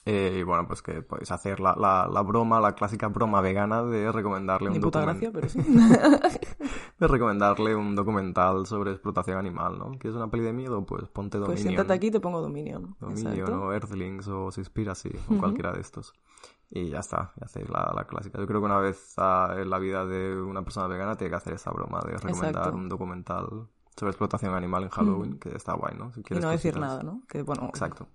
Eh, 0.05 0.37
y 0.39 0.43
bueno, 0.43 0.65
pues 0.67 0.81
que 0.81 1.01
podéis 1.01 1.29
hacer 1.31 1.59
la, 1.59 1.75
la, 1.77 2.07
la 2.07 2.21
broma, 2.21 2.61
la 2.61 2.73
clásica 2.73 3.07
broma 3.09 3.41
vegana 3.41 3.83
de 3.83 4.09
recomendarle 4.11 4.69
un 4.69 4.73
Ni 4.75 4.79
puta 4.79 5.01
documental. 5.01 5.31
gracia, 5.33 5.59
pero 5.59 6.29
sí. 6.29 6.39
de 6.99 7.07
recomendarle 7.07 7.75
un 7.75 7.95
documental 7.95 8.65
sobre 8.65 8.91
explotación 8.91 9.37
animal, 9.37 9.77
¿no? 9.77 9.91
¿Quieres 9.99 10.15
una 10.15 10.29
peli 10.31 10.43
de 10.43 10.53
miedo? 10.53 10.85
Pues 10.85 11.09
ponte 11.09 11.37
Dominion. 11.37 11.47
Pues 11.55 11.61
siéntate 11.61 11.93
aquí 11.93 12.07
y 12.07 12.11
te 12.11 12.19
pongo 12.21 12.39
Dominion. 12.39 12.95
Dominion 13.01 13.33
Exacto. 13.33 13.61
o 13.63 13.73
Earthlings 13.73 14.27
o 14.29 14.51
Seaspiracy 14.51 15.11
o 15.29 15.37
cualquiera 15.37 15.73
de 15.73 15.81
estos. 15.81 16.13
Y 16.73 16.89
ya 16.89 16.99
está, 16.99 17.33
ya 17.35 17.45
hacéis 17.45 17.69
la, 17.69 17.91
la 17.93 18.05
clásica. 18.05 18.39
Yo 18.39 18.47
creo 18.47 18.61
que 18.61 18.65
una 18.65 18.79
vez 18.79 19.13
ah, 19.17 19.55
en 19.57 19.69
la 19.69 19.77
vida 19.77 20.05
de 20.05 20.41
una 20.41 20.63
persona 20.63 20.87
vegana 20.87 21.17
tiene 21.17 21.29
que 21.31 21.35
hacer 21.35 21.53
esa 21.53 21.69
broma 21.71 21.99
de 22.05 22.13
recomendar 22.13 22.49
Exacto. 22.49 22.77
un 22.77 22.87
documental 22.87 23.67
sobre 23.95 24.11
explotación 24.11 24.53
animal 24.55 24.83
en 24.83 24.89
Halloween, 24.89 25.37
que 25.37 25.53
está 25.55 25.73
guay, 25.73 25.97
¿no? 25.97 26.13
Si 26.13 26.21
Y 26.21 26.23
quieres 26.23 26.45
no 26.45 26.49
decir 26.51 26.79
nada, 26.79 27.03
¿no? 27.03 27.23
Que 27.27 27.41
bueno, 27.41 27.65
Exacto. 27.67 28.07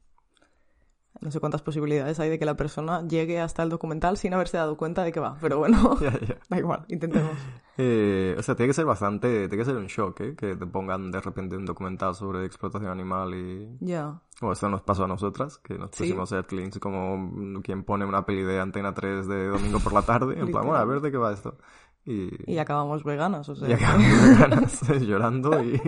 No 1.21 1.31
sé 1.31 1.41
cuántas 1.41 1.63
posibilidades 1.63 2.21
hay 2.21 2.29
de 2.31 2.39
que 2.39 2.45
la 2.45 2.57
persona 2.57 3.07
llegue 3.07 3.41
hasta 3.41 3.63
el 3.63 3.69
documental 3.71 4.17
sin 4.17 4.35
haberse 4.35 4.57
dado 4.57 4.77
cuenta 4.77 5.03
de 5.05 5.13
que 5.13 5.21
va. 5.21 5.37
Pero 5.41 5.59
bueno, 5.59 5.97
da 6.49 6.59
igual, 6.59 6.85
intentemos. 6.89 7.33
Eh, 7.79 8.35
o 8.39 8.43
sea, 8.43 8.55
tiene 8.55 8.69
que 8.71 8.73
ser 8.73 8.87
bastante, 8.87 9.49
tiene 9.49 9.59
que 9.59 9.65
ser 9.67 9.77
un 9.77 9.85
shock, 9.87 10.19
¿eh? 10.23 10.35
Que 10.35 10.57
te 10.57 10.65
pongan 10.67 11.11
de 11.13 11.21
repente 11.21 11.59
un 11.59 11.67
documental 11.67 12.15
sobre 12.15 12.47
explotación 12.47 12.91
animal 12.91 13.35
y... 13.35 13.69
Ya. 13.81 14.19
Bueno, 14.41 14.55
esto 14.55 14.71
nos 14.71 14.81
pasó 14.81 15.05
a 15.05 15.09
nosotras, 15.09 15.59
que 15.59 15.77
nos 15.77 15.91
Sí. 15.93 16.05
pusimos 16.05 16.33
Earthlings 16.33 16.79
como 16.79 17.61
quien 17.63 17.85
pone 17.85 18.07
una 18.07 18.25
peli 18.25 18.45
de 18.45 18.61
Antena 18.61 18.95
3 18.95 19.29
de 19.29 19.49
domingo 19.49 19.79
por 19.81 19.93
la 19.93 20.01
tarde, 20.01 20.41
en 20.41 20.51
plan, 20.51 20.65
bueno, 20.65 20.77
a 20.79 20.87
ver 20.87 21.03
de 21.03 21.11
qué 21.11 21.19
va 21.19 21.35
esto. 21.35 21.59
Y, 22.07 22.51
Y 22.51 22.57
acabamos 22.57 23.05
veganas, 23.05 23.47
o 23.51 23.55
sea. 23.55 23.69
y 23.69 23.75
acabamos 23.75 24.23
veganas, 24.23 24.83
llorando 25.03 25.63
y... 25.63 25.79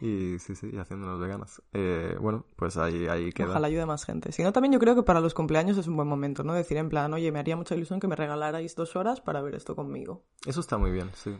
Y 0.00 0.38
sí, 0.38 0.54
sí, 0.54 0.70
y 0.72 0.78
haciéndonos 0.78 1.20
veganas. 1.20 1.62
Eh, 1.72 2.16
bueno, 2.20 2.46
pues 2.56 2.76
ahí, 2.76 3.06
ahí 3.06 3.32
queda. 3.32 3.50
Ojalá 3.50 3.68
ayude 3.68 3.82
a 3.82 3.86
más 3.86 4.04
gente. 4.04 4.32
Si 4.32 4.42
no, 4.42 4.52
también 4.52 4.72
yo 4.72 4.78
creo 4.78 4.94
que 4.94 5.02
para 5.02 5.20
los 5.20 5.34
cumpleaños 5.34 5.78
es 5.78 5.86
un 5.86 5.96
buen 5.96 6.08
momento, 6.08 6.44
¿no? 6.44 6.52
Decir 6.52 6.76
en 6.76 6.88
plan, 6.88 7.12
oye, 7.14 7.30
me 7.32 7.38
haría 7.38 7.56
mucha 7.56 7.74
ilusión 7.74 8.00
que 8.00 8.08
me 8.08 8.16
regalarais 8.16 8.74
dos 8.74 8.96
horas 8.96 9.20
para 9.20 9.40
ver 9.40 9.54
esto 9.54 9.76
conmigo. 9.76 10.24
Eso 10.46 10.60
está 10.60 10.78
muy 10.78 10.90
bien, 10.90 11.10
sí. 11.14 11.36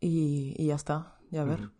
Y, 0.00 0.54
y 0.56 0.66
ya 0.66 0.74
está, 0.74 1.18
ya 1.30 1.44
ver. 1.44 1.70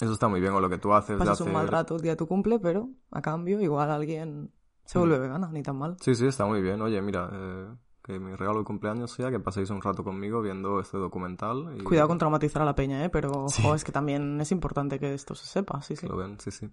Eso 0.00 0.12
está 0.12 0.28
muy 0.28 0.40
bien, 0.40 0.54
o 0.54 0.60
lo 0.60 0.70
que 0.70 0.78
tú 0.78 0.94
haces 0.94 1.18
de 1.18 1.18
Pasas 1.18 1.42
un 1.42 1.52
mal 1.52 1.68
rato 1.68 1.96
el 1.96 2.00
día 2.00 2.12
de 2.12 2.16
tu 2.16 2.26
cumple, 2.26 2.58
pero 2.58 2.88
a 3.10 3.20
cambio 3.20 3.60
igual 3.60 3.90
alguien 3.90 4.50
se 4.84 4.98
vuelve 4.98 5.18
vegana, 5.18 5.50
ni 5.52 5.62
tan 5.62 5.76
mal. 5.76 5.96
Sí, 6.00 6.14
sí, 6.14 6.26
está 6.26 6.46
muy 6.46 6.62
bien. 6.62 6.80
Oye, 6.80 7.00
mira, 7.02 7.30
eh, 7.32 7.66
que 8.12 8.18
mi 8.20 8.34
regalo 8.34 8.58
de 8.60 8.64
cumpleaños 8.64 9.10
sea 9.12 9.30
que 9.30 9.40
paséis 9.40 9.70
un 9.70 9.80
rato 9.82 10.02
conmigo 10.04 10.40
viendo 10.42 10.80
este 10.80 10.98
documental. 10.98 11.74
Y 11.78 11.82
Cuidado 11.82 12.08
con 12.08 12.18
traumatizar 12.18 12.62
a 12.62 12.64
la 12.64 12.74
peña, 12.74 13.04
¿eh? 13.04 13.08
Pero, 13.10 13.46
Sí. 13.48 13.62
jo, 13.62 13.74
es 13.74 13.84
que 13.84 13.92
también 13.92 14.40
es 14.40 14.52
importante 14.52 14.98
que 14.98 15.14
esto 15.14 15.34
se 15.34 15.46
sepa, 15.46 15.80
sí, 15.82 15.96
sí. 15.96 16.06
lo 16.06 16.16
ven, 16.16 16.38
sí, 16.40 16.50
sí. 16.50 16.68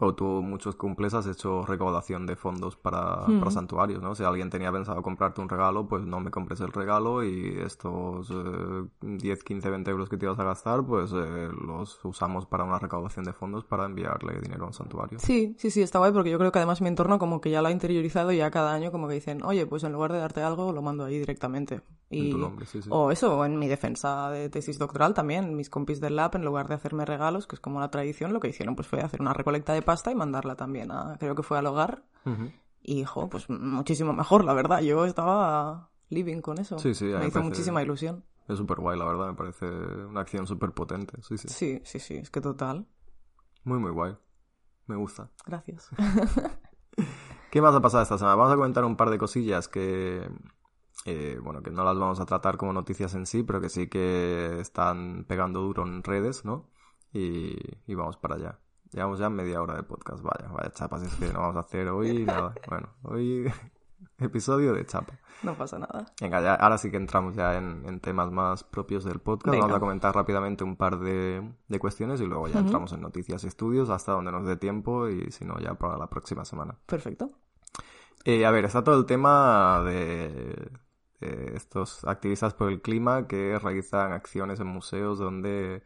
O 0.00 0.14
tú 0.14 0.24
muchos 0.42 0.76
cumples 0.76 1.12
has 1.14 1.26
hecho 1.26 1.62
recaudación 1.66 2.24
de 2.24 2.36
fondos 2.36 2.76
para, 2.76 3.26
Hmm. 3.26 3.40
para 3.40 3.50
santuarios, 3.50 4.00
¿no? 4.00 4.14
Si 4.14 4.22
alguien 4.22 4.48
tenía 4.48 4.70
pensado 4.70 5.02
comprarte 5.02 5.40
un 5.40 5.48
regalo, 5.48 5.88
pues 5.88 6.04
no 6.06 6.20
me 6.20 6.30
compres 6.30 6.60
el 6.60 6.72
regalo 6.72 7.24
y 7.24 7.58
estos 7.64 8.30
eh, 8.30 8.84
10, 9.00 9.42
15, 9.44 9.70
20 9.70 9.90
euros 9.90 10.08
que 10.08 10.16
te 10.16 10.26
ibas 10.26 10.38
a 10.38 10.44
gastar, 10.44 10.84
pues 10.84 11.12
eh, 11.12 11.48
los 11.66 11.98
usamos 12.04 12.46
para 12.46 12.62
una 12.64 12.78
recaudación 12.78 13.24
de 13.24 13.32
fondos 13.32 13.64
para 13.64 13.86
enviarle 13.86 14.40
dinero 14.40 14.64
a 14.64 14.66
un 14.68 14.72
santuario. 14.72 15.18
Sí, 15.18 15.56
sí, 15.58 15.70
sí, 15.70 15.82
está 15.82 15.98
guay 15.98 16.12
porque 16.12 16.30
yo 16.30 16.38
creo 16.38 16.52
que 16.52 16.58
además 16.60 16.80
mi 16.80 16.88
entorno 16.88 17.18
como 17.18 17.40
que 17.40 17.50
ya 17.50 17.60
lo 17.60 17.68
ha 17.68 17.72
interiorizado 17.72 18.30
y 18.30 18.36
ya 18.38 18.50
cada 18.52 18.72
año 18.72 18.92
como 18.92 19.08
que 19.08 19.14
dicen, 19.14 19.42
oye, 19.44 19.66
pues 19.66 19.82
en 19.84 19.92
lugar 19.92 20.12
de 20.12 20.18
darte 20.18 20.42
algo, 20.42 20.72
lo 20.72 20.80
mando 20.80 21.04
ahí 21.04 21.18
directamente. 21.18 21.80
En 22.10 22.24
Y... 22.26 22.30
tu 22.30 22.38
nombre, 22.38 22.64
sí, 22.66 22.80
sí. 22.80 22.88
O 22.92 23.10
eso, 23.10 23.44
en 23.44 23.58
mi 23.58 23.68
defensa 23.68 24.30
de 24.30 24.48
tesis 24.48 24.78
doctoral 24.78 25.12
también, 25.12 25.54
mis 25.56 25.68
compis 25.68 26.00
del 26.00 26.16
lab, 26.16 26.36
en 26.36 26.44
lugar 26.44 26.68
de 26.68 26.74
hacerme 26.74 27.04
regalos, 27.04 27.46
que 27.46 27.56
es 27.56 27.60
como 27.60 27.80
la 27.80 27.90
tradición, 27.90 28.32
lo 28.32 28.40
que 28.40 28.48
hicieron 28.48 28.76
pues 28.76 28.86
fue 28.88 29.00
hacer 29.00 29.20
una 29.20 29.34
recolecta 29.34 29.72
de 29.74 29.82
pasta 29.88 30.12
y 30.12 30.14
mandarla 30.14 30.54
también 30.54 30.90
a, 30.90 31.16
creo 31.18 31.34
que 31.34 31.42
fue 31.42 31.56
al 31.56 31.64
hogar. 31.64 32.04
Y, 32.82 33.04
jo, 33.04 33.30
pues 33.30 33.48
muchísimo 33.48 34.12
mejor, 34.12 34.44
la 34.44 34.52
verdad. 34.52 34.82
Yo 34.82 35.06
estaba 35.06 35.88
living 36.10 36.42
con 36.42 36.58
eso. 36.58 36.78
Sí, 36.78 36.92
sí, 36.92 37.06
Me 37.06 37.20
me 37.20 37.26
hizo 37.28 37.42
muchísima 37.42 37.82
ilusión. 37.82 38.22
Es 38.46 38.58
súper 38.58 38.80
guay, 38.80 38.98
la 38.98 39.06
verdad, 39.06 39.28
me 39.28 39.34
parece 39.34 39.64
una 39.64 40.20
acción 40.20 40.46
súper 40.46 40.72
potente, 40.72 41.14
sí, 41.22 41.38
sí. 41.38 41.48
Sí, 41.48 41.80
sí, 41.84 42.00
sí, 42.00 42.16
es 42.16 42.28
que 42.28 42.42
total. 42.42 42.86
Muy, 43.64 43.78
muy 43.78 43.90
guay. 43.90 44.14
Me 44.88 44.96
gusta. 44.96 45.30
Gracias. 45.46 45.88
¿Qué 47.50 47.62
más 47.62 47.74
ha 47.74 47.80
pasado 47.80 48.02
esta 48.02 48.18
semana? 48.18 48.36
Vamos 48.36 48.52
a 48.52 48.56
comentar 48.56 48.84
un 48.84 48.96
par 48.96 49.08
de 49.08 49.16
cosillas 49.16 49.68
que, 49.68 50.30
eh, 51.06 51.40
bueno, 51.42 51.62
que 51.62 51.70
no 51.70 51.82
las 51.82 51.98
vamos 51.98 52.20
a 52.20 52.26
tratar 52.26 52.58
como 52.58 52.74
noticias 52.74 53.14
en 53.14 53.24
sí, 53.24 53.42
pero 53.42 53.62
que 53.62 53.70
sí 53.70 53.88
que 53.88 54.60
están 54.60 55.24
pegando 55.26 55.62
duro 55.62 55.86
en 55.86 56.02
redes, 56.02 56.44
¿no? 56.44 56.68
Y, 57.10 57.56
y 57.86 57.94
vamos 57.94 58.18
para 58.18 58.34
allá. 58.34 58.58
Llevamos 58.92 59.18
ya 59.18 59.28
media 59.28 59.60
hora 59.60 59.74
de 59.74 59.82
podcast, 59.82 60.22
vaya, 60.22 60.48
vaya 60.50 60.70
chapas, 60.70 61.02
es 61.02 61.14
que 61.16 61.32
no 61.32 61.40
vamos 61.40 61.56
a 61.56 61.60
hacer 61.60 61.88
hoy 61.88 62.24
nada. 62.26 62.54
Bueno, 62.68 62.88
hoy 63.02 63.52
episodio 64.18 64.72
de 64.72 64.86
chapa. 64.86 65.18
No 65.42 65.54
pasa 65.54 65.78
nada. 65.78 66.06
Venga, 66.20 66.40
ya, 66.40 66.54
ahora 66.54 66.78
sí 66.78 66.90
que 66.90 66.96
entramos 66.96 67.36
ya 67.36 67.56
en, 67.56 67.84
en 67.86 68.00
temas 68.00 68.30
más 68.30 68.64
propios 68.64 69.04
del 69.04 69.20
podcast. 69.20 69.52
Venga. 69.52 69.66
Vamos 69.66 69.76
a 69.76 69.80
comentar 69.80 70.14
rápidamente 70.14 70.64
un 70.64 70.76
par 70.76 70.98
de, 70.98 71.52
de 71.68 71.78
cuestiones 71.78 72.20
y 72.20 72.26
luego 72.26 72.48
ya 72.48 72.60
entramos 72.60 72.92
en 72.92 73.02
noticias 73.02 73.44
y 73.44 73.46
estudios 73.46 73.90
hasta 73.90 74.12
donde 74.12 74.32
nos 74.32 74.46
dé 74.46 74.56
tiempo 74.56 75.08
y 75.08 75.30
si 75.30 75.44
no 75.44 75.58
ya 75.58 75.74
para 75.74 75.98
la 75.98 76.08
próxima 76.08 76.44
semana. 76.44 76.76
Perfecto. 76.86 77.30
Eh, 78.24 78.44
a 78.46 78.50
ver, 78.50 78.64
está 78.64 78.82
todo 78.82 78.98
el 78.98 79.06
tema 79.06 79.82
de 79.84 80.70
estos 81.20 82.04
activistas 82.04 82.54
por 82.54 82.70
el 82.70 82.80
clima 82.80 83.26
que 83.26 83.58
realizan 83.58 84.12
acciones 84.12 84.60
en 84.60 84.68
museos 84.68 85.18
donde 85.18 85.82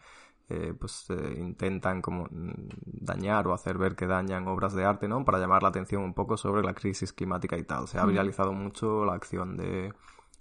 eh, 0.55 0.75
pues 0.79 1.07
eh, 1.09 1.37
intentan 1.39 2.03
como 2.03 2.25
mm, 2.25 2.53
dañar 2.85 3.47
o 3.49 3.55
hacer 3.55 3.79
ver 3.79 3.97
que 3.97 4.07
dañan 4.07 4.47
obras 4.49 4.75
de 4.75 4.85
arte, 4.85 5.09
¿no? 5.09 5.25
Para 5.25 5.39
llamar 5.39 5.63
la 5.63 5.71
atención 5.71 6.03
un 6.03 6.13
poco 6.13 6.37
sobre 6.37 6.63
la 6.63 6.75
crisis 6.75 7.15
climática 7.15 7.57
y 7.57 7.63
tal. 7.63 7.89
Se 7.89 7.99
ha 7.99 8.05
viralizado 8.05 8.53
mucho 8.53 9.07
la 9.07 9.15
acción 9.15 9.57
de, 9.57 9.95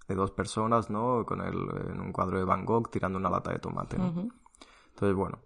de, 0.09 0.15
dos 0.15 0.31
personas, 0.31 0.89
¿no? 0.89 1.25
Con 1.25 1.39
el, 1.39 1.55
en 1.91 2.01
un 2.01 2.11
cuadro 2.11 2.39
de 2.39 2.43
Van 2.43 2.65
Gogh 2.65 2.89
tirando 2.89 3.17
una 3.19 3.29
lata 3.29 3.53
de 3.53 3.59
tomate, 3.59 3.95
Entonces, 3.95 5.15
bueno. 5.15 5.39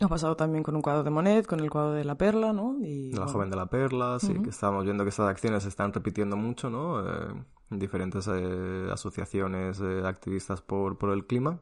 Ha 0.00 0.08
pasado 0.08 0.34
también 0.36 0.64
con 0.64 0.74
un 0.74 0.82
cuadro 0.82 1.04
de 1.04 1.10
Monet, 1.10 1.46
con 1.46 1.60
el 1.60 1.70
cuadro 1.70 1.92
de 1.92 2.04
La 2.04 2.16
Perla, 2.16 2.52
¿no? 2.52 2.76
Y, 2.80 3.12
la 3.12 3.28
joven 3.28 3.50
de 3.50 3.56
la 3.56 3.66
Perla, 3.66 4.18
sí, 4.18 4.34
que 4.42 4.50
estamos 4.50 4.84
viendo 4.84 5.04
que 5.04 5.10
estas 5.10 5.28
acciones 5.28 5.62
se 5.62 5.68
están 5.68 5.92
repitiendo 5.92 6.36
mucho, 6.36 6.70
¿no? 6.70 7.06
Eh, 7.08 7.44
diferentes 7.70 8.26
asociaciones 8.26 9.80
activistas 9.80 10.60
por, 10.60 10.98
por 10.98 11.10
el 11.10 11.24
clima. 11.26 11.60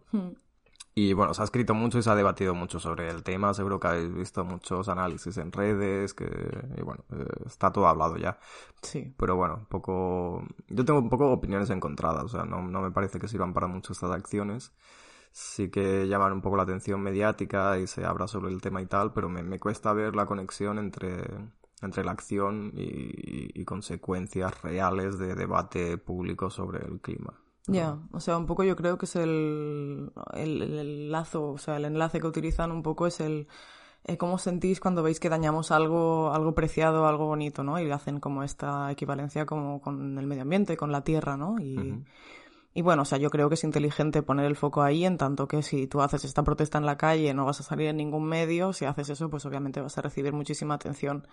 Y 0.99 1.13
bueno, 1.13 1.35
se 1.35 1.43
ha 1.43 1.45
escrito 1.45 1.75
mucho 1.75 1.99
y 1.99 2.03
se 2.03 2.09
ha 2.09 2.15
debatido 2.15 2.55
mucho 2.55 2.81
sobre 2.81 3.11
el 3.11 3.23
tema. 3.23 3.53
Seguro 3.53 3.79
que 3.79 3.87
habéis 3.89 4.15
visto 4.15 4.47
muchos 4.47 4.89
análisis 4.89 5.37
en 5.37 5.53
redes, 5.53 6.15
que 6.15 6.25
y 6.75 6.81
bueno, 6.83 7.05
eh, 7.13 7.27
está 7.45 7.71
todo 7.71 7.87
hablado 7.87 8.17
ya. 8.17 8.39
Sí. 8.81 9.15
Pero 9.19 9.37
bueno, 9.37 9.57
un 9.57 9.67
poco... 9.67 10.43
Yo 10.69 10.87
tengo 10.87 11.01
un 11.01 11.11
poco 11.11 11.31
opiniones 11.31 11.69
encontradas, 11.69 12.25
o 12.25 12.29
sea, 12.29 12.45
no, 12.47 12.63
no 12.63 12.81
me 12.81 12.91
parece 12.93 13.19
que 13.19 13.29
sirvan 13.29 13.53
para 13.53 13.67
mucho 13.67 13.93
estas 13.93 14.11
acciones. 14.11 14.73
Sí 15.33 15.71
que 15.71 16.09
llaman 16.09 16.33
un 16.33 16.41
poco 16.41 16.57
la 16.57 16.63
atención 16.63 17.03
mediática 17.03 17.79
y 17.79 17.87
se 17.87 18.07
habla 18.07 18.27
sobre 18.27 18.51
el 18.51 18.63
tema 18.63 18.81
y 18.81 18.87
tal, 18.87 19.13
pero 19.13 19.29
me, 19.29 19.43
me 19.43 19.59
cuesta 19.59 19.93
ver 19.93 20.17
la 20.17 20.25
conexión 20.25 20.79
entre, 20.79 21.25
entre 21.83 22.05
la 22.05 22.13
acción 22.13 22.73
y, 22.75 23.51
y 23.61 23.65
consecuencias 23.67 24.63
reales 24.63 25.19
de 25.19 25.35
debate 25.35 25.99
público 25.99 26.49
sobre 26.49 26.87
el 26.87 27.01
clima. 27.03 27.35
Ya, 27.69 27.99
o 28.13 28.21
sea, 28.21 28.37
un 28.39 28.47
poco 28.47 28.63
yo 28.63 28.77
creo 28.77 28.97
que 28.97 29.07
es 29.07 29.17
el, 29.17 30.13
el, 30.35 31.11
lazo, 31.11 31.51
o 31.51 31.59
sea, 31.59 31.77
el 31.79 31.85
enlace 31.85 32.21
que 32.21 32.27
utilizan 32.27 32.71
un 32.71 32.83
poco 32.83 33.09
es 33.09 33.19
el 33.21 33.49
eh, 34.05 34.17
cómo 34.17 34.39
sentís 34.39 34.79
cuando 34.79 35.03
veis 35.03 35.19
que 35.19 35.29
dañamos 35.29 35.73
algo, 35.73 36.33
algo 36.33 36.55
preciado, 36.55 37.07
algo 37.09 37.27
bonito, 37.27 37.65
¿no? 37.65 37.81
Y 37.81 37.91
hacen 37.91 38.21
como 38.21 38.45
esta 38.45 38.91
equivalencia 38.93 39.47
como 39.47 39.81
con 39.81 40.17
el 40.17 40.27
medio 40.27 40.43
ambiente, 40.43 40.77
con 40.77 40.93
la 40.93 41.03
tierra, 41.03 41.37
¿no? 41.37 41.59
Y, 41.61 42.05
y 42.77 42.83
bueno, 42.83 43.03
o 43.03 43.05
sea, 43.07 43.17
yo 43.17 43.31
creo 43.31 43.49
que 43.49 43.55
es 43.55 43.65
inteligente 43.65 44.21
poner 44.21 44.45
el 44.45 44.55
foco 44.55 44.83
ahí, 44.83 45.07
en 45.07 45.17
tanto 45.17 45.49
que 45.49 45.63
si 45.63 45.87
tú 45.87 46.03
haces 46.03 46.27
esta 46.27 46.45
protesta 46.45 46.77
en 46.77 46.85
la 46.85 46.99
calle 46.99 47.33
no 47.33 47.47
vas 47.47 47.59
a 47.61 47.63
salir 47.63 47.89
en 47.89 47.97
ningún 47.97 48.25
medio, 48.25 48.75
si 48.75 48.85
haces 48.85 49.09
eso, 49.09 49.31
pues 49.31 49.47
obviamente 49.47 49.81
vas 49.81 49.97
a 49.97 50.03
recibir 50.03 50.35
muchísima 50.35 50.75
atención. 50.75 51.27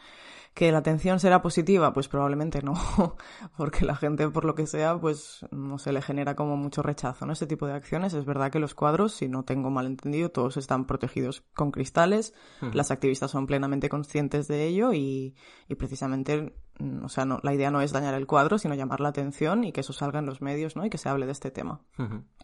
¿Que 0.53 0.71
la 0.71 0.77
atención 0.77 1.19
será 1.19 1.41
positiva? 1.41 1.91
Pues 1.91 2.07
probablemente 2.07 2.61
no, 2.61 2.75
porque 3.57 3.83
la 3.83 3.93
gente, 3.97 4.29
por 4.29 4.45
lo 4.45 4.55
que 4.55 4.67
sea, 4.67 4.97
pues 4.97 5.45
no 5.51 5.77
se 5.79 5.91
le 5.91 6.01
genera 6.01 6.33
como 6.33 6.55
mucho 6.55 6.81
rechazo, 6.81 7.25
¿no? 7.25 7.33
Este 7.33 7.45
tipo 7.45 7.67
de 7.67 7.73
acciones. 7.73 8.13
Es 8.13 8.23
verdad 8.23 8.49
que 8.49 8.59
los 8.59 8.73
cuadros, 8.73 9.11
si 9.11 9.27
no 9.27 9.43
tengo 9.43 9.69
mal 9.69 9.85
entendido, 9.85 10.29
todos 10.29 10.55
están 10.55 10.85
protegidos 10.85 11.43
con 11.53 11.71
cristales, 11.71 12.33
las 12.71 12.89
activistas 12.89 13.31
son 13.31 13.47
plenamente 13.47 13.89
conscientes 13.89 14.47
de 14.47 14.65
ello 14.65 14.93
y, 14.93 15.35
y 15.67 15.75
precisamente 15.75 16.55
o 16.79 17.09
sea, 17.09 17.25
no, 17.25 17.39
la 17.43 17.53
idea 17.53 17.69
no 17.69 17.81
es 17.81 17.91
dañar 17.91 18.15
el 18.15 18.25
cuadro, 18.25 18.57
sino 18.57 18.73
llamar 18.73 18.99
la 18.99 19.09
atención 19.09 19.63
y 19.63 19.71
que 19.71 19.81
eso 19.81 19.93
salga 19.93 20.19
en 20.19 20.25
los 20.25 20.41
medios, 20.41 20.75
¿no? 20.75 20.85
Y 20.85 20.89
que 20.89 20.97
se 20.97 21.07
hable 21.07 21.25
de 21.25 21.31
este 21.31 21.51
tema. 21.51 21.81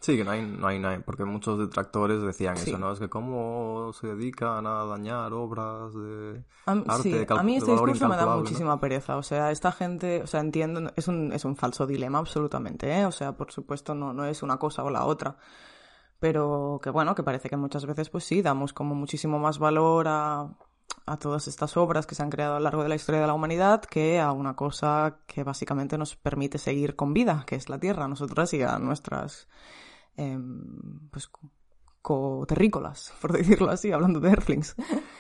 Sí, 0.01 0.17
que 0.17 0.23
no 0.23 0.31
hay, 0.31 0.45
no 0.45 0.67
hay, 0.67 0.79
no 0.79 0.89
porque 1.03 1.25
muchos 1.25 1.57
detractores 1.57 2.21
decían 2.21 2.55
eso, 2.55 2.77
¿no? 2.77 2.91
Es 2.91 2.99
que 2.99 3.09
cómo 3.09 3.91
se 3.93 4.07
dedican 4.07 4.67
a 4.67 4.85
dañar 4.85 5.33
obras 5.33 5.93
de 5.93 6.43
arte 6.65 7.01
sí, 7.01 7.25
a 7.27 7.43
mí 7.43 7.57
este 7.57 7.71
discurso 7.71 8.07
me 8.07 8.15
da 8.15 8.35
muchísima 8.35 8.79
pereza, 8.79 9.17
o 9.17 9.23
sea, 9.23 9.51
esta 9.51 9.71
gente, 9.71 10.21
o 10.23 10.27
sea, 10.27 10.41
entiendo, 10.41 10.91
es 10.95 11.07
un, 11.07 11.33
es 11.33 11.43
un 11.45 11.55
falso 11.55 11.87
dilema 11.87 12.19
absolutamente, 12.19 12.99
¿eh? 12.99 13.05
O 13.05 13.11
sea, 13.11 13.33
por 13.33 13.51
supuesto 13.51 13.95
no, 13.95 14.13
no 14.13 14.25
es 14.25 14.43
una 14.43 14.57
cosa 14.57 14.83
o 14.83 14.89
la 14.89 15.05
otra 15.05 15.37
pero 16.19 16.81
que 16.83 16.89
bueno, 16.89 17.15
que 17.15 17.23
parece 17.23 17.49
que 17.49 17.55
muchas 17.55 17.85
veces 17.85 18.09
pues 18.09 18.25
sí, 18.25 18.41
damos 18.41 18.73
como 18.73 18.93
muchísimo 18.93 19.39
más 19.39 19.57
valor 19.57 20.07
a, 20.09 20.49
a 21.09 21.17
todas 21.17 21.47
estas 21.47 21.75
obras 21.75 22.05
que 22.05 22.13
se 22.13 22.21
han 22.21 22.29
creado 22.29 22.55
a 22.55 22.59
lo 22.59 22.63
largo 22.63 22.83
de 22.83 22.89
la 22.89 22.95
historia 22.95 23.21
de 23.21 23.27
la 23.27 23.33
humanidad 23.33 23.81
que 23.81 24.19
a 24.19 24.31
una 24.31 24.55
cosa 24.55 25.21
que 25.25 25.43
básicamente 25.43 25.97
nos 25.97 26.15
permite 26.15 26.59
seguir 26.59 26.95
con 26.95 27.13
vida, 27.13 27.43
que 27.47 27.55
es 27.55 27.67
la 27.67 27.79
Tierra, 27.79 28.05
a 28.05 28.07
nosotras 28.07 28.53
y 28.53 28.61
a 28.61 28.77
nuestras 28.77 29.47
em, 30.17 31.09
pues 31.09 31.29
coterrícolas, 32.01 33.13
por 33.21 33.33
decirlo 33.33 33.71
así, 33.71 33.91
hablando 33.91 34.19
de 34.19 34.29
Earthlings. 34.29 34.75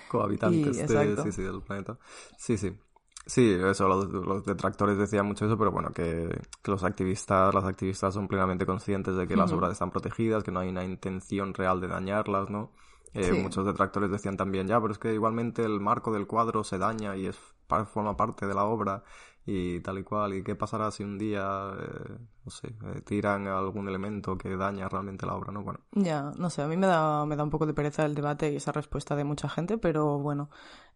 Cohabitantes 0.09 0.87
de, 0.87 1.17
sí, 1.23 1.31
sí, 1.31 1.41
del 1.41 1.61
planeta. 1.61 1.97
Sí, 2.37 2.57
sí. 2.57 2.77
Sí, 3.25 3.57
eso, 3.63 3.87
los, 3.87 4.43
detractores 4.45 4.97
decían 4.97 5.25
mucho 5.25 5.45
eso, 5.45 5.57
pero 5.57 5.71
bueno, 5.71 5.91
que, 5.91 6.39
los 6.65 6.83
activistas, 6.83 7.53
las 7.53 7.63
activistas 7.63 8.13
son 8.13 8.27
plenamente 8.27 8.65
conscientes 8.65 9.15
de 9.15 9.27
que 9.27 9.35
las 9.35 9.51
obras 9.51 9.71
están 9.71 9.91
protegidas, 9.91 10.43
que 10.43 10.51
no 10.51 10.61
hay 10.61 10.69
una 10.69 10.83
intención 10.83 11.53
real 11.53 11.79
de 11.79 11.89
dañarlas, 11.89 12.49
¿no? 12.49 12.71
Eh, 13.13 13.33
muchos 13.33 13.65
detractores 13.65 14.11
decían 14.11 14.37
también, 14.37 14.67
ya, 14.67 14.79
pero 14.79 14.93
es 14.93 14.99
que 14.99 15.13
igualmente 15.13 15.63
el 15.63 15.79
marco 15.79 16.11
del 16.11 16.27
cuadro 16.27 16.63
se 16.63 16.77
daña 16.77 17.15
y 17.15 17.25
es 17.25 17.37
forma 17.85 18.17
parte 18.17 18.47
de 18.47 18.53
la 18.53 18.65
obra 18.65 19.03
y 19.45 19.79
tal 19.81 19.99
y 19.99 20.03
cual. 20.03 20.33
¿Y 20.33 20.43
qué 20.43 20.55
pasará 20.55 20.91
si 20.91 21.03
un 21.03 21.17
día, 21.17 21.71
eh, 21.79 22.17
no 22.45 22.51
sé, 22.51 22.67
eh, 22.67 23.01
tiran 23.05 23.47
algún 23.47 23.87
elemento 23.87 24.37
que 24.37 24.55
daña 24.55 24.87
realmente 24.89 25.25
la 25.25 25.35
obra, 25.35 25.51
no? 25.51 25.63
Bueno. 25.63 25.79
Ya, 25.91 26.31
no 26.37 26.49
sé, 26.49 26.61
a 26.61 26.67
mí 26.67 26.77
me 26.77 26.87
da, 26.87 27.25
me 27.25 27.35
da 27.35 27.43
un 27.43 27.49
poco 27.49 27.65
de 27.65 27.73
pereza 27.73 28.05
el 28.05 28.15
debate 28.15 28.51
y 28.51 28.57
esa 28.57 28.71
respuesta 28.71 29.15
de 29.15 29.23
mucha 29.23 29.49
gente, 29.49 29.77
pero 29.77 30.19
bueno, 30.19 30.49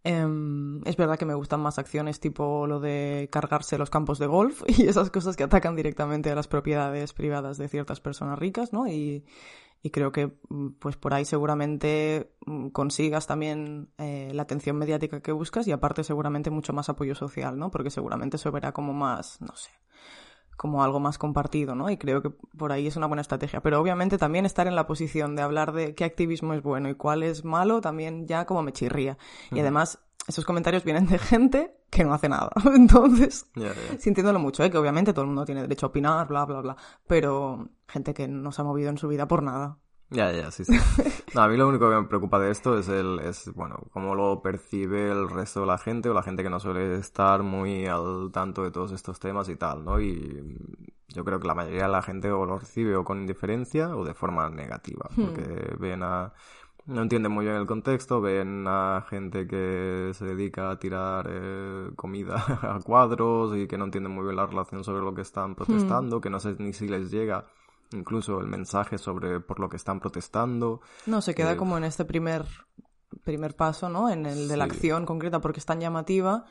em, 0.03 0.85
es 0.85 0.97
verdad 0.97 1.17
que 1.17 1.25
me 1.25 1.33
gustan 1.33 1.61
más 1.61 1.79
acciones 1.79 2.19
tipo 2.19 2.67
lo 2.67 2.79
de 2.79 3.29
cargarse 3.31 3.77
los 3.77 3.89
campos 3.89 4.19
de 4.19 4.27
golf 4.27 4.61
y 4.67 4.87
esas 4.87 5.09
cosas 5.09 5.35
que 5.35 5.43
atacan 5.43 5.75
directamente 5.75 6.31
a 6.31 6.35
las 6.35 6.47
propiedades 6.47 7.13
privadas 7.13 7.57
de 7.57 7.67
ciertas 7.67 8.01
personas 8.01 8.37
ricas, 8.37 8.73
¿no? 8.73 8.87
Y, 8.87 9.25
y 9.85 9.91
creo 9.91 10.13
que 10.13 10.31
mm, 10.49 10.69
pues 10.79 10.95
por 10.95 11.13
ahí 11.13 11.25
seguramente 11.25 12.33
mm, 12.45 12.69
consigas 12.69 13.27
también 13.27 13.89
eh, 13.97 14.31
la 14.33 14.43
atención 14.43 14.77
mediática 14.77 15.21
que 15.21 15.33
buscas 15.33 15.67
y 15.67 15.73
aparte 15.73 16.05
seguramente 16.05 16.49
mucho 16.49 16.71
más 16.71 16.87
apoyo 16.87 17.13
social, 17.13 17.59
¿no? 17.59 17.69
Porque 17.69 17.89
seguramente 17.89 18.37
eso 18.37 18.51
verá 18.51 18.71
como 18.71 18.93
más, 18.93 19.41
no 19.41 19.53
sé, 19.57 19.71
como 20.55 20.83
algo 20.85 21.01
más 21.01 21.17
compartido, 21.17 21.75
¿no? 21.75 21.89
Y 21.89 21.97
creo 21.97 22.21
que 22.21 22.29
por 22.29 22.71
ahí 22.71 22.87
es 22.87 22.95
una 22.95 23.07
buena 23.07 23.21
estrategia. 23.21 23.59
Pero 23.59 23.81
obviamente 23.81 24.17
también 24.17 24.45
estar 24.45 24.67
en 24.67 24.75
la 24.75 24.87
posición 24.87 25.35
de 25.35 25.41
hablar 25.41 25.73
de 25.73 25.95
qué 25.95 26.05
activismo 26.05 26.53
es 26.53 26.63
bueno 26.63 26.87
y 26.87 26.95
cuál 26.95 27.21
es 27.21 27.43
malo 27.43 27.81
también 27.81 28.25
ya 28.25 28.45
como 28.45 28.63
me 28.63 28.71
chirría. 28.71 29.17
Y 29.51 29.59
además 29.59 29.99
esos 30.27 30.45
comentarios 30.45 30.83
vienen 30.83 31.05
de 31.07 31.19
gente 31.19 31.75
que 31.89 32.03
no 32.03 32.13
hace 32.13 32.29
nada. 32.29 32.51
Entonces, 32.75 33.45
sintiéndolo 33.99 34.39
mucho, 34.39 34.63
¿eh? 34.63 34.71
que 34.71 34.77
obviamente 34.77 35.13
todo 35.13 35.23
el 35.23 35.27
mundo 35.27 35.45
tiene 35.45 35.61
derecho 35.61 35.87
a 35.87 35.89
opinar, 35.89 36.27
bla, 36.27 36.45
bla, 36.45 36.61
bla, 36.61 36.77
pero 37.07 37.69
gente 37.87 38.13
que 38.13 38.27
no 38.27 38.51
se 38.51 38.61
ha 38.61 38.65
movido 38.65 38.89
en 38.89 38.97
su 38.97 39.07
vida 39.07 39.27
por 39.27 39.43
nada. 39.43 39.79
Ya, 40.09 40.31
ya, 40.31 40.51
sí, 40.51 40.63
sí. 40.63 40.73
No, 41.33 41.41
a 41.41 41.47
mí 41.47 41.57
lo 41.57 41.67
único 41.67 41.89
que 41.89 41.95
me 41.95 42.03
preocupa 42.03 42.37
de 42.37 42.51
esto 42.51 42.77
es 42.77 42.87
el, 42.87 43.19
es, 43.19 43.51
bueno, 43.55 43.87
cómo 43.91 44.13
lo 44.13 44.43
percibe 44.43 45.09
el 45.09 45.27
resto 45.27 45.61
de 45.61 45.65
la 45.65 45.79
gente 45.79 46.09
o 46.09 46.13
la 46.13 46.21
gente 46.21 46.43
que 46.43 46.51
no 46.51 46.59
suele 46.59 46.95
estar 46.95 47.41
muy 47.41 47.87
al 47.87 48.29
tanto 48.31 48.63
de 48.63 48.69
todos 48.69 48.91
estos 48.91 49.19
temas 49.19 49.49
y 49.49 49.55
tal, 49.55 49.83
¿no? 49.83 49.99
Y 49.99 50.55
yo 51.07 51.25
creo 51.25 51.39
que 51.39 51.47
la 51.47 51.55
mayoría 51.55 51.83
de 51.83 51.91
la 51.91 52.03
gente 52.03 52.31
o 52.31 52.45
lo 52.45 52.59
recibe 52.59 52.95
o 52.95 53.03
con 53.03 53.19
indiferencia 53.21 53.95
o 53.95 54.05
de 54.05 54.13
forma 54.13 54.47
negativa, 54.51 55.09
hmm. 55.15 55.25
porque 55.25 55.75
ven 55.79 56.03
a 56.03 56.33
no 56.85 57.01
entienden 57.01 57.31
muy 57.31 57.45
bien 57.45 57.57
el 57.57 57.65
contexto, 57.65 58.19
ven 58.19 58.65
a 58.67 59.05
gente 59.09 59.47
que 59.47 60.11
se 60.13 60.25
dedica 60.25 60.69
a 60.69 60.79
tirar 60.79 61.27
eh, 61.29 61.89
comida 61.95 62.35
a 62.61 62.79
cuadros 62.83 63.55
y 63.55 63.67
que 63.67 63.77
no 63.77 63.85
entienden 63.85 64.11
muy 64.11 64.23
bien 64.23 64.35
la 64.35 64.45
relación 64.45 64.83
sobre 64.83 65.01
lo 65.01 65.13
que 65.13 65.21
están 65.21 65.51
hmm. 65.51 65.55
protestando, 65.55 66.21
que 66.21 66.29
no 66.29 66.39
sé 66.39 66.55
ni 66.59 66.73
si 66.73 66.87
les 66.87 67.11
llega 67.11 67.45
incluso 67.91 68.39
el 68.39 68.47
mensaje 68.47 68.97
sobre 68.97 69.39
por 69.39 69.59
lo 69.59 69.69
que 69.69 69.77
están 69.77 69.99
protestando. 69.99 70.81
No, 71.05 71.21
se 71.21 71.35
queda 71.35 71.53
eh, 71.53 71.57
como 71.57 71.77
en 71.77 71.83
este 71.83 72.05
primer 72.05 72.45
primer 73.23 73.55
paso, 73.55 73.89
¿no? 73.89 74.09
En 74.09 74.25
el 74.25 74.47
de 74.47 74.57
la 74.57 74.63
acción 74.65 75.05
concreta, 75.05 75.39
porque 75.39 75.59
es 75.59 75.65
tan 75.65 75.79
llamativa 75.79 76.45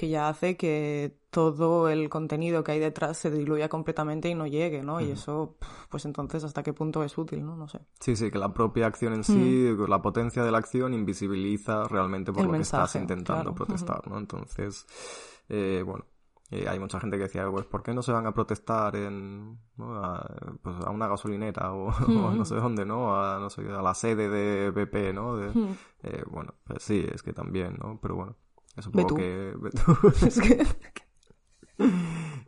que 0.00 0.08
ya 0.08 0.30
hace 0.30 0.56
que 0.56 1.18
todo 1.28 1.90
el 1.90 2.08
contenido 2.08 2.64
que 2.64 2.72
hay 2.72 2.78
detrás 2.78 3.18
se 3.18 3.30
diluya 3.30 3.68
completamente 3.68 4.30
y 4.30 4.34
no 4.34 4.46
llegue, 4.46 4.82
¿no? 4.82 4.98
Y 5.02 5.10
eso, 5.10 5.58
pues 5.90 6.06
entonces, 6.06 6.42
¿hasta 6.42 6.62
qué 6.62 6.72
punto 6.72 7.04
es 7.04 7.18
útil, 7.18 7.44
no? 7.44 7.54
No 7.54 7.68
sé. 7.68 7.80
Sí, 8.00 8.16
sí, 8.16 8.30
que 8.30 8.38
la 8.38 8.54
propia 8.54 8.86
acción 8.86 9.12
en 9.12 9.24
sí, 9.24 9.76
la 9.86 10.00
potencia 10.00 10.42
de 10.42 10.50
la 10.52 10.56
acción 10.56 10.94
invisibiliza 10.94 11.84
realmente 11.86 12.32
por 12.32 12.46
lo 12.46 12.52
que 12.52 12.60
estás 12.60 12.96
intentando 12.96 13.54
protestar, 13.54 14.08
¿no? 14.08 14.16
Entonces, 14.16 14.86
eh, 15.50 15.82
bueno, 15.84 16.06
y 16.50 16.66
hay 16.66 16.78
mucha 16.78 16.98
gente 16.98 17.18
que 17.18 17.24
decía, 17.24 17.46
pues, 17.50 17.66
¿por 17.66 17.82
qué 17.82 17.92
no 17.92 18.00
se 18.00 18.12
van 18.12 18.26
a 18.26 18.32
protestar 18.32 18.96
en, 18.96 19.58
a, 19.80 20.26
pues, 20.62 20.76
a 20.82 20.88
una 20.88 21.08
gasolinera 21.08 21.74
o, 21.74 21.90
no 22.08 22.44
sé 22.46 22.54
dónde, 22.54 22.86
¿no? 22.86 23.22
A, 23.22 23.38
no 23.38 23.50
sé, 23.50 23.60
a 23.68 23.82
la 23.82 23.92
sede 23.92 24.30
de 24.30 24.70
BP, 24.70 25.12
¿no? 25.12 25.36
De, 25.36 25.52
eh, 26.04 26.24
bueno, 26.26 26.54
pues 26.64 26.84
sí, 26.84 27.06
es 27.12 27.22
que 27.22 27.34
también, 27.34 27.76
¿no? 27.78 27.98
Pero 28.00 28.16
bueno, 28.16 28.36
es 28.76 28.86
un 28.86 28.92
poco 28.92 29.14
que... 29.16 29.54
es 30.26 30.40
que... 30.40 30.66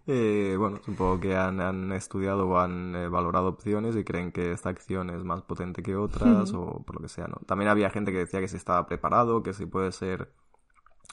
eh, 0.07 0.57
bueno, 0.59 0.81
supongo 0.85 1.21
que 1.21 1.37
han, 1.37 1.61
han 1.61 1.93
estudiado 1.93 2.49
o 2.49 2.59
han 2.59 2.95
eh, 2.95 3.09
valorado 3.09 3.49
opciones 3.49 3.97
y 3.97 4.05
creen 4.05 4.33
que 4.33 4.53
esta 4.53 4.71
acción 4.71 5.11
es 5.11 5.25
más 5.25 5.43
potente 5.43 5.83
que 5.83 5.97
otras 5.97 6.53
o 6.53 6.83
por 6.85 6.97
lo 6.97 7.03
que 7.03 7.09
sea, 7.09 7.27
¿no? 7.27 7.37
También 7.47 7.71
había 7.71 7.91
gente 7.91 8.13
que 8.13 8.19
decía 8.19 8.41
que 8.41 8.49
si 8.49 8.57
estaba 8.57 8.87
preparado, 8.87 9.43
que 9.43 9.53
si 9.53 9.67
puede 9.67 9.93
ser 9.93 10.33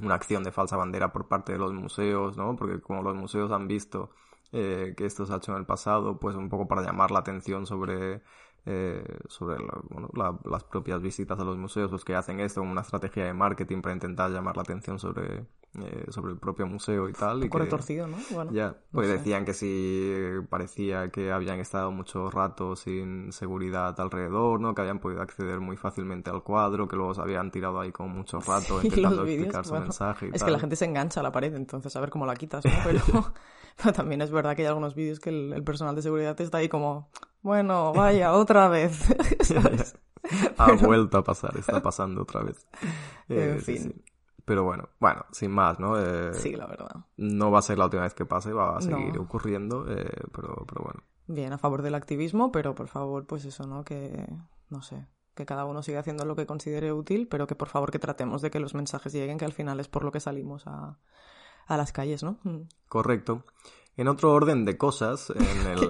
una 0.02 0.16
acción 0.16 0.44
de 0.44 0.52
falsa 0.52 0.78
bandera 0.78 1.12
por 1.12 1.28
parte 1.28 1.52
de 1.54 1.60
los 1.60 1.74
museos, 1.74 2.38
¿no? 2.38 2.56
Porque 2.56 2.82
como 2.82 3.04
los 3.04 3.16
museos 3.16 3.52
han 3.52 3.68
visto 3.68 4.12
eh, 4.52 4.94
que 4.98 5.06
esto 5.06 5.26
se 5.26 5.34
ha 5.34 5.38
hecho 5.38 5.52
en 5.52 5.60
el 5.60 5.66
pasado, 5.66 6.20
pues 6.20 6.36
un 6.36 6.50
poco 6.50 6.68
para 6.68 6.82
llamar 6.82 7.12
la 7.12 7.20
atención 7.20 7.66
sobre 7.66 8.24
eh, 8.72 9.04
sobre 9.28 9.58
bueno, 9.90 10.12
las 10.46 10.64
propias 10.64 11.02
visitas 11.02 11.40
a 11.40 11.44
los 11.44 11.58
museos, 11.58 11.92
los 11.92 12.06
que 12.06 12.14
hacen 12.14 12.40
esto 12.40 12.62
como 12.62 12.72
una 12.72 12.82
estrategia 12.82 13.26
de 13.26 13.34
marketing 13.34 13.82
para 13.82 13.96
intentar 13.96 14.30
llamar 14.30 14.56
la 14.56 14.62
atención 14.62 15.00
sobre, 15.00 15.40
eh, 15.82 16.06
sobre 16.10 16.34
el 16.34 16.38
propio 16.38 16.68
museo 16.68 17.10
y 17.10 17.14
tal. 17.14 17.38
Un 17.38 17.50
poco 17.50 17.58
retorcido, 17.58 18.06
¿no? 18.06 18.18
Bueno, 18.30 18.52
ya, 18.52 18.76
pues 18.92 19.10
decían 19.10 19.44
que 19.44 19.56
si 19.56 20.14
parecía 20.52 21.10
que 21.10 21.32
habían 21.32 21.60
estado 21.60 21.90
mucho 21.92 22.30
rato 22.30 22.76
sin 22.76 23.32
seguridad 23.32 24.00
alrededor, 24.00 24.60
¿no? 24.60 24.76
Que 24.76 24.82
habían 24.82 25.00
podido 25.00 25.24
acceder 25.24 25.60
muy 25.60 25.76
fácilmente 25.76 26.30
al 26.30 26.44
cuadro, 26.44 26.88
que 26.88 26.96
luego 26.96 27.16
se 27.16 27.22
habían 27.22 27.50
tirado 27.50 27.80
ahí 27.80 27.92
con 27.92 28.12
mucho 28.12 28.40
rato 28.40 28.80
intentando 28.84 29.26
explicar 29.26 29.66
su 29.66 29.74
mensaje 29.74 30.28
y 30.28 30.36
Es 30.36 30.44
que 30.44 30.52
la 30.52 30.60
gente 30.60 30.76
se 30.76 30.86
engancha 30.86 31.22
a 31.22 31.24
la 31.24 31.32
pared, 31.32 31.56
entonces 31.56 31.96
a 31.96 32.02
ver 32.02 32.12
cómo 32.12 32.28
la 32.28 32.36
quitas, 32.36 32.64
¿no? 32.66 32.72
Pero, 33.82 33.94
también 33.94 34.22
es 34.22 34.30
verdad 34.30 34.56
que 34.56 34.62
hay 34.62 34.68
algunos 34.68 34.94
vídeos 34.94 35.20
que 35.20 35.30
el, 35.30 35.64
personal 35.64 35.96
de 35.96 36.02
seguridad 36.02 36.40
está 36.40 36.60
ahí 36.60 36.70
como, 36.70 37.10
bueno, 37.42 37.94
vaya, 37.94 38.34
otra 38.34 38.68
vez. 38.68 39.00
ha 40.58 40.72
vuelto 40.74 41.18
a 41.18 41.24
pasar, 41.24 41.56
está 41.58 41.82
pasando 41.82 42.22
otra 42.24 42.44
vez. 42.44 42.68
en 43.30 43.58
eh, 43.58 43.60
fin. 43.60 44.04
Pero 44.46 44.64
bueno, 44.64 44.90
bueno, 45.00 45.26
sin 45.32 45.52
más, 45.52 45.80
¿no? 45.80 46.00
Eh, 46.00 46.34
sí, 46.34 46.56
la 46.56 46.66
verdad. 46.66 47.06
No 47.18 47.52
va 47.52 47.60
a 47.60 47.62
ser 47.62 47.78
la 47.78 47.86
última 47.86 48.04
vez 48.04 48.16
que 48.16 48.26
pase, 48.26 48.52
va 48.52 48.78
a 48.78 48.82
seguir 48.82 49.18
ocurriendo, 49.20 49.86
eh, 49.88 50.10
pero, 50.34 50.66
pero 50.68 50.84
bueno. 50.84 51.04
Bien, 51.28 51.54
a 51.54 51.60
favor 51.60 51.84
del 51.84 51.94
activismo, 51.94 52.52
pero 52.52 52.74
por 52.74 52.88
favor, 52.88 53.28
pues 53.28 53.46
eso, 53.46 53.68
¿no? 53.68 53.84
Que, 53.84 54.28
no 54.70 54.82
sé, 54.82 55.06
que 55.36 55.46
cada 55.46 55.66
uno 55.66 55.84
siga 55.84 56.00
haciendo 56.00 56.26
lo 56.26 56.36
que 56.36 56.48
considere 56.48 56.92
útil, 56.92 57.28
pero 57.28 57.46
que 57.46 57.54
por 57.54 57.68
favor 57.68 57.92
que 57.92 58.00
tratemos 58.00 58.42
de 58.42 58.50
que 58.50 58.60
los 58.60 58.74
mensajes 58.74 59.14
lleguen, 59.14 59.38
que 59.38 59.46
al 59.46 59.54
final 59.54 59.80
es 59.80 59.88
por 59.88 60.04
lo 60.04 60.12
que 60.12 60.20
salimos 60.20 60.66
a, 60.66 60.98
a 61.68 61.78
las 61.78 61.92
calles, 61.92 62.24
¿no? 62.24 62.40
Mm. 62.44 62.62
Correcto. 62.88 63.44
En 63.98 64.08
otro 64.08 64.34
orden 64.34 64.66
de 64.66 64.78
cosas, 64.78 65.30
en 65.30 65.68
el... 65.68 65.90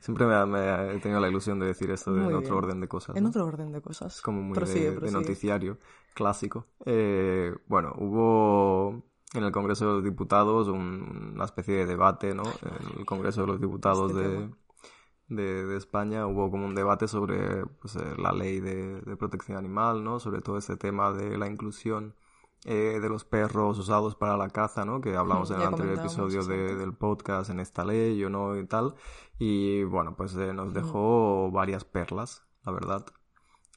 Siempre 0.00 0.26
me, 0.26 0.94
he 0.94 0.98
tenido 1.00 1.20
la 1.20 1.28
ilusión 1.28 1.58
de 1.58 1.66
decir 1.66 1.90
esto 1.90 2.12
de 2.12 2.26
en 2.26 2.34
otro 2.34 2.56
orden 2.56 2.80
de 2.80 2.88
cosas. 2.88 3.16
En 3.16 3.26
otro 3.26 3.44
orden 3.44 3.72
de 3.72 3.80
cosas. 3.80 4.20
Como 4.20 4.42
muy 4.42 4.58
de, 4.58 5.10
noticiario 5.10 5.78
clásico. 6.14 6.66
Eh, 6.84 7.54
bueno, 7.66 7.94
hubo 7.98 9.02
en 9.34 9.44
el 9.44 9.52
Congreso 9.52 9.86
de 9.86 9.92
los 9.94 10.04
Diputados 10.04 10.68
una 10.68 11.44
especie 11.44 11.74
de 11.74 11.86
debate, 11.86 12.34
¿no? 12.34 12.42
En 12.44 13.00
el 13.00 13.06
Congreso 13.06 13.42
de 13.42 13.46
los 13.46 13.60
Diputados 13.60 14.12
este 14.12 14.50
de, 15.28 15.66
de, 15.66 15.76
España 15.76 16.26
hubo 16.26 16.50
como 16.50 16.66
un 16.66 16.74
debate 16.74 17.06
sobre 17.06 17.64
pues, 17.80 17.96
eh, 17.96 18.14
la 18.18 18.32
ley 18.32 18.60
de, 18.60 19.00
de, 19.00 19.16
protección 19.16 19.56
animal, 19.56 20.02
¿no? 20.02 20.18
Sobre 20.18 20.40
todo 20.40 20.58
este 20.58 20.76
tema 20.76 21.12
de 21.12 21.38
la 21.38 21.46
inclusión 21.46 22.14
eh, 22.64 22.98
de 23.00 23.08
los 23.08 23.24
perros 23.24 23.78
usados 23.78 24.14
para 24.14 24.36
la 24.36 24.50
caza, 24.50 24.84
¿no? 24.84 25.00
Que 25.00 25.16
hablamos 25.16 25.50
en 25.50 25.60
el 25.60 25.68
anterior 25.68 25.98
episodio 25.98 26.44
del 26.44 26.92
podcast, 26.92 27.48
en 27.50 27.58
esta 27.58 27.84
ley 27.84 28.22
o 28.22 28.28
no 28.28 28.58
y 28.58 28.66
tal. 28.66 28.94
Y 29.38 29.84
bueno, 29.84 30.14
pues 30.14 30.36
eh, 30.36 30.52
nos 30.52 30.74
dejó 30.74 31.50
varias 31.50 31.84
perlas, 31.84 32.44
la 32.64 32.72
verdad, 32.72 33.06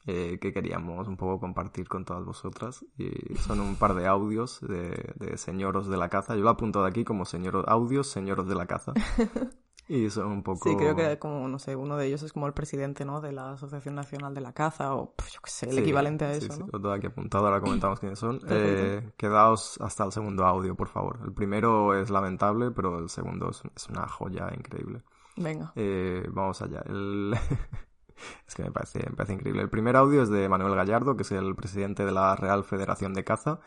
eh, 0.06 0.38
que 0.38 0.52
queríamos 0.52 1.08
un 1.08 1.16
poco 1.16 1.40
compartir 1.40 1.88
con 1.88 2.04
todas 2.04 2.24
vosotras. 2.24 2.84
Y 2.98 3.36
son 3.36 3.60
un 3.60 3.76
par 3.76 3.94
de 3.94 4.06
audios 4.06 4.60
de, 4.60 5.14
de 5.16 5.38
señoros 5.38 5.88
de 5.88 5.96
la 5.96 6.10
caza. 6.10 6.36
Yo 6.36 6.42
lo 6.42 6.50
apunto 6.50 6.82
de 6.82 6.88
aquí 6.90 7.04
como 7.04 7.24
señor, 7.24 7.64
audios 7.68 8.08
señoros 8.08 8.46
de 8.46 8.54
la 8.54 8.66
caza. 8.66 8.92
Y 9.86 10.08
son 10.08 10.28
un 10.28 10.42
poco... 10.42 10.68
Sí, 10.68 10.76
creo 10.76 10.96
que 10.96 11.18
como, 11.18 11.46
no 11.46 11.58
sé, 11.58 11.76
uno 11.76 11.96
de 11.96 12.06
ellos 12.06 12.22
es 12.22 12.32
como 12.32 12.46
el 12.46 12.54
presidente, 12.54 13.04
¿no? 13.04 13.20
De 13.20 13.32
la 13.32 13.52
Asociación 13.52 13.94
Nacional 13.94 14.34
de 14.34 14.40
la 14.40 14.52
Caza 14.52 14.94
o, 14.94 15.12
pues, 15.14 15.32
yo 15.32 15.40
qué 15.42 15.50
sé, 15.50 15.68
el 15.68 15.78
equivalente 15.78 16.24
a 16.24 16.32
eso, 16.32 16.52
sí, 16.52 16.58
¿no? 16.58 16.66
Sí, 16.66 16.72
todo 16.72 16.92
aquí 16.92 17.06
apuntado, 17.06 17.46
ahora 17.46 17.60
comentamos 17.60 18.00
quiénes 18.00 18.18
son. 18.18 18.40
eh, 18.48 19.12
quedaos 19.16 19.78
hasta 19.80 20.04
el 20.04 20.12
segundo 20.12 20.46
audio, 20.46 20.74
por 20.74 20.88
favor. 20.88 21.20
El 21.24 21.32
primero 21.32 21.94
es 22.00 22.08
lamentable, 22.08 22.70
pero 22.70 22.98
el 22.98 23.10
segundo 23.10 23.50
es, 23.50 23.88
una 23.88 24.08
joya 24.08 24.50
increíble. 24.56 25.02
Venga. 25.36 25.72
Eh, 25.76 26.26
vamos 26.30 26.62
allá. 26.62 26.82
El... 26.86 27.34
es 28.48 28.54
que 28.54 28.62
me 28.62 28.70
parece, 28.70 29.00
me 29.00 29.16
parece 29.16 29.34
increíble. 29.34 29.62
El 29.62 29.70
primer 29.70 29.96
audio 29.96 30.22
es 30.22 30.30
de 30.30 30.48
Manuel 30.48 30.74
Gallardo, 30.76 31.14
que 31.16 31.24
es 31.24 31.32
el 31.32 31.54
presidente 31.54 32.06
de 32.06 32.12
la 32.12 32.34
Real 32.36 32.64
Federación 32.64 33.12
de 33.12 33.24
Caza. 33.24 33.60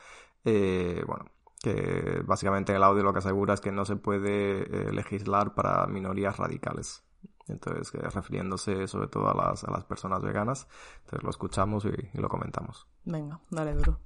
Eh, 0.46 1.04
bueno, 1.06 1.26
que 1.62 2.22
básicamente 2.24 2.76
el 2.76 2.84
audio 2.84 3.04
lo 3.04 3.14
que 3.14 3.20
asegura 3.20 3.54
es 3.54 3.62
que 3.62 3.72
no 3.72 3.86
se 3.86 3.96
puede 3.96 4.62
eh, 4.62 4.92
legislar 4.92 5.54
para 5.54 5.88
minorías 5.88 6.38
radicales. 6.38 7.04
Entonces, 7.48 7.92
refiriéndose 8.14 8.88
sobre 8.88 9.08
todo 9.08 9.30
a 9.30 9.34
las, 9.34 9.64
a 9.64 9.72
las 9.72 9.86
personas 9.86 10.22
veganas. 10.22 10.68
Entonces 10.98 11.24
lo 11.24 11.30
escuchamos 11.30 11.86
y, 11.86 12.20
lo 12.20 12.28
comentamos. 12.28 12.88
Venga, 13.06 13.40
dale 13.50 13.74
duro. 13.74 14.00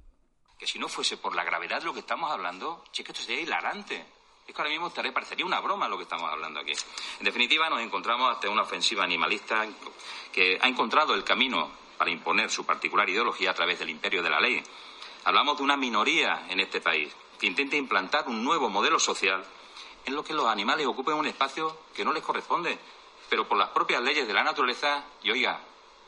Que 0.58 0.66
si 0.66 0.78
no 0.78 0.88
fuese 0.88 1.16
por 1.16 1.34
la 1.34 1.44
gravedad 1.44 1.80
de 1.80 1.86
lo 1.86 1.92
que 1.92 2.00
estamos 2.00 2.30
hablando, 2.30 2.84
che, 2.92 3.02
que 3.02 3.12
esto 3.12 3.24
sería 3.24 3.42
hilarante. 3.42 4.06
Es 4.46 4.54
que 4.54 4.62
ahora 4.62 4.70
mismo 4.70 4.90
parecería 5.12 5.46
una 5.46 5.60
broma 5.60 5.88
lo 5.88 5.96
que 5.96 6.04
estamos 6.04 6.30
hablando 6.30 6.60
aquí. 6.60 6.72
En 7.18 7.24
definitiva, 7.24 7.68
nos 7.68 7.80
encontramos 7.80 8.34
ante 8.34 8.48
una 8.48 8.62
ofensiva 8.62 9.04
animalista 9.04 9.66
que 10.32 10.58
ha 10.60 10.68
encontrado 10.68 11.14
el 11.14 11.24
camino 11.24 11.70
para 11.98 12.10
imponer 12.10 12.50
su 12.50 12.64
particular 12.64 13.08
ideología 13.08 13.50
a 13.50 13.54
través 13.54 13.78
del 13.78 13.90
imperio 13.90 14.22
de 14.22 14.30
la 14.30 14.40
ley. 14.40 14.62
Hablamos 15.24 15.58
de 15.58 15.62
una 15.62 15.76
minoría 15.76 16.46
en 16.48 16.58
este 16.58 16.80
país, 16.80 17.14
que 17.42 17.48
intenta 17.48 17.74
implantar 17.74 18.28
un 18.28 18.44
nuevo 18.44 18.70
modelo 18.70 19.00
social 19.00 19.44
en 20.06 20.14
lo 20.14 20.22
que 20.22 20.32
los 20.32 20.46
animales 20.46 20.86
ocupen 20.86 21.16
un 21.16 21.26
espacio 21.26 21.76
que 21.92 22.04
no 22.04 22.12
les 22.12 22.22
corresponde, 22.22 22.78
pero 23.28 23.48
por 23.48 23.58
las 23.58 23.70
propias 23.70 24.00
leyes 24.00 24.28
de 24.28 24.32
la 24.32 24.44
naturaleza 24.44 25.02
y, 25.24 25.32
oiga, 25.32 25.58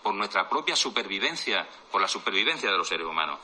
por 0.00 0.14
nuestra 0.14 0.48
propia 0.48 0.76
supervivencia, 0.76 1.68
por 1.90 2.00
la 2.00 2.06
supervivencia 2.06 2.70
de 2.70 2.78
los 2.78 2.86
seres 2.86 3.04
humanos. 3.04 3.40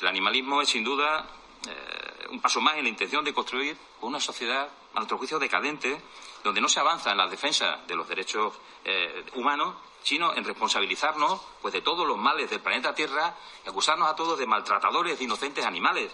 El 0.00 0.08
animalismo 0.08 0.62
es 0.62 0.70
sin 0.70 0.82
duda 0.82 1.28
eh, 1.68 2.26
un 2.30 2.40
paso 2.40 2.62
más 2.62 2.78
en 2.78 2.84
la 2.84 2.88
intención 2.88 3.22
de 3.22 3.34
construir 3.34 3.76
una 4.00 4.18
sociedad, 4.18 4.66
a 4.94 4.96
nuestro 4.96 5.18
juicio, 5.18 5.38
decadente, 5.38 6.00
donde 6.42 6.62
no 6.62 6.70
se 6.70 6.80
avanza 6.80 7.10
en 7.10 7.18
la 7.18 7.28
defensa 7.28 7.82
de 7.86 7.96
los 7.96 8.08
derechos 8.08 8.54
eh, 8.82 9.26
humanos, 9.34 9.74
sino 10.02 10.34
en 10.34 10.42
responsabilizarnos 10.42 11.38
pues, 11.60 11.74
de 11.74 11.82
todos 11.82 12.06
los 12.06 12.16
males 12.16 12.48
del 12.48 12.60
planeta 12.60 12.94
Tierra 12.94 13.36
y 13.62 13.68
acusarnos 13.68 14.08
a 14.08 14.16
todos 14.16 14.38
de 14.38 14.46
maltratadores 14.46 15.18
de 15.18 15.24
inocentes 15.24 15.66
animales 15.66 16.10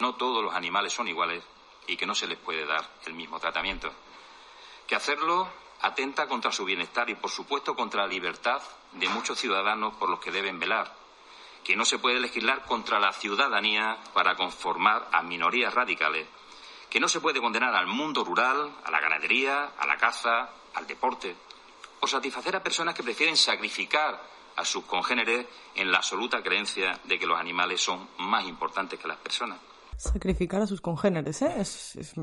no 0.00 0.14
todos 0.14 0.42
los 0.42 0.54
animales 0.54 0.92
son 0.92 1.08
iguales 1.08 1.42
y 1.86 1.96
que 1.96 2.06
no 2.06 2.14
se 2.14 2.26
les 2.26 2.38
puede 2.38 2.66
dar 2.66 2.88
el 3.06 3.14
mismo 3.14 3.38
tratamiento. 3.38 3.92
Que 4.86 4.96
hacerlo 4.96 5.48
atenta 5.82 6.26
contra 6.26 6.52
su 6.52 6.64
bienestar 6.64 7.08
y, 7.10 7.14
por 7.14 7.30
supuesto, 7.30 7.74
contra 7.74 8.02
la 8.02 8.08
libertad 8.08 8.60
de 8.92 9.08
muchos 9.08 9.38
ciudadanos 9.38 9.94
por 9.94 10.08
los 10.08 10.20
que 10.20 10.30
deben 10.30 10.58
velar. 10.58 10.94
Que 11.64 11.76
no 11.76 11.84
se 11.84 11.98
puede 11.98 12.20
legislar 12.20 12.64
contra 12.64 12.98
la 12.98 13.12
ciudadanía 13.12 13.98
para 14.14 14.34
conformar 14.36 15.08
a 15.12 15.22
minorías 15.22 15.74
radicales. 15.74 16.26
Que 16.88 17.00
no 17.00 17.08
se 17.08 17.20
puede 17.20 17.40
condenar 17.40 17.74
al 17.74 17.86
mundo 17.86 18.24
rural, 18.24 18.72
a 18.84 18.90
la 18.90 19.00
ganadería, 19.00 19.72
a 19.78 19.86
la 19.86 19.96
caza, 19.96 20.50
al 20.74 20.86
deporte. 20.86 21.36
O 22.00 22.06
satisfacer 22.06 22.56
a 22.56 22.62
personas 22.62 22.94
que 22.94 23.02
prefieren 23.02 23.36
sacrificar 23.36 24.20
a 24.56 24.64
sus 24.64 24.84
congéneres 24.84 25.46
en 25.74 25.92
la 25.92 25.98
absoluta 25.98 26.42
creencia 26.42 26.98
de 27.04 27.18
que 27.18 27.26
los 27.26 27.38
animales 27.38 27.80
son 27.80 28.08
más 28.18 28.44
importantes 28.44 28.98
que 28.98 29.06
las 29.06 29.18
personas 29.18 29.58
sacrificar 30.00 30.62
a 30.62 30.66
sus 30.66 30.80
congéneres, 30.80 31.42
¿eh? 31.42 31.52
Es, 31.58 32.14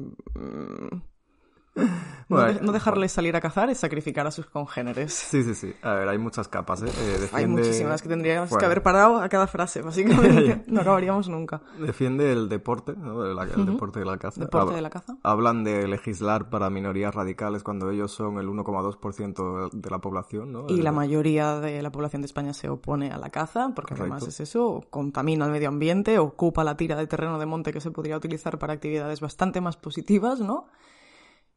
no, 2.30 2.72
dejarles 2.72 3.12
salir 3.12 3.36
a 3.36 3.42
cazar 3.42 3.70
es 3.70 3.78
sacrificar 3.78 4.28
a 4.28 4.32
sus 4.32 4.48
congéneres. 4.48 5.14
Sí, 5.14 5.44
sí, 5.44 5.56
sí. 5.56 5.74
A 5.82 5.94
ver, 5.94 6.10
hay 6.10 6.18
muchas 6.18 6.48
capas, 6.48 6.84
¿eh? 6.84 6.88
eh 6.88 7.30
hay 7.32 7.48
muchísimas 7.48 8.02
que 8.02 8.10
tendríamos 8.10 8.56
que 8.56 8.66
haber 8.66 8.84
parado 8.84 9.18
a 9.18 9.30
cada 9.30 9.48
frase, 9.48 9.82
básicamente. 9.82 10.64
no 10.68 10.82
acabaríamos 10.82 11.30
nunca. 11.30 11.62
Defiende 11.80 12.32
el 12.32 12.50
deporte, 12.50 12.94
¿no? 12.96 13.26
El, 13.26 13.66
deporte 13.66 14.00
de 14.00 14.06
la 14.06 14.18
caza. 14.18 14.42
¿Deporte 14.42 14.76
de 14.76 14.82
la 14.82 14.90
caza? 14.90 15.18
Hablan 15.24 15.64
de 15.64 15.88
legislar 15.88 16.50
para 16.50 16.70
minorías 16.70 17.14
radicales 17.14 17.64
cuando 17.64 17.90
ellos 17.92 18.12
son 18.12 18.40
el 18.40 18.48
1,2% 18.48 19.72
de 19.72 19.90
la 19.90 20.00
población, 20.00 20.52
¿no? 20.52 20.66
Y 20.68 20.82
la 20.82 20.92
mayoría 20.92 21.60
de 21.60 21.82
la 21.82 21.92
población 21.92 22.22
de 22.22 22.28
España 22.28 22.54
se 22.54 22.70
opone 22.70 23.12
a 23.12 23.18
la 23.18 23.30
caza, 23.30 23.72
porque 23.76 23.94
además 23.94 24.28
es 24.28 24.40
eso, 24.40 24.86
contamina 24.90 25.46
el 25.46 25.52
medio 25.52 25.70
ambiente, 25.70 26.20
ocupa 26.20 26.64
la 26.64 26.76
tira 26.76 26.96
de 26.96 27.08
terreno 27.08 27.40
de 27.40 27.46
monte 27.46 27.72
que 27.72 27.82
se 27.82 27.92
podría 27.92 28.18
utilizar 28.18 28.58
para 28.60 28.74
actividades 28.74 29.22
bastante 29.22 29.62
más 29.62 29.78
positivas, 29.78 30.40
¿no? 30.40 30.68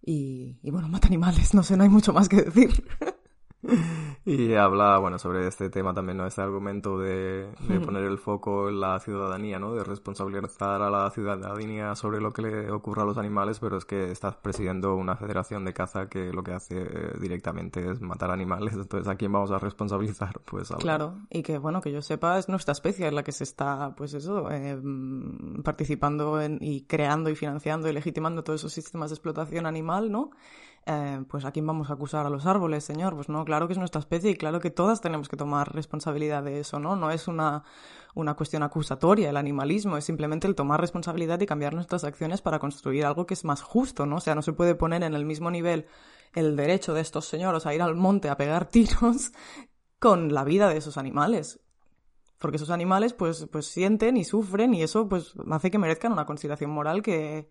Y, 0.03 0.59
y 0.62 0.70
bueno, 0.70 0.88
mata 0.88 1.09
animales, 1.09 1.55
no 1.55 1.62
sé, 1.62 1.76
no 1.76 1.82
hay 1.82 1.88
mucho 1.88 2.12
más 2.12 2.28
que 2.28 2.42
decir. 2.42 2.84
Y 4.25 4.55
habla, 4.55 4.99
bueno, 4.99 5.19
sobre 5.19 5.47
este 5.47 5.71
tema 5.71 5.95
también, 5.95 6.19
¿no? 6.19 6.27
Este 6.27 6.43
argumento 6.43 6.99
de, 6.99 7.51
de 7.69 7.81
poner 7.81 8.05
el 8.05 8.19
foco 8.19 8.69
en 8.69 8.79
la 8.79 9.01
ciudadanía, 9.01 9.59
¿no? 9.59 9.75
De 9.75 9.83
responsabilizar 9.83 10.83
a 10.83 10.91
la 10.91 11.11
ciudadanía 11.11 11.95
sobre 11.95 12.21
lo 12.21 12.33
que 12.33 12.43
le 12.43 12.71
ocurra 12.71 13.03
a 13.03 13.07
los 13.07 13.17
animales, 13.17 13.59
pero 13.61 13.79
es 13.79 13.87
que 13.87 14.11
estás 14.11 14.37
presidiendo 14.37 14.95
una 14.95 15.17
federación 15.17 15.65
de 15.65 15.73
caza 15.73 16.09
que 16.09 16.33
lo 16.33 16.43
que 16.43 16.53
hace 16.53 16.83
eh, 16.83 17.13
directamente 17.19 17.91
es 17.91 18.01
matar 18.01 18.31
animales. 18.31 18.75
Entonces, 18.75 19.09
¿a 19.09 19.17
quién 19.17 19.33
vamos 19.33 19.51
a 19.51 19.59
responsabilizar? 19.59 20.41
Pues 20.51 20.71
a 20.73 20.77
Claro, 20.77 21.19
y 21.31 21.43
que, 21.43 21.59
bueno, 21.59 21.81
que 21.81 21.93
yo 21.93 22.03
sepa, 22.03 22.39
es 22.39 22.49
nuestra 22.49 22.73
especie 22.73 23.07
en 23.07 23.15
la 23.15 23.23
que 23.23 23.31
se 23.31 23.45
está, 23.45 23.95
pues 23.97 24.15
eso, 24.15 24.51
eh, 24.51 24.81
participando 25.63 26.41
en, 26.41 26.59
y 26.61 26.83
creando 26.83 27.31
y 27.31 27.37
financiando 27.37 27.89
y 27.89 27.93
legitimando 27.93 28.43
todos 28.43 28.61
esos 28.61 28.73
sistemas 28.73 29.11
de 29.11 29.15
explotación 29.15 29.67
animal, 29.67 30.11
¿no? 30.11 30.31
Eh, 30.93 31.24
pues 31.28 31.45
¿a 31.45 31.53
quién 31.53 31.64
vamos 31.68 31.88
a 31.88 31.93
acusar? 31.93 32.26
¿A 32.26 32.30
los 32.30 32.47
árboles, 32.47 32.82
señor? 32.82 33.14
Pues 33.14 33.28
no, 33.28 33.45
claro 33.45 33.68
que 33.68 33.74
es 33.74 33.78
nuestra 33.78 34.01
especie 34.01 34.30
y 34.30 34.34
claro 34.34 34.59
que 34.59 34.70
todas 34.70 35.01
tenemos 35.01 35.28
que 35.28 35.36
tomar 35.36 35.72
responsabilidad 35.72 36.43
de 36.43 36.59
eso, 36.59 36.80
¿no? 36.80 36.97
No 36.97 37.12
es 37.12 37.28
una, 37.28 37.62
una 38.16 38.34
cuestión 38.34 38.64
acusatoria 38.64 39.30
el 39.30 39.36
animalismo, 39.36 39.97
es 39.97 40.05
simplemente 40.05 40.49
el 40.49 40.57
tomar 40.57 40.80
responsabilidad 40.80 41.41
y 41.41 41.47
cambiar 41.47 41.74
nuestras 41.74 42.03
acciones 42.03 42.43
para 42.43 42.59
construir 42.59 43.05
algo 43.05 43.24
que 43.24 43.34
es 43.34 43.45
más 43.45 43.62
justo, 43.62 44.05
¿no? 44.05 44.16
O 44.16 44.20
sea, 44.20 44.34
no 44.34 44.43
se 44.43 44.53
puede 44.53 44.74
poner 44.74 45.05
en 45.05 45.14
el 45.14 45.24
mismo 45.24 45.49
nivel 45.53 45.86
el 46.34 46.57
derecho 46.57 46.93
de 46.93 47.03
estos 47.03 47.24
señores 47.24 47.66
a 47.66 47.74
ir 47.74 47.82
al 47.82 47.95
monte 47.95 48.28
a 48.28 48.36
pegar 48.36 48.64
tiros 48.68 49.30
con 50.01 50.34
la 50.34 50.43
vida 50.43 50.68
de 50.68 50.78
esos 50.78 50.99
animales. 50.99 51.61
Porque 52.41 52.57
esos 52.57 52.70
animales 52.70 53.12
pues, 53.12 53.47
pues 53.53 53.66
sienten 53.66 54.16
y 54.16 54.24
sufren 54.24 54.74
y 54.74 54.82
eso 54.82 55.09
pues 55.09 55.34
hace 55.53 55.70
que 55.70 55.78
merezcan 55.78 56.11
una 56.11 56.26
consideración 56.26 56.72
moral 56.72 57.01
que, 57.01 57.49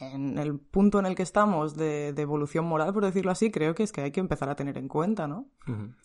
en 0.00 0.38
el 0.38 0.58
punto 0.58 0.98
en 0.98 1.06
el 1.06 1.14
que 1.14 1.22
estamos 1.22 1.76
de, 1.76 2.08
evolución 2.08 2.64
moral, 2.64 2.92
por 2.92 3.04
decirlo 3.04 3.30
así, 3.30 3.50
creo 3.50 3.74
que 3.74 3.82
es 3.82 3.92
que 3.92 4.02
hay 4.02 4.10
que 4.10 4.20
empezar 4.20 4.48
a 4.48 4.56
tener 4.56 4.78
en 4.78 4.88
cuenta, 4.88 5.26
¿no? 5.26 5.46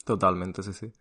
Totalmente, 0.05 0.63
sí, 0.63 0.73
sí. 0.73 0.91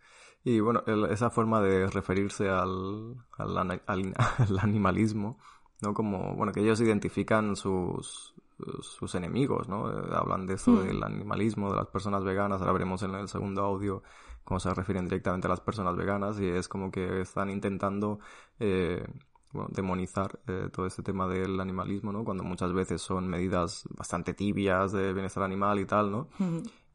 Y 0.45 0.61
bueno, 0.61 0.83
esa 1.11 1.31
forma 1.31 1.61
de 1.61 1.89
referirse 1.89 2.49
al, 2.49 3.17
al, 3.37 3.83
al, 3.87 4.59
animalismo, 4.61 5.39
¿no? 5.83 5.95
Como, 5.95 6.35
bueno, 6.37 6.53
que 6.53 6.61
ellos 6.61 6.81
identifican 6.81 7.57
sus, 7.57 8.35
sus 8.81 9.15
enemigos, 9.15 9.69
¿no? 9.69 9.91
Eh, 9.91 10.11
hablan 10.13 10.47
de 10.47 10.55
eso, 10.55 10.73
hmm. 10.73 10.87
del 10.87 11.03
animalismo, 11.03 11.71
de 11.71 11.77
las 11.77 11.89
personas 11.89 12.25
veganas, 12.25 12.61
ahora 12.61 12.73
veremos 12.73 13.03
en 13.03 13.15
el 13.15 13.29
segundo 13.29 13.63
audio 13.63 14.03
cómo 14.49 14.61
se 14.61 14.73
refieren 14.73 15.05
directamente 15.05 15.47
a 15.47 15.51
las 15.51 15.61
personas 15.61 15.95
veganas 15.95 16.41
y 16.41 16.49
es 16.49 16.69
como 16.69 16.91
que 16.91 17.21
están 17.21 17.51
intentando 17.51 18.19
eh, 18.59 19.07
bueno, 19.53 19.69
demonizar 19.73 20.39
eh, 20.47 20.69
todo 20.73 20.87
este 20.87 21.03
tema 21.03 21.27
del 21.27 21.61
animalismo, 21.61 22.13
¿no? 22.13 22.25
Cuando 22.25 22.45
muchas 22.45 22.73
veces 22.73 23.01
son 23.01 23.29
medidas 23.29 23.85
bastante 23.91 24.35
tibias 24.35 24.93
de 24.93 25.13
bienestar 25.13 25.43
animal 25.43 25.79
y 25.79 25.87
tal, 25.87 26.11
¿no? 26.11 26.29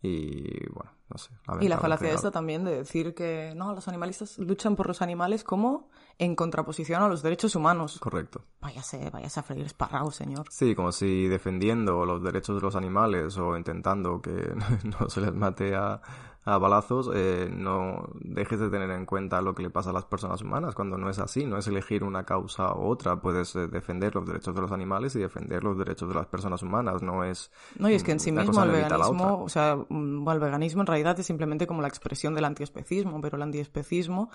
Y 0.01 0.69
bueno, 0.69 0.91
no 1.09 1.17
sé. 1.17 1.31
y 1.61 1.69
la 1.69 1.77
falacia 1.77 2.09
de 2.09 2.15
esto 2.15 2.31
también 2.31 2.65
de 2.65 2.75
decir 2.77 3.15
que 3.15 3.53
no, 3.55 3.73
los 3.73 3.87
animalistas 3.87 4.37
luchan 4.37 4.75
por 4.75 4.87
los 4.87 5.01
animales 5.01 5.43
como 5.43 5.89
en 6.19 6.35
contraposición 6.35 7.01
a 7.03 7.07
los 7.07 7.23
derechos 7.23 7.55
humanos. 7.55 7.99
Correcto. 7.99 8.41
Váyase, 8.61 9.09
váyase 9.09 9.39
a 9.39 9.43
freír 9.43 9.65
espárragos, 9.65 10.15
señor. 10.15 10.45
Sí, 10.49 10.75
como 10.75 10.91
si 10.91 11.27
defendiendo 11.27 12.05
los 12.05 12.23
derechos 12.23 12.55
de 12.55 12.61
los 12.61 12.75
animales 12.75 13.37
o 13.37 13.57
intentando 13.57 14.21
que 14.21 14.53
no 14.99 15.09
se 15.09 15.21
les 15.21 15.33
mate 15.33 15.75
a, 15.75 16.01
a 16.45 16.57
balazos, 16.57 17.09
eh, 17.13 17.49
no 17.51 18.09
dejes 18.15 18.59
de 18.59 18.69
tener 18.69 18.89
en 18.91 19.05
cuenta 19.05 19.41
lo 19.41 19.55
que 19.55 19.63
le 19.63 19.69
pasa 19.69 19.91
a 19.91 19.93
las 19.93 20.05
personas 20.05 20.41
humanas, 20.41 20.75
cuando 20.75 20.97
no 20.97 21.09
es 21.09 21.19
así, 21.19 21.45
no 21.45 21.57
es 21.57 21.67
elegir 21.67 22.03
una 22.03 22.25
causa 22.25 22.75
u 22.75 22.89
otra, 22.89 23.15
puedes 23.15 23.55
eh, 23.55 23.67
defender 23.67 24.13
los 24.13 24.25
derechos 24.25 24.53
de 24.53 24.61
los 24.61 24.71
animales 24.71 25.15
y 25.15 25.19
defender 25.19 25.63
los 25.63 25.77
derechos 25.77 26.09
de 26.09 26.15
las 26.15 26.27
personas 26.27 26.61
humanas, 26.61 27.01
no 27.01 27.23
es... 27.23 27.49
No, 27.79 27.89
y 27.89 27.93
es 27.93 28.03
que 28.03 28.11
en 28.11 28.19
sí 28.19 28.31
mismo 28.31 28.61
el 28.61 28.71
veganismo, 28.71 29.41
o 29.41 29.49
sea, 29.49 29.77
mm, 29.87 30.27
el 30.27 30.39
veganismo 30.39 30.81
en 30.81 30.87
realidad 30.87 31.17
es 31.17 31.25
simplemente 31.25 31.65
como 31.65 31.81
la 31.81 31.87
expresión 31.87 32.33
del 32.33 32.45
antiespecismo, 32.45 33.21
pero 33.21 33.37
el 33.37 33.43
antiespecismo 33.43 34.29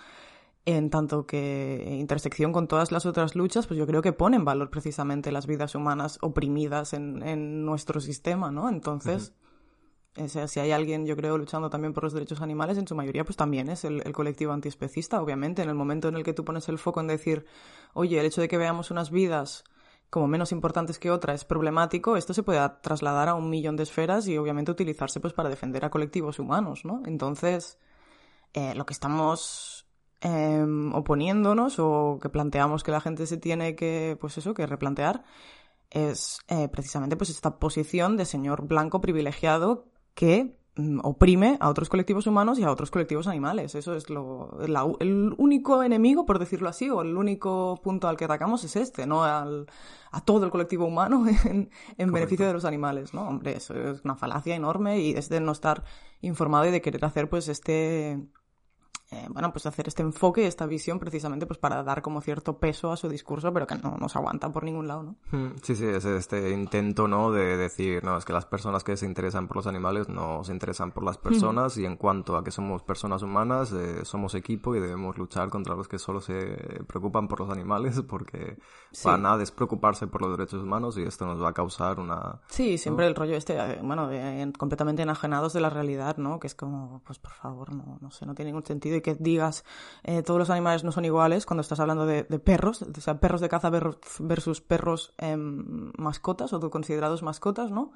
en 0.76 0.90
tanto 0.90 1.26
que 1.26 1.96
intersección 1.98 2.52
con 2.52 2.68
todas 2.68 2.92
las 2.92 3.06
otras 3.06 3.34
luchas, 3.34 3.66
pues 3.66 3.78
yo 3.78 3.86
creo 3.86 4.02
que 4.02 4.12
pone 4.12 4.36
en 4.36 4.44
valor 4.44 4.68
precisamente 4.70 5.32
las 5.32 5.46
vidas 5.46 5.74
humanas 5.74 6.18
oprimidas 6.20 6.92
en, 6.92 7.22
en 7.22 7.64
nuestro 7.64 8.00
sistema, 8.00 8.50
¿no? 8.50 8.68
Entonces, 8.68 9.32
o 10.16 10.28
sea, 10.28 10.46
si 10.48 10.60
hay 10.60 10.72
alguien, 10.72 11.06
yo 11.06 11.16
creo, 11.16 11.38
luchando 11.38 11.70
también 11.70 11.94
por 11.94 12.04
los 12.04 12.12
derechos 12.12 12.42
animales, 12.42 12.76
en 12.76 12.86
su 12.86 12.94
mayoría, 12.94 13.24
pues 13.24 13.36
también 13.36 13.68
es 13.68 13.84
el, 13.84 14.02
colectivo 14.12 14.52
antiespecista, 14.52 15.22
obviamente. 15.22 15.62
En 15.62 15.68
el 15.68 15.74
momento 15.74 16.08
en 16.08 16.16
el 16.16 16.24
que 16.24 16.34
tú 16.34 16.44
pones 16.44 16.68
el 16.68 16.78
foco 16.78 17.00
en 17.00 17.06
decir, 17.06 17.46
oye, 17.94 18.18
el 18.18 18.26
hecho 18.26 18.40
de 18.40 18.48
que 18.48 18.58
veamos 18.58 18.90
unas 18.90 19.10
vidas 19.10 19.64
como 20.10 20.26
menos 20.26 20.52
importantes 20.52 20.98
que 20.98 21.10
otras 21.10 21.36
es 21.36 21.44
problemático, 21.44 22.16
esto 22.16 22.34
se 22.34 22.42
puede 22.42 22.66
trasladar 22.82 23.28
a 23.28 23.34
un 23.34 23.48
millón 23.48 23.76
de 23.76 23.84
esferas 23.84 24.26
y 24.26 24.36
obviamente 24.38 24.70
utilizarse 24.70 25.20
pues 25.20 25.34
para 25.34 25.50
defender 25.50 25.84
a 25.84 25.90
colectivos 25.90 26.38
humanos, 26.38 26.84
¿no? 26.84 27.02
Entonces, 27.06 27.78
eh, 28.54 28.74
lo 28.74 28.86
que 28.86 28.94
estamos 28.94 29.77
em, 30.20 30.92
oponiéndonos 30.94 31.78
o 31.78 32.18
que 32.20 32.28
planteamos 32.28 32.82
que 32.82 32.92
la 32.92 33.00
gente 33.00 33.26
se 33.26 33.36
tiene 33.36 33.76
que, 33.76 34.16
pues 34.20 34.38
eso, 34.38 34.54
que 34.54 34.66
replantear, 34.66 35.24
es 35.90 36.40
eh, 36.48 36.68
precisamente 36.68 37.16
pues 37.16 37.30
esta 37.30 37.58
posición 37.58 38.16
de 38.16 38.24
señor 38.24 38.66
blanco 38.66 39.00
privilegiado 39.00 39.86
que 40.14 40.58
mm, 40.76 41.00
oprime 41.02 41.56
a 41.60 41.68
otros 41.68 41.88
colectivos 41.88 42.26
humanos 42.26 42.58
y 42.58 42.64
a 42.64 42.70
otros 42.70 42.90
colectivos 42.90 43.26
animales. 43.26 43.74
Eso 43.74 43.94
es 43.94 44.10
lo, 44.10 44.58
el 44.60 45.34
único 45.38 45.82
enemigo, 45.82 46.26
por 46.26 46.38
decirlo 46.38 46.68
así, 46.68 46.90
o 46.90 47.02
el 47.02 47.16
único 47.16 47.80
punto 47.82 48.08
al 48.08 48.16
que 48.16 48.24
atacamos 48.24 48.64
es 48.64 48.76
este, 48.76 49.06
no 49.06 49.24
al, 49.24 49.66
a 50.10 50.20
todo 50.20 50.44
el 50.44 50.50
colectivo 50.50 50.86
humano 50.86 51.24
en, 51.44 51.70
en 51.96 52.12
beneficio 52.12 52.46
de 52.46 52.52
los 52.52 52.64
animales, 52.64 53.14
¿no? 53.14 53.28
Hombre, 53.28 53.56
eso 53.56 53.74
es 53.74 54.04
una 54.04 54.16
falacia 54.16 54.54
enorme 54.54 55.00
y 55.00 55.12
es 55.12 55.28
de 55.28 55.40
no 55.40 55.52
estar 55.52 55.84
informado 56.20 56.66
y 56.66 56.70
de 56.70 56.82
querer 56.82 57.04
hacer 57.04 57.30
pues 57.30 57.48
este 57.48 58.28
eh, 59.10 59.26
bueno, 59.30 59.50
pues 59.52 59.64
hacer 59.64 59.88
este 59.88 60.02
enfoque, 60.02 60.46
esta 60.46 60.66
visión 60.66 60.98
precisamente 60.98 61.46
pues 61.46 61.58
para 61.58 61.82
dar 61.82 62.02
como 62.02 62.20
cierto 62.20 62.58
peso 62.58 62.92
a 62.92 62.96
su 62.98 63.08
discurso, 63.08 63.54
pero 63.54 63.66
que 63.66 63.74
no 63.76 63.96
nos 63.96 64.14
aguanta 64.16 64.52
por 64.52 64.64
ningún 64.64 64.86
lado, 64.86 65.02
¿no? 65.02 65.16
Hmm, 65.30 65.54
sí, 65.62 65.74
sí, 65.74 65.86
es 65.86 66.04
este 66.04 66.50
intento, 66.50 67.08
¿no? 67.08 67.32
De 67.32 67.56
decir, 67.56 68.04
no, 68.04 68.18
es 68.18 68.26
que 68.26 68.34
las 68.34 68.44
personas 68.44 68.84
que 68.84 68.98
se 68.98 69.06
interesan 69.06 69.48
por 69.48 69.56
los 69.56 69.66
animales 69.66 70.10
no 70.10 70.44
se 70.44 70.52
interesan 70.52 70.92
por 70.92 71.04
las 71.04 71.16
personas 71.16 71.78
y 71.78 71.86
en 71.86 71.96
cuanto 71.96 72.36
a 72.36 72.44
que 72.44 72.50
somos 72.50 72.82
personas 72.82 73.22
humanas, 73.22 73.72
eh, 73.72 74.04
somos 74.04 74.34
equipo 74.34 74.76
y 74.76 74.80
debemos 74.80 75.16
luchar 75.16 75.48
contra 75.48 75.74
los 75.74 75.88
que 75.88 75.98
solo 75.98 76.20
se 76.20 76.82
preocupan 76.86 77.28
por 77.28 77.40
los 77.40 77.50
animales 77.50 78.02
porque 78.06 78.58
para 79.02 79.16
nada 79.16 79.42
es 79.42 79.50
preocuparse 79.50 80.06
por 80.06 80.20
los 80.20 80.36
derechos 80.36 80.62
humanos 80.62 80.98
y 80.98 81.02
esto 81.02 81.24
nos 81.24 81.42
va 81.42 81.48
a 81.48 81.54
causar 81.54 81.98
una... 81.98 82.42
Sí, 82.48 82.76
siempre 82.76 83.06
el 83.06 83.14
rollo 83.14 83.36
este, 83.36 83.56
eh, 83.56 83.80
bueno, 83.82 84.10
completamente 84.58 85.00
enajenados 85.00 85.54
de 85.54 85.60
la 85.60 85.70
realidad, 85.70 86.18
¿no? 86.18 86.38
Que 86.38 86.46
es 86.46 86.54
como, 86.54 87.00
pues 87.06 87.18
por 87.18 87.32
favor, 87.32 87.74
no, 87.74 87.96
no 88.02 88.10
sé, 88.10 88.26
no 88.26 88.34
tiene 88.34 88.50
ningún 88.50 88.66
sentido 88.66 88.97
que 89.02 89.14
digas 89.14 89.64
eh, 90.02 90.22
todos 90.22 90.38
los 90.38 90.50
animales 90.50 90.84
no 90.84 90.92
son 90.92 91.04
iguales 91.04 91.46
cuando 91.46 91.60
estás 91.60 91.80
hablando 91.80 92.06
de, 92.06 92.24
perros, 92.38 92.82
o 92.82 93.00
sea, 93.00 93.20
perros 93.20 93.40
de 93.40 93.48
caza 93.48 93.70
versus 93.70 94.60
perros 94.60 95.14
em, 95.18 95.92
mascotas 95.96 96.52
o 96.52 96.70
considerados 96.70 97.22
mascotas, 97.22 97.70
¿no? 97.70 97.92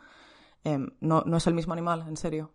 Em, 0.64 0.90
¿no? 1.00 1.22
No 1.26 1.36
es 1.36 1.46
el 1.46 1.54
mismo 1.54 1.72
animal, 1.72 2.04
en 2.08 2.16
serio. 2.16 2.52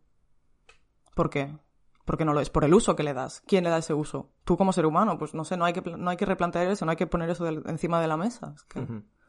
¿Por 1.15 1.29
qué? 1.29 1.57
Porque 2.05 2.23
no 2.23 2.33
lo 2.33 2.39
es. 2.39 2.49
Por 2.49 2.63
el 2.63 2.73
uso 2.73 2.95
que 2.95 3.03
le 3.03 3.13
das. 3.13 3.41
¿Quién 3.45 3.63
le 3.63 3.69
da 3.69 3.79
ese 3.79 3.93
uso? 3.93 4.31
Tú 4.45 4.55
como 4.55 4.71
ser 4.71 4.85
humano, 4.85 5.17
pues 5.17 5.33
no 5.33 5.43
sé, 5.43 5.57
no 5.57 5.65
hay 5.65 5.73
que, 5.73 5.81
no 5.81 6.09
hay 6.09 6.15
que 6.15 6.25
replantear 6.25 6.67
eso, 6.67 6.85
no 6.85 6.91
hay 6.91 6.97
que 6.97 7.07
poner 7.07 7.29
eso 7.29 7.45
encima 7.47 7.99
de 7.99 8.07
la 8.07 8.15
mesa. 8.15 8.55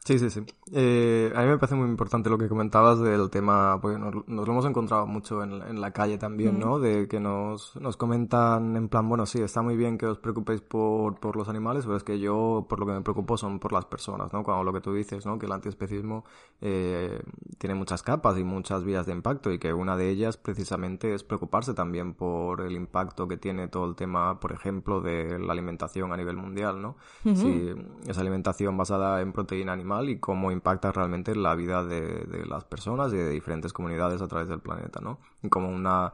Sí, 0.09 0.17
sí, 0.17 0.31
sí. 0.31 0.41
Eh, 0.73 1.31
a 1.35 1.41
mí 1.43 1.49
me 1.49 1.59
parece 1.59 1.75
muy 1.75 1.87
importante 1.87 2.31
lo 2.31 2.37
que 2.39 2.49
comentabas 2.49 2.99
del 2.99 3.29
tema, 3.29 3.77
porque 3.79 3.99
nos, 3.99 4.15
lo 4.27 4.43
hemos 4.43 4.65
encontrado 4.65 5.05
mucho 5.05 5.43
en, 5.43 5.61
en 5.61 5.79
la 5.79 5.91
calle 5.91 6.17
también, 6.17 6.57
¿no? 6.57 6.79
De 6.79 7.07
que 7.07 7.19
nos, 7.19 7.75
nos 7.75 7.95
comentan 7.95 8.75
en 8.75 8.89
plan, 8.89 9.07
bueno, 9.07 9.27
sí, 9.27 9.39
está 9.39 9.61
muy 9.61 9.77
bien 9.77 9.99
que 9.99 10.07
os 10.07 10.17
preocupéis 10.17 10.61
por, 10.61 11.19
por 11.19 11.35
los 11.35 11.47
animales, 11.47 11.85
pero 11.85 11.95
es 11.95 12.03
que 12.03 12.17
yo 12.17 12.65
por 12.67 12.79
lo 12.79 12.87
que 12.87 12.93
me 12.93 13.01
preocupo 13.01 13.37
son 13.37 13.59
por 13.59 13.71
las 13.71 13.85
personas, 13.85 14.33
¿no? 14.33 14.41
Cuando 14.41 14.63
lo 14.63 14.73
que 14.73 14.81
tú 14.81 14.95
dices, 14.95 15.27
¿no? 15.27 15.37
Que 15.37 15.45
el 15.45 15.51
antiespecismo 15.51 16.25
eh, 16.59 17.21
tiene 17.59 17.75
muchas 17.75 18.01
capas 18.01 18.35
y 18.39 18.43
muchas 18.43 18.83
vías 18.83 19.05
de 19.05 19.11
impacto 19.11 19.51
y 19.51 19.59
que 19.59 19.73
una 19.73 19.95
de 19.95 20.09
ellas 20.09 20.37
precisamente 20.37 21.13
es 21.13 21.23
preocuparse 21.23 21.75
también 21.75 22.15
por 22.15 22.61
el 22.61 22.71
impacto 22.71 23.27
que 23.27 23.37
tiene 23.37 23.67
todo 23.67 23.85
el 23.85 23.95
tema, 23.95 24.39
por 24.39 24.53
ejemplo, 24.53 25.01
de 25.01 25.37
la 25.37 25.53
alimentación 25.53 26.11
a 26.11 26.17
nivel 26.17 26.35
mundial, 26.35 26.81
¿no? 26.81 26.95
Si 27.23 27.75
esa 28.07 28.21
alimentación 28.21 28.75
basada 28.75 29.21
en 29.21 29.33
proteína 29.33 29.71
animal 29.71 29.98
y 30.07 30.19
cómo 30.19 30.51
impacta 30.51 30.91
realmente 30.91 31.35
la 31.35 31.55
vida 31.55 31.83
de, 31.83 32.45
las 32.47 32.63
personas 32.63 33.11
y 33.11 33.17
de 33.17 33.29
diferentes 33.29 33.73
comunidades 33.73 34.21
a 34.21 34.27
través 34.27 34.47
del 34.47 34.61
planeta, 34.61 35.01
¿no? 35.01 35.19
Y 35.41 35.49
como 35.49 35.67
una 35.67 36.13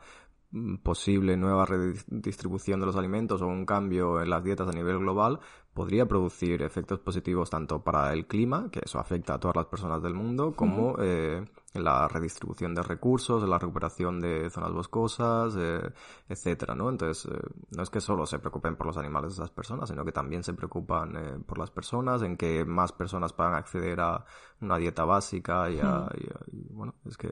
mm, 0.52 0.78
posible 0.78 1.36
nueva 1.36 1.66
redistribución 1.66 2.80
de 2.80 2.86
los 2.86 2.96
alimentos 2.96 3.42
o 3.42 3.48
un 3.48 3.66
cambio 3.66 4.22
en 4.22 4.30
las 4.30 4.44
dietas 4.44 4.70
a 4.70 4.72
nivel 4.72 5.00
global 5.00 5.40
podría 5.74 6.08
producir 6.08 6.62
efectos 6.62 7.00
positivos 7.00 7.50
tanto 7.50 7.84
para 7.84 8.14
el 8.14 8.26
clima, 8.26 8.70
que 8.72 8.80
eso 8.84 8.98
afecta 8.98 9.34
a 9.34 9.40
todas 9.40 9.58
las 9.58 9.66
personas 9.66 10.02
del 10.02 10.14
mundo, 10.14 10.54
como 10.56 10.96
eh, 11.00 11.44
la 11.84 12.08
redistribución 12.08 12.74
de 12.74 12.82
recursos, 12.82 13.48
la 13.48 13.60
recuperación 13.60 14.20
de 14.20 14.50
zonas 14.50 14.72
boscosas, 14.72 15.56
eh, 15.58 15.92
etcétera, 16.30 16.76
¿no? 16.76 16.90
Entonces, 16.90 17.32
eh, 17.32 17.40
no 17.76 17.84
es 17.84 17.90
que 17.90 18.02
solo 18.02 18.26
se 18.26 18.40
preocupen 18.40 18.76
por 18.76 18.88
los 18.88 18.98
animales 18.98 19.32
de 19.32 19.44
esas 19.44 19.52
personas, 19.52 19.90
sino 19.90 20.06
que 20.06 20.12
también 20.12 20.44
se 20.44 20.54
preocupan 20.54 21.16
eh, 21.16 21.40
por 21.46 21.58
las 21.58 21.72
personas, 21.72 22.22
en 22.22 22.38
que 22.38 22.66
más 22.66 22.92
personas 22.92 23.34
puedan 23.34 23.54
acceder 23.54 24.00
a 24.00 24.26
una 24.62 24.78
dieta 24.78 25.06
básica 25.06 25.70
y, 25.70 25.80
a, 25.80 26.08
y 26.52 26.74
bueno, 26.74 26.96
es 27.06 27.18
que 27.18 27.30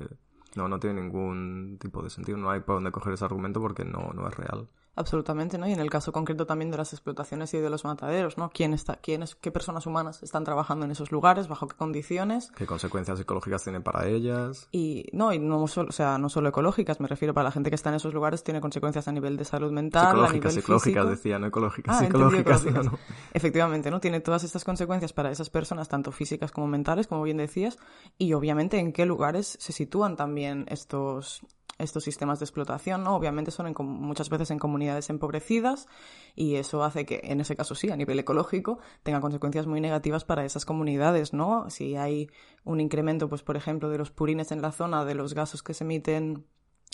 no, 0.56 0.68
no 0.68 0.80
tiene 0.80 1.02
ningún 1.02 1.78
tipo 1.80 2.02
de 2.02 2.10
sentido, 2.10 2.38
no 2.38 2.50
hay 2.52 2.60
por 2.60 2.76
dónde 2.76 2.92
coger 2.92 3.14
ese 3.14 3.26
argumento 3.26 3.60
porque 3.60 3.86
no, 3.86 4.12
no 4.14 4.28
es 4.28 4.36
real. 4.36 4.70
Absolutamente, 4.96 5.58
¿no? 5.58 5.68
Y 5.68 5.72
en 5.72 5.80
el 5.80 5.90
caso 5.90 6.12
concreto 6.12 6.46
también 6.46 6.72
de 6.72 6.78
las 6.78 6.92
explotaciones 6.92 7.54
y 7.54 7.60
de 7.60 7.70
los 7.70 7.86
mataderos, 7.86 8.38
¿no? 8.38 8.50
¿Quién 8.50 8.74
está, 8.74 8.96
quiénes, 8.98 9.36
qué 9.36 9.52
personas 9.52 9.86
humanas 9.86 10.24
están 10.24 10.44
trabajando 10.44 10.86
en 10.86 10.92
esos 10.92 11.12
lugares, 11.12 11.48
bajo 11.48 11.68
qué 11.68 11.76
condiciones? 11.76 12.52
¿Qué 12.56 12.66
consecuencias 12.66 13.20
ecológicas 13.20 13.64
tienen 13.64 13.84
para 13.84 14.08
ellas? 14.08 14.68
Y 14.72 15.06
no, 15.14 15.32
y 15.32 15.40
no 15.40 15.68
solo, 15.68 15.90
o 15.90 15.94
sea, 15.94 16.18
no 16.18 16.30
solo 16.30 16.50
ecológicas, 16.50 17.00
me 17.00 17.08
refiero 17.08 17.34
para 17.34 17.46
la 17.46 17.52
gente 17.52 17.70
que 17.70 17.76
está 17.76 17.90
en 17.90 17.96
esos 17.96 18.14
lugares 18.14 18.44
tiene 18.44 18.60
consecuencias 18.60 19.08
a 19.08 19.12
nivel 19.12 19.38
de 19.38 19.46
salud 19.46 19.72
mental, 19.72 20.26
a 20.26 20.32
nivel 20.32 20.52
psicológicas 20.52 21.10
decía, 21.10 21.40
no 21.40 21.48
ecológicas, 21.48 21.98
ah, 21.98 22.00
psicológicas, 22.00 22.66
no. 22.66 22.98
Efectivamente, 23.34 23.92
¿no? 23.92 24.00
Tiene 24.00 24.20
todas 24.20 24.44
estas 24.44 24.64
consecuencias 24.64 25.14
para 25.14 25.32
esas 25.32 25.50
personas, 25.50 25.88
tanto 25.88 26.12
físicas 26.12 26.52
como 26.52 26.68
mentales, 26.68 27.08
como 27.08 27.24
bien 27.24 27.38
decías, 27.38 27.78
y 28.18 28.34
obviamente 28.34 28.80
en 28.80 28.94
qué 28.94 29.06
lugares 29.06 29.58
se 29.60 29.72
sitúan 29.72 30.16
también 30.16 30.24
también 30.24 30.66
estos, 30.70 31.42
estos 31.78 32.04
sistemas 32.06 32.40
de 32.40 32.46
explotación, 32.46 33.04
¿no? 33.04 33.14
Obviamente 33.14 33.52
son 33.52 33.68
en, 33.68 33.76
muchas 33.78 34.30
veces 34.30 34.50
en 34.52 34.58
comunidades 34.58 34.83
empobrecidas 35.10 35.88
y 36.36 36.56
eso 36.56 36.84
hace 36.84 37.06
que, 37.06 37.22
en 37.24 37.42
ese 37.42 37.56
caso 37.56 37.76
sí, 37.76 37.90
a 37.92 37.96
nivel 37.96 38.20
ecológico, 38.20 38.80
tenga 39.04 39.22
consecuencias 39.22 39.68
muy 39.68 39.82
negativas 39.82 40.26
para 40.26 40.46
esas 40.46 40.66
comunidades, 40.66 41.34
¿no? 41.34 41.70
Si 41.70 41.96
hay 41.96 42.30
un 42.64 42.80
incremento, 42.80 43.30
pues 43.30 43.44
por 43.44 43.56
ejemplo, 43.56 43.90
de 43.90 43.98
los 43.98 44.12
purines 44.12 44.52
en 44.52 44.62
la 44.62 44.72
zona, 44.72 45.06
de 45.06 45.16
los 45.16 45.34
gases 45.34 45.62
que 45.62 45.74
se 45.74 45.84
emiten 45.84 46.46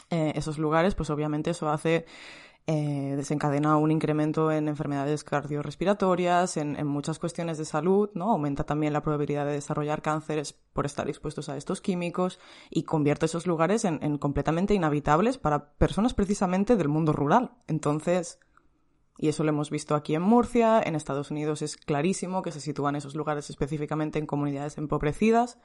eh, 0.10 0.34
esos 0.36 0.58
lugares, 0.58 0.96
pues 0.96 1.10
obviamente 1.10 1.52
eso 1.52 1.70
hace 1.70 2.06
eh, 2.72 3.16
desencadena 3.16 3.78
un 3.78 3.90
incremento 3.90 4.52
en 4.52 4.68
enfermedades 4.68 5.24
cardiorrespiratorias, 5.24 6.56
en, 6.56 6.86
muchas 6.86 7.18
cuestiones 7.18 7.58
de 7.58 7.66
salud, 7.66 8.12
¿no? 8.14 8.30
Aumenta 8.30 8.64
también 8.64 8.94
la 8.94 9.02
probabilidad 9.02 9.48
de 9.48 9.54
desarrollar 9.54 10.04
cánceres 10.04 10.54
por 10.54 10.86
estar 10.86 11.10
expuestos 11.10 11.50
a 11.50 11.58
estos 11.58 11.82
químicos 11.82 12.40
y 12.70 12.84
convierte 12.84 13.26
esos 13.26 13.48
lugares 13.48 13.86
en, 13.86 13.98
en 14.04 14.20
completamente 14.20 14.76
inhabitables 14.76 15.40
para 15.40 15.72
personas 15.80 16.14
precisamente 16.14 16.76
del 16.76 16.90
mundo 16.90 17.12
rural. 17.12 17.54
Entonces, 17.66 18.38
y 19.18 19.30
eso 19.30 19.44
lo 19.44 19.50
hemos 19.50 19.72
visto 19.72 19.96
aquí 19.96 20.14
en 20.14 20.22
Murcia, 20.22 20.80
en 20.80 20.94
Estados 20.94 21.32
Unidos 21.32 21.64
es 21.64 21.76
clarísimo 21.76 22.44
que 22.44 22.52
se 22.52 22.62
sitúan 22.62 22.96
esos 22.96 23.16
lugares 23.16 23.50
específicamente 23.50 24.20
en 24.20 24.28
comunidades 24.28 24.78
empobrecidas. 24.78 25.58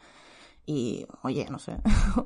Y, 0.65 1.07
oye, 1.23 1.47
no 1.51 1.59
sé, 1.59 1.77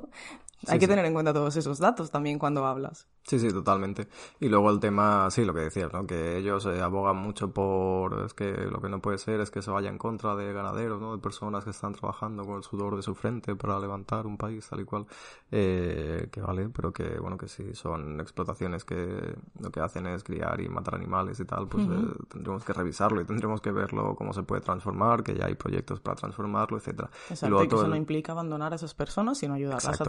hay 0.67 0.79
que 0.79 0.87
tener 0.87 1.05
en 1.05 1.13
cuenta 1.13 1.33
todos 1.33 1.55
esos 1.55 1.79
datos 1.79 2.11
también 2.11 2.39
cuando 2.39 2.65
hablas. 2.65 3.07
Sí, 3.23 3.39
sí, 3.39 3.49
totalmente. 3.49 4.07
Y 4.39 4.49
luego 4.49 4.71
el 4.71 4.79
tema, 4.79 5.29
sí, 5.29 5.45
lo 5.45 5.53
que 5.53 5.61
decías, 5.61 5.93
¿no? 5.93 6.07
Que 6.07 6.37
ellos 6.37 6.65
eh, 6.65 6.81
abogan 6.81 7.17
mucho 7.17 7.51
por, 7.51 8.25
es 8.25 8.33
que 8.33 8.51
lo 8.51 8.81
que 8.81 8.89
no 8.89 9.01
puede 9.01 9.19
ser 9.19 9.39
es 9.39 9.51
que 9.51 9.61
se 9.61 9.69
vaya 9.71 9.89
en 9.89 9.97
contra 9.97 10.35
de 10.35 10.51
ganaderos, 10.51 10.99
¿no? 10.99 11.15
De 11.15 11.21
personas 11.21 11.63
que 11.63 11.69
están 11.69 11.93
trabajando 11.93 12.45
con 12.45 12.57
el 12.57 12.63
sudor 12.63 12.95
de 12.95 13.03
su 13.03 13.15
frente 13.15 13.55
para 13.55 13.79
levantar 13.79 14.25
un 14.25 14.37
país 14.37 14.67
tal 14.67 14.81
y 14.81 14.85
cual. 14.85 15.05
Eh, 15.51 16.27
que 16.31 16.41
vale, 16.41 16.69
pero 16.69 16.91
que, 16.91 17.19
bueno, 17.19 17.37
que 17.37 17.47
sí, 17.47 17.73
son 17.73 18.19
explotaciones 18.19 18.83
que 18.83 19.35
lo 19.59 19.71
que 19.71 19.79
hacen 19.79 20.07
es 20.07 20.23
criar 20.23 20.59
y 20.61 20.69
matar 20.69 20.95
animales 20.95 21.39
y 21.39 21.45
tal, 21.45 21.67
pues 21.67 21.85
eh, 21.85 22.15
tendremos 22.29 22.63
que 22.63 22.73
revisarlo 22.73 23.21
y 23.21 23.25
tendremos 23.25 23.61
que 23.61 23.71
verlo 23.71 24.15
cómo 24.15 24.33
se 24.33 24.43
puede 24.43 24.61
transformar, 24.61 25.23
que 25.23 25.35
ya 25.35 25.45
hay 25.45 25.55
proyectos 25.55 25.99
para 25.99 26.15
transformarlo, 26.15 26.77
etcétera. 26.77 27.09
Exacto, 27.29 27.63
y, 27.63 27.67
que 27.67 27.75
eso 27.75 27.87
no 27.87 27.95
implica 27.95 28.31
abandonar 28.31 28.73
a 28.73 28.75
esas 28.75 28.93
personas, 28.93 29.37
sino 29.37 29.53
ayudarlas 29.53 30.01
a, 30.01 30.05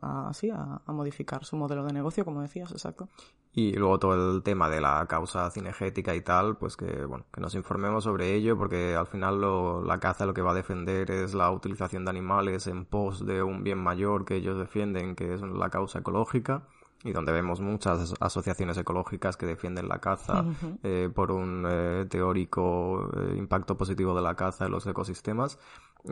a, 0.00 0.28
así, 0.28 0.50
a, 0.50 0.80
a 0.84 0.92
modificar 0.92 1.44
su 1.44 1.56
modelo 1.56 1.84
de 1.84 1.92
negocio, 1.92 2.24
como 2.24 2.42
decía 2.42 2.64
exacto. 2.64 3.08
Y 3.52 3.72
luego 3.72 3.98
todo 3.98 4.36
el 4.36 4.42
tema 4.42 4.68
de 4.68 4.80
la 4.80 5.04
causa 5.08 5.50
cinegética 5.50 6.14
y 6.14 6.20
tal, 6.20 6.56
pues 6.56 6.76
que, 6.76 7.04
bueno, 7.04 7.24
que 7.32 7.40
nos 7.40 7.54
informemos 7.56 8.04
sobre 8.04 8.34
ello, 8.34 8.56
porque 8.56 8.94
al 8.94 9.06
final 9.06 9.40
lo, 9.40 9.82
la 9.82 9.98
caza 9.98 10.24
lo 10.24 10.34
que 10.34 10.42
va 10.42 10.52
a 10.52 10.54
defender 10.54 11.10
es 11.10 11.34
la 11.34 11.50
utilización 11.50 12.04
de 12.04 12.10
animales 12.10 12.68
en 12.68 12.84
pos 12.84 13.26
de 13.26 13.42
un 13.42 13.64
bien 13.64 13.78
mayor 13.78 14.24
que 14.24 14.36
ellos 14.36 14.56
defienden, 14.56 15.16
que 15.16 15.34
es 15.34 15.42
la 15.42 15.68
causa 15.68 15.98
ecológica 15.98 16.62
y 17.02 17.12
donde 17.12 17.32
vemos 17.32 17.60
muchas 17.60 18.14
asociaciones 18.20 18.76
ecológicas 18.76 19.36
que 19.36 19.46
defienden 19.46 19.88
la 19.88 19.98
caza 19.98 20.44
eh, 20.82 21.10
por 21.14 21.32
un 21.32 21.66
eh, 21.68 22.06
teórico 22.08 23.10
eh, 23.16 23.36
impacto 23.36 23.76
positivo 23.76 24.14
de 24.14 24.22
la 24.22 24.34
caza 24.34 24.66
en 24.66 24.72
los 24.72 24.86
ecosistemas 24.86 25.58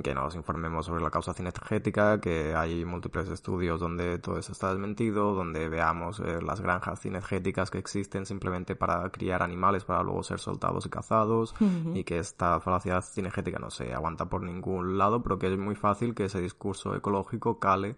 que 0.02 0.14
nos 0.14 0.34
informemos 0.34 0.86
sobre 0.86 1.02
la 1.02 1.10
causa 1.10 1.32
cinegética, 1.32 2.20
que 2.20 2.54
hay 2.54 2.84
múltiples 2.84 3.28
estudios 3.28 3.80
donde 3.80 4.18
todo 4.18 4.38
eso 4.38 4.52
está 4.52 4.70
desmentido, 4.70 5.34
donde 5.34 5.68
veamos 5.68 6.20
eh, 6.20 6.40
las 6.42 6.60
granjas 6.60 7.00
cinegéticas 7.00 7.70
que 7.70 7.78
existen 7.78 8.26
simplemente 8.26 8.76
para 8.76 9.08
criar 9.10 9.42
animales 9.42 9.84
para 9.84 10.02
luego 10.02 10.22
ser 10.22 10.38
soltados 10.38 10.86
y 10.86 10.90
cazados, 10.90 11.54
y 11.94 12.04
que 12.04 12.18
esta 12.18 12.60
falacia 12.60 13.00
cinegética 13.00 13.58
no 13.58 13.70
se 13.70 13.94
aguanta 13.94 14.26
por 14.26 14.42
ningún 14.42 14.98
lado, 14.98 15.22
pero 15.22 15.38
que 15.38 15.52
es 15.52 15.58
muy 15.58 15.74
fácil 15.74 16.14
que 16.14 16.24
ese 16.24 16.40
discurso 16.40 16.94
ecológico 16.94 17.58
cale 17.58 17.96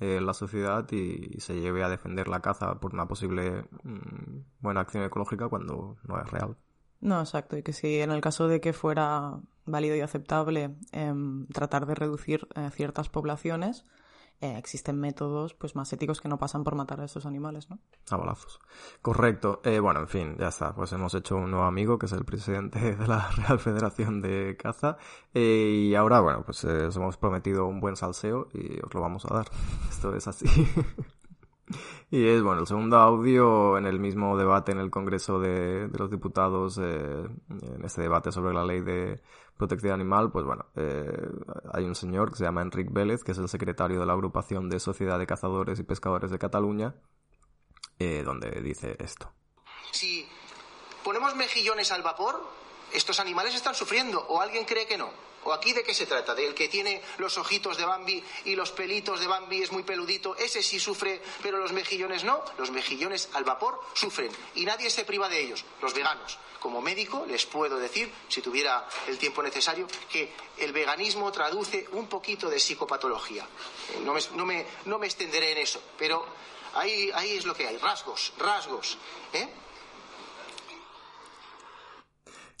eh, 0.00 0.16
en 0.16 0.26
la 0.26 0.34
sociedad 0.34 0.90
y, 0.90 1.40
se 1.40 1.60
lleve 1.60 1.84
a 1.84 1.88
defender 1.88 2.28
la 2.28 2.40
caza 2.40 2.80
por 2.80 2.94
una 2.94 3.06
posible 3.06 3.64
mm, 3.82 4.40
buena 4.60 4.80
acción 4.80 5.04
ecológica 5.04 5.48
cuando 5.48 5.96
no 6.04 6.20
es 6.20 6.30
real. 6.30 6.56
No, 7.00 7.20
exacto. 7.20 7.56
Y 7.56 7.62
que 7.62 7.72
si 7.72 7.98
en 7.98 8.10
el 8.12 8.20
caso 8.20 8.48
de 8.48 8.60
que 8.60 8.72
fuera 8.72 9.40
válido 9.66 9.96
y 9.96 10.00
aceptable 10.00 10.76
em, 10.92 11.46
tratar 11.48 11.86
de 11.86 11.94
reducir 11.94 12.46
eh, 12.54 12.70
ciertas 12.72 13.08
poblaciones, 13.08 13.84
eh, 14.40 14.58
existen 14.58 14.98
métodos 14.98 15.54
pues 15.54 15.76
más 15.76 15.92
éticos 15.92 16.20
que 16.20 16.28
no 16.28 16.36
pasan 16.38 16.64
por 16.64 16.74
matar 16.74 17.00
a 17.00 17.04
estos 17.04 17.26
animales, 17.26 17.70
¿no? 17.70 17.78
A 18.10 18.16
balazos. 18.16 18.60
Correcto. 19.00 19.60
Eh, 19.64 19.78
bueno, 19.78 20.00
en 20.00 20.08
fin, 20.08 20.36
ya 20.36 20.48
está. 20.48 20.74
Pues 20.74 20.92
hemos 20.92 21.14
hecho 21.14 21.36
un 21.36 21.52
nuevo 21.52 21.64
amigo 21.64 21.96
que 21.96 22.06
es 22.06 22.12
el 22.12 22.24
presidente 22.24 22.96
de 22.96 23.06
la 23.06 23.30
Real 23.30 23.60
Federación 23.60 24.20
de 24.20 24.56
Caza. 24.58 24.96
y 25.32 25.94
ahora, 25.94 26.20
bueno, 26.20 26.42
pues 26.44 26.64
os 26.64 26.96
hemos 26.96 27.16
prometido 27.16 27.66
un 27.66 27.80
buen 27.80 27.94
salseo 27.94 28.48
y 28.52 28.84
os 28.84 28.92
lo 28.92 29.00
vamos 29.00 29.24
a 29.26 29.34
dar. 29.34 29.46
Esto 29.88 30.14
es 30.16 30.26
así. 30.26 30.46
Y 32.10 32.26
es, 32.26 32.42
bueno, 32.42 32.60
el 32.60 32.66
segundo 32.66 32.98
audio 32.98 33.78
en 33.78 33.86
el 33.86 33.98
mismo 33.98 34.36
debate 34.36 34.72
en 34.72 34.78
el 34.78 34.90
Congreso 34.90 35.40
de, 35.40 35.88
los 35.98 36.10
Diputados, 36.10 36.78
eh, 36.78 37.24
en 37.24 37.84
este 37.84 38.02
debate 38.02 38.30
sobre 38.32 38.52
la 38.54 38.64
ley 38.64 38.80
de 38.80 39.22
protección 39.62 39.92
animal, 39.92 40.32
pues 40.32 40.44
bueno, 40.44 40.66
eh, 40.74 41.06
hay 41.72 41.84
un 41.84 41.94
señor 41.94 42.32
que 42.32 42.38
se 42.38 42.42
llama 42.42 42.62
Enric 42.62 42.92
Vélez, 42.92 43.22
que 43.22 43.30
es 43.30 43.38
el 43.38 43.48
secretario 43.48 44.00
de 44.00 44.06
la 44.06 44.12
agrupación 44.12 44.68
de 44.68 44.80
Sociedad 44.80 45.20
de 45.20 45.26
Cazadores 45.26 45.78
y 45.78 45.84
Pescadores 45.84 46.32
de 46.32 46.38
Cataluña, 46.40 46.96
eh, 48.00 48.24
donde 48.24 48.50
dice 48.60 48.96
esto. 48.98 49.30
Si 49.92 50.28
ponemos 51.04 51.36
mejillones 51.36 51.92
al 51.92 52.02
vapor, 52.02 52.42
estos 52.92 53.20
animales 53.20 53.54
están 53.54 53.76
sufriendo, 53.76 54.20
o 54.28 54.40
alguien 54.40 54.64
cree 54.64 54.84
que 54.88 54.98
no. 54.98 55.10
¿O 55.44 55.52
aquí 55.52 55.72
de 55.72 55.82
qué 55.82 55.92
se 55.92 56.06
trata? 56.06 56.34
¿Del 56.34 56.54
que 56.54 56.68
tiene 56.68 57.02
los 57.18 57.36
ojitos 57.38 57.76
de 57.76 57.84
Bambi 57.84 58.22
y 58.44 58.54
los 58.54 58.70
pelitos 58.70 59.20
de 59.20 59.26
Bambi 59.26 59.62
es 59.62 59.72
muy 59.72 59.82
peludito? 59.82 60.36
Ese 60.36 60.62
sí 60.62 60.78
sufre, 60.78 61.20
pero 61.42 61.58
los 61.58 61.72
mejillones 61.72 62.24
no. 62.24 62.44
Los 62.58 62.70
mejillones 62.70 63.28
al 63.32 63.44
vapor 63.44 63.80
sufren 63.94 64.30
y 64.54 64.64
nadie 64.64 64.90
se 64.90 65.04
priva 65.04 65.28
de 65.28 65.40
ellos, 65.40 65.64
los 65.80 65.94
veganos. 65.94 66.38
Como 66.60 66.80
médico 66.80 67.26
les 67.26 67.44
puedo 67.44 67.76
decir, 67.76 68.12
si 68.28 68.40
tuviera 68.40 68.88
el 69.08 69.18
tiempo 69.18 69.42
necesario, 69.42 69.88
que 70.08 70.32
el 70.58 70.72
veganismo 70.72 71.32
traduce 71.32 71.88
un 71.90 72.06
poquito 72.08 72.48
de 72.48 72.60
psicopatología. 72.60 73.44
No 74.04 74.14
me, 74.14 74.20
no 74.34 74.46
me, 74.46 74.66
no 74.84 74.98
me 74.98 75.06
extenderé 75.06 75.52
en 75.52 75.58
eso, 75.58 75.82
pero 75.98 76.24
ahí, 76.74 77.10
ahí 77.14 77.36
es 77.36 77.44
lo 77.44 77.54
que 77.54 77.66
hay, 77.66 77.78
rasgos, 77.78 78.32
rasgos. 78.38 78.96
¿eh? 79.32 79.48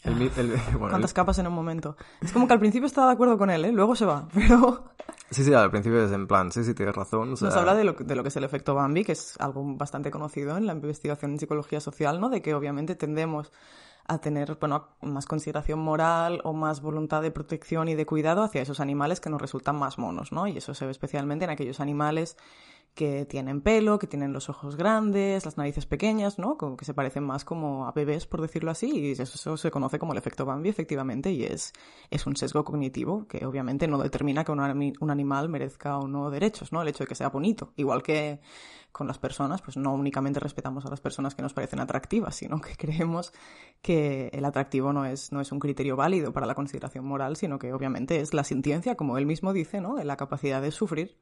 ¿Cuántas 0.78 1.12
capas 1.12 1.38
en 1.38 1.46
un 1.46 1.54
momento? 1.54 1.96
Es 2.20 2.32
como 2.32 2.46
que 2.46 2.52
al 2.52 2.58
principio 2.58 2.86
estaba 2.86 3.08
de 3.08 3.12
acuerdo 3.14 3.38
con 3.38 3.50
él, 3.50 3.64
¿eh? 3.64 3.72
Luego 3.72 3.94
se 3.94 4.04
va, 4.04 4.28
pero... 4.34 4.84
Sí, 5.30 5.44
sí, 5.44 5.54
al 5.54 5.70
principio 5.70 6.04
es 6.04 6.12
en 6.12 6.26
plan, 6.26 6.52
sí, 6.52 6.64
sí, 6.64 6.74
tienes 6.74 6.94
razón. 6.94 7.30
Nos 7.30 7.42
habla 7.42 7.74
de 7.74 7.84
lo, 7.84 7.92
de 7.92 8.14
lo 8.14 8.22
que 8.22 8.28
es 8.28 8.36
el 8.36 8.44
efecto 8.44 8.74
Bambi, 8.74 9.04
que 9.04 9.12
es 9.12 9.34
algo 9.40 9.62
bastante 9.76 10.10
conocido 10.10 10.56
en 10.56 10.66
la 10.66 10.72
investigación 10.74 11.32
en 11.32 11.38
psicología 11.38 11.80
social, 11.80 12.20
¿no? 12.20 12.28
De 12.28 12.42
que 12.42 12.54
obviamente 12.54 12.96
tendemos 12.96 13.50
a 14.06 14.18
tener 14.18 14.56
bueno, 14.60 14.88
más 15.00 15.26
consideración 15.26 15.78
moral 15.78 16.40
o 16.44 16.52
más 16.52 16.82
voluntad 16.82 17.22
de 17.22 17.30
protección 17.30 17.88
y 17.88 17.94
de 17.94 18.04
cuidado 18.04 18.42
hacia 18.42 18.62
esos 18.62 18.80
animales 18.80 19.20
que 19.20 19.30
nos 19.30 19.40
resultan 19.40 19.76
más 19.76 19.98
monos, 19.98 20.32
¿no? 20.32 20.46
Y 20.46 20.58
eso 20.58 20.74
se 20.74 20.84
ve 20.84 20.90
especialmente 20.90 21.44
en 21.44 21.50
aquellos 21.50 21.80
animales 21.80 22.36
que 22.94 23.24
tienen 23.24 23.62
pelo, 23.62 23.98
que 23.98 24.06
tienen 24.06 24.32
los 24.32 24.50
ojos 24.50 24.76
grandes, 24.76 25.46
las 25.46 25.56
narices 25.56 25.86
pequeñas, 25.86 26.38
¿no? 26.38 26.58
Como 26.58 26.76
que 26.76 26.84
se 26.84 26.92
parecen 26.92 27.24
más 27.24 27.44
como 27.44 27.86
a 27.86 27.92
bebés, 27.92 28.26
por 28.26 28.42
decirlo 28.42 28.70
así, 28.70 28.90
y 28.90 29.12
eso, 29.12 29.56
se 29.56 29.70
conoce 29.70 29.98
como 29.98 30.12
el 30.12 30.18
efecto 30.18 30.44
Bambi, 30.44 30.68
efectivamente, 30.68 31.32
y 31.32 31.44
es, 31.44 31.72
es 32.10 32.26
un 32.26 32.36
sesgo 32.36 32.64
cognitivo 32.64 33.26
que 33.26 33.46
obviamente 33.46 33.88
no 33.88 33.98
determina 33.98 34.44
que 34.44 34.52
un, 34.52 34.94
un 35.00 35.10
animal 35.10 35.48
merezca 35.48 35.96
o 35.98 36.06
no 36.06 36.30
derechos, 36.30 36.72
¿no? 36.72 36.82
El 36.82 36.88
hecho 36.88 37.04
de 37.04 37.08
que 37.08 37.14
sea 37.14 37.30
bonito. 37.30 37.72
Igual 37.76 38.02
que 38.02 38.40
con 38.92 39.06
las 39.06 39.18
personas, 39.18 39.62
pues 39.62 39.78
no 39.78 39.94
únicamente 39.94 40.38
respetamos 40.38 40.84
a 40.84 40.90
las 40.90 41.00
personas 41.00 41.34
que 41.34 41.40
nos 41.40 41.54
parecen 41.54 41.80
atractivas, 41.80 42.36
sino 42.36 42.60
que 42.60 42.74
creemos 42.76 43.32
que 43.80 44.28
el 44.34 44.44
atractivo 44.44 44.92
no 44.92 45.06
es, 45.06 45.32
no 45.32 45.40
es 45.40 45.50
un 45.50 45.60
criterio 45.60 45.96
válido 45.96 46.32
para 46.34 46.46
la 46.46 46.54
consideración 46.54 47.06
moral, 47.06 47.36
sino 47.36 47.58
que 47.58 47.72
obviamente 47.72 48.20
es 48.20 48.34
la 48.34 48.44
sintiencia, 48.44 48.96
como 48.96 49.16
él 49.16 49.24
mismo 49.24 49.54
dice, 49.54 49.80
¿no? 49.80 49.94
De 49.94 50.04
la 50.04 50.18
capacidad 50.18 50.60
de 50.60 50.70
sufrir 50.72 51.16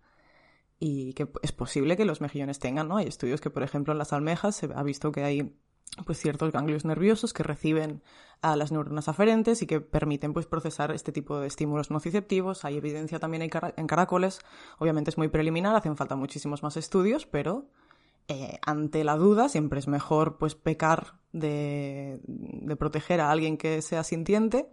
y 0.81 1.13
que 1.13 1.29
es 1.43 1.53
posible 1.53 1.97
que 1.99 2.07
los 2.07 2.23
mejillones 2.23 2.59
tengan, 2.59 2.89
¿no? 2.89 2.97
Hay 2.97 3.07
estudios 3.07 3.43
que, 3.43 3.51
por 3.51 3.63
ejemplo, 3.63 3.93
en 3.93 3.99
las 3.99 4.15
almejas 4.15 4.57
se 4.57 4.71
ha 4.75 4.83
visto 4.83 5.13
que 5.13 5.23
hay 5.23 5.55
pues 6.07 6.19
ciertos 6.19 6.53
ganglios 6.53 6.87
nerviosos 6.87 7.35
que 7.35 7.43
reciben 7.43 8.03
a 8.41 8.57
las 8.57 8.73
neuronas 8.73 9.09
aferentes 9.09 9.61
y 9.61 9.67
que 9.67 9.81
permiten 9.81 10.33
pues 10.33 10.47
procesar 10.47 10.91
este 10.93 11.13
tipo 11.13 11.39
de 11.39 11.49
estímulos 11.49 11.91
nociceptivos. 11.91 12.65
Hay 12.65 12.79
evidencia 12.79 13.19
también 13.19 13.43
en, 13.43 13.87
caracoles. 13.87 14.41
Obviamente 14.79 15.11
es 15.11 15.19
muy 15.19 15.29
preliminar, 15.29 15.77
hacen 15.77 15.99
falta 15.99 16.17
muchísimos 16.17 16.63
más 16.63 16.79
estudios, 16.79 17.27
pero 17.27 17.67
eh, 18.29 18.59
ante 18.65 19.05
la 19.05 19.17
duda 19.17 19.51
siempre 19.51 19.81
es 19.81 19.89
mejor 19.89 20.39
pues 20.39 20.55
pecar 20.55 21.19
de, 21.33 22.21
de 22.25 22.77
proteger 22.77 23.21
a 23.21 23.31
alguien 23.31 23.59
que 23.59 23.83
sea 23.83 24.03
sintiente 24.03 24.73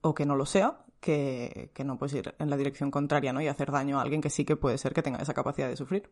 o 0.00 0.14
que 0.14 0.26
no 0.26 0.34
lo 0.34 0.46
sea 0.46 0.80
que, 1.00 1.70
no 1.84 1.98
puedes 1.98 2.14
ir 2.14 2.34
en 2.38 2.50
la 2.50 2.56
dirección 2.56 2.90
contraria 2.90 3.32
¿no? 3.32 3.40
y 3.40 3.48
hacer 3.48 3.70
daño 3.72 3.98
a 3.98 4.02
alguien 4.02 4.20
que 4.20 4.30
sí 4.30 4.44
que 4.44 4.56
puede 4.56 4.78
ser 4.78 4.92
que 4.92 5.02
tenga 5.02 5.18
esa 5.18 5.34
capacidad 5.34 5.68
de 5.68 5.76
sufrir. 5.76 6.10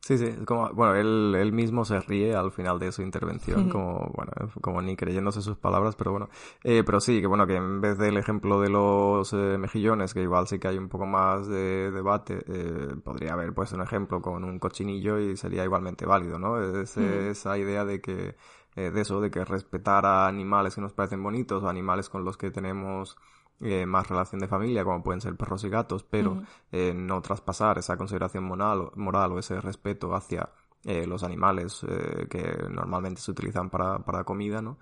Sí, 0.00 0.18
sí, 0.18 0.26
como, 0.44 0.68
bueno, 0.74 0.94
él, 0.96 1.34
él 1.34 1.52
mismo 1.52 1.86
se 1.86 1.98
ríe 1.98 2.34
al 2.34 2.52
final 2.52 2.78
de 2.78 2.92
su 2.92 3.00
intervención, 3.00 3.70
como, 3.70 4.12
bueno, 4.14 4.32
como 4.60 4.82
ni 4.82 4.96
creyéndose 4.96 5.40
sus 5.40 5.56
palabras, 5.56 5.96
pero 5.96 6.10
bueno. 6.10 6.28
Eh, 6.62 6.82
pero 6.84 7.00
sí, 7.00 7.22
que 7.22 7.26
bueno, 7.26 7.46
que 7.46 7.56
en 7.56 7.80
vez 7.80 7.96
del 7.96 8.18
ejemplo 8.18 8.60
de 8.60 8.68
los 8.68 9.32
eh, 9.32 9.56
mejillones, 9.56 10.12
que 10.12 10.20
igual 10.20 10.46
sí 10.46 10.58
que 10.58 10.68
hay 10.68 10.76
un 10.76 10.90
poco 10.90 11.06
más 11.06 11.48
de 11.48 11.90
debate, 11.90 12.44
eh, 12.46 12.96
podría 13.02 13.32
haber 13.32 13.54
pues 13.54 13.72
un 13.72 13.80
ejemplo 13.80 14.20
con 14.20 14.44
un 14.44 14.58
cochinillo 14.58 15.18
y 15.18 15.38
sería 15.38 15.64
igualmente 15.64 16.04
válido, 16.04 16.38
¿no? 16.38 16.60
Es, 16.60 16.98
Esa 16.98 17.56
idea 17.56 17.86
de 17.86 18.02
que, 18.02 18.36
de 18.76 19.00
eso, 19.00 19.22
de 19.22 19.30
que 19.30 19.42
respetar 19.46 20.04
a 20.04 20.26
animales 20.26 20.74
que 20.74 20.82
nos 20.82 20.92
parecen 20.92 21.22
bonitos 21.22 21.62
o 21.62 21.68
animales 21.70 22.10
con 22.10 22.26
los 22.26 22.36
que 22.36 22.50
tenemos 22.50 23.16
eh, 23.60 23.86
más 23.86 24.08
relación 24.08 24.40
de 24.40 24.48
familia, 24.48 24.84
como 24.84 25.02
pueden 25.02 25.20
ser 25.20 25.36
perros 25.36 25.64
y 25.64 25.68
gatos, 25.68 26.02
pero 26.04 26.42
eh, 26.72 26.92
no 26.94 27.22
traspasar 27.22 27.78
esa 27.78 27.96
consideración 27.96 28.44
moral, 28.44 28.90
moral 28.96 29.32
o 29.32 29.38
ese 29.38 29.60
respeto 29.60 30.14
hacia 30.14 30.50
eh, 30.84 31.06
los 31.06 31.22
animales 31.22 31.86
que 32.28 32.58
normalmente 32.68 33.22
se 33.22 33.30
utilizan 33.30 33.70
para, 33.70 34.00
para 34.00 34.24
comida, 34.24 34.60
¿no? 34.60 34.78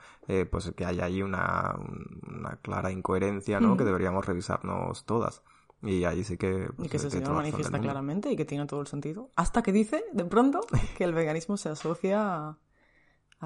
pues 0.51 0.73
que 0.73 0.85
hay 0.85 1.01
ahí 1.01 1.23
una, 1.23 1.77
una 2.29 2.57
clara 2.57 2.91
incoherencia, 2.91 3.61
¿no? 3.61 3.77
Que 3.77 3.85
deberíamos 3.85 4.27
revisarnos 4.27 5.05
todas. 5.05 5.43
Y 5.83 6.05
ahí 6.05 6.25
sí 6.25 6.37
que... 6.37 6.69
y 6.79 6.89
que 6.89 6.97
ese 6.97 7.11
señor 7.11 7.35
manifiesta 7.35 7.79
claramente 7.79 8.31
y 8.31 8.37
que 8.37 8.45
tiene 8.45 8.67
todo 8.67 8.81
el 8.81 8.87
sentido. 8.87 9.31
Hasta 9.37 9.63
que 9.63 9.73
dice, 9.73 10.05
de 10.13 10.25
pronto, 10.25 10.61
que 10.97 11.05
el 11.05 11.13
veganismo 11.13 11.57
se 11.57 11.69
asocia 11.69 12.49
a 12.49 12.59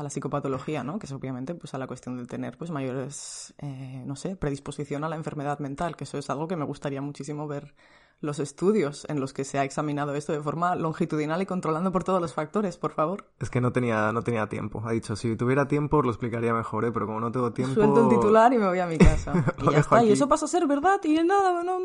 la 0.03 0.11
psicopatología, 0.11 0.85
¿no? 0.85 0.99
Que 0.99 1.07
es 1.07 1.13
obviamente 1.13 1.55
pues 1.55 1.75
a 1.75 1.79
la 1.79 1.87
cuestión 1.87 2.17
de 2.17 2.27
tener 2.27 2.59
pues 2.59 2.71
mayores, 2.71 3.55
eh, 3.59 4.03
no 4.07 4.17
sé, 4.17 4.37
predisposición 4.37 5.05
a 5.05 5.09
la 5.09 5.17
enfermedad 5.17 5.59
mental, 5.59 5.97
que 5.97 6.05
eso 6.05 6.19
es 6.19 6.29
algo 6.31 6.49
que 6.49 6.57
me 6.57 6.65
gustaría 6.65 7.01
muchísimo 7.01 7.49
ver 7.49 7.75
los 8.21 8.39
estudios 8.39 9.07
en 9.09 9.21
los 9.21 9.33
que 9.33 9.45
se 9.45 9.59
ha 9.59 9.65
examinado 9.65 10.15
esto 10.15 10.33
de 10.33 10.41
forma 10.41 10.75
longitudinal 10.75 11.43
y 11.43 11.47
controlando 11.47 11.93
por 11.93 12.03
todos 12.03 12.21
los 12.21 12.33
factores, 12.33 12.79
por 12.79 12.93
favor. 12.93 13.27
Es 13.39 13.51
que 13.51 13.61
no 13.61 13.73
tenía, 13.73 14.11
no 14.13 14.23
tenía 14.23 14.47
tiempo. 14.49 14.83
Ha 14.87 14.93
dicho, 14.93 15.17
si 15.17 15.37
tuviera 15.37 15.69
tiempo 15.69 16.03
lo 16.03 16.11
explicaría 16.11 16.55
mejor, 16.55 16.87
¿eh? 16.87 16.93
pero 16.93 17.07
como 17.07 17.21
no 17.21 17.31
tengo 17.31 17.53
tiempo... 17.53 17.75
Suelto 17.75 18.05
un 18.05 18.09
titular 18.09 18.53
y 18.53 18.59
me 18.59 18.67
voy 18.67 18.79
a 18.79 18.87
mi 18.87 18.97
casa. 18.97 19.33
y 19.59 19.71
ya 19.71 19.79
está. 19.79 20.03
Y 20.03 20.13
eso 20.13 20.29
pasa 20.29 20.47
a 20.47 20.49
ser 20.49 20.67
verdad 20.67 21.01
y 21.05 21.15
nada, 21.23 21.63
no, 21.63 21.79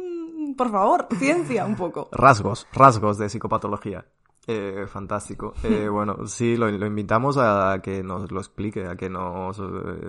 por 0.55 0.71
favor, 0.71 1.07
ciencia 1.17 1.65
un 1.65 1.75
poco. 1.75 2.09
Rasgos, 2.11 2.67
rasgos 2.71 3.17
de 3.17 3.29
psicopatología. 3.29 4.05
Eh, 4.47 4.85
fantástico. 4.87 5.53
Eh, 5.63 5.87
bueno, 5.89 6.25
sí, 6.25 6.57
lo, 6.57 6.69
invitamos 6.69 7.37
a 7.37 7.79
que 7.83 8.01
nos 8.01 8.31
lo 8.31 8.39
explique, 8.39 8.87
a 8.87 8.95
que 8.95 9.09
nos 9.09 9.59
eh, 9.59 9.61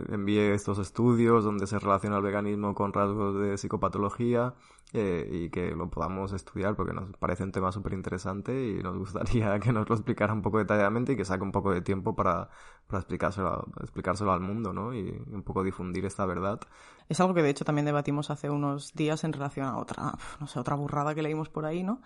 envíe 0.09 0.53
estos 0.53 0.79
estudios 0.79 1.45
donde 1.45 1.67
se 1.67 1.79
relaciona 1.79 2.17
el 2.17 2.23
veganismo 2.23 2.75
con 2.75 2.93
rasgos 2.93 3.39
de 3.39 3.59
psicopatología 3.59 4.55
eh, 4.95 5.29
y 5.31 5.51
que 5.51 5.71
lo 5.71 5.91
podamos 5.91 6.33
estudiar 6.33 6.77
porque 6.77 6.95
nos 6.95 7.15
parece 7.19 7.45
un 7.45 7.53
tema 7.53 7.73
súper 7.73 7.93
interesante 7.93 8.69
y 8.69 8.83
nos 8.83 8.97
gustaría 8.97 9.59
que 9.61 9.73
nos 9.73 9.89
lo 9.89 9.95
explicara 9.95 10.33
un 10.33 10.43
poco 10.43 10.59
detalladamente 10.59 11.13
y 11.13 11.17
que 11.17 11.27
saque 11.27 11.43
un 11.43 11.53
poco 11.53 11.73
de 11.73 11.83
tiempo 11.83 12.17
para, 12.17 12.49
para 12.87 13.01
explicárselo, 13.01 13.69
explicárselo 13.81 14.33
al 14.33 14.41
mundo, 14.41 14.73
¿no? 14.73 14.95
Y 14.95 15.11
un 15.31 15.43
poco 15.43 15.63
difundir 15.63 16.07
esta 16.07 16.25
verdad. 16.25 16.59
Es 17.09 17.21
algo 17.21 17.35
que 17.35 17.43
de 17.43 17.51
hecho 17.51 17.67
también 17.67 17.85
debatimos 17.85 18.31
hace 18.31 18.49
unos 18.49 18.95
días 18.95 19.25
en 19.25 19.35
relación 19.35 19.67
a 19.67 19.77
otra, 19.77 20.13
no 20.41 20.47
sé, 20.47 20.59
otra 20.59 20.75
burrada 20.75 21.15
que 21.15 21.23
leímos 21.23 21.51
por 21.51 21.67
ahí, 21.67 21.83
¿no? 21.83 22.01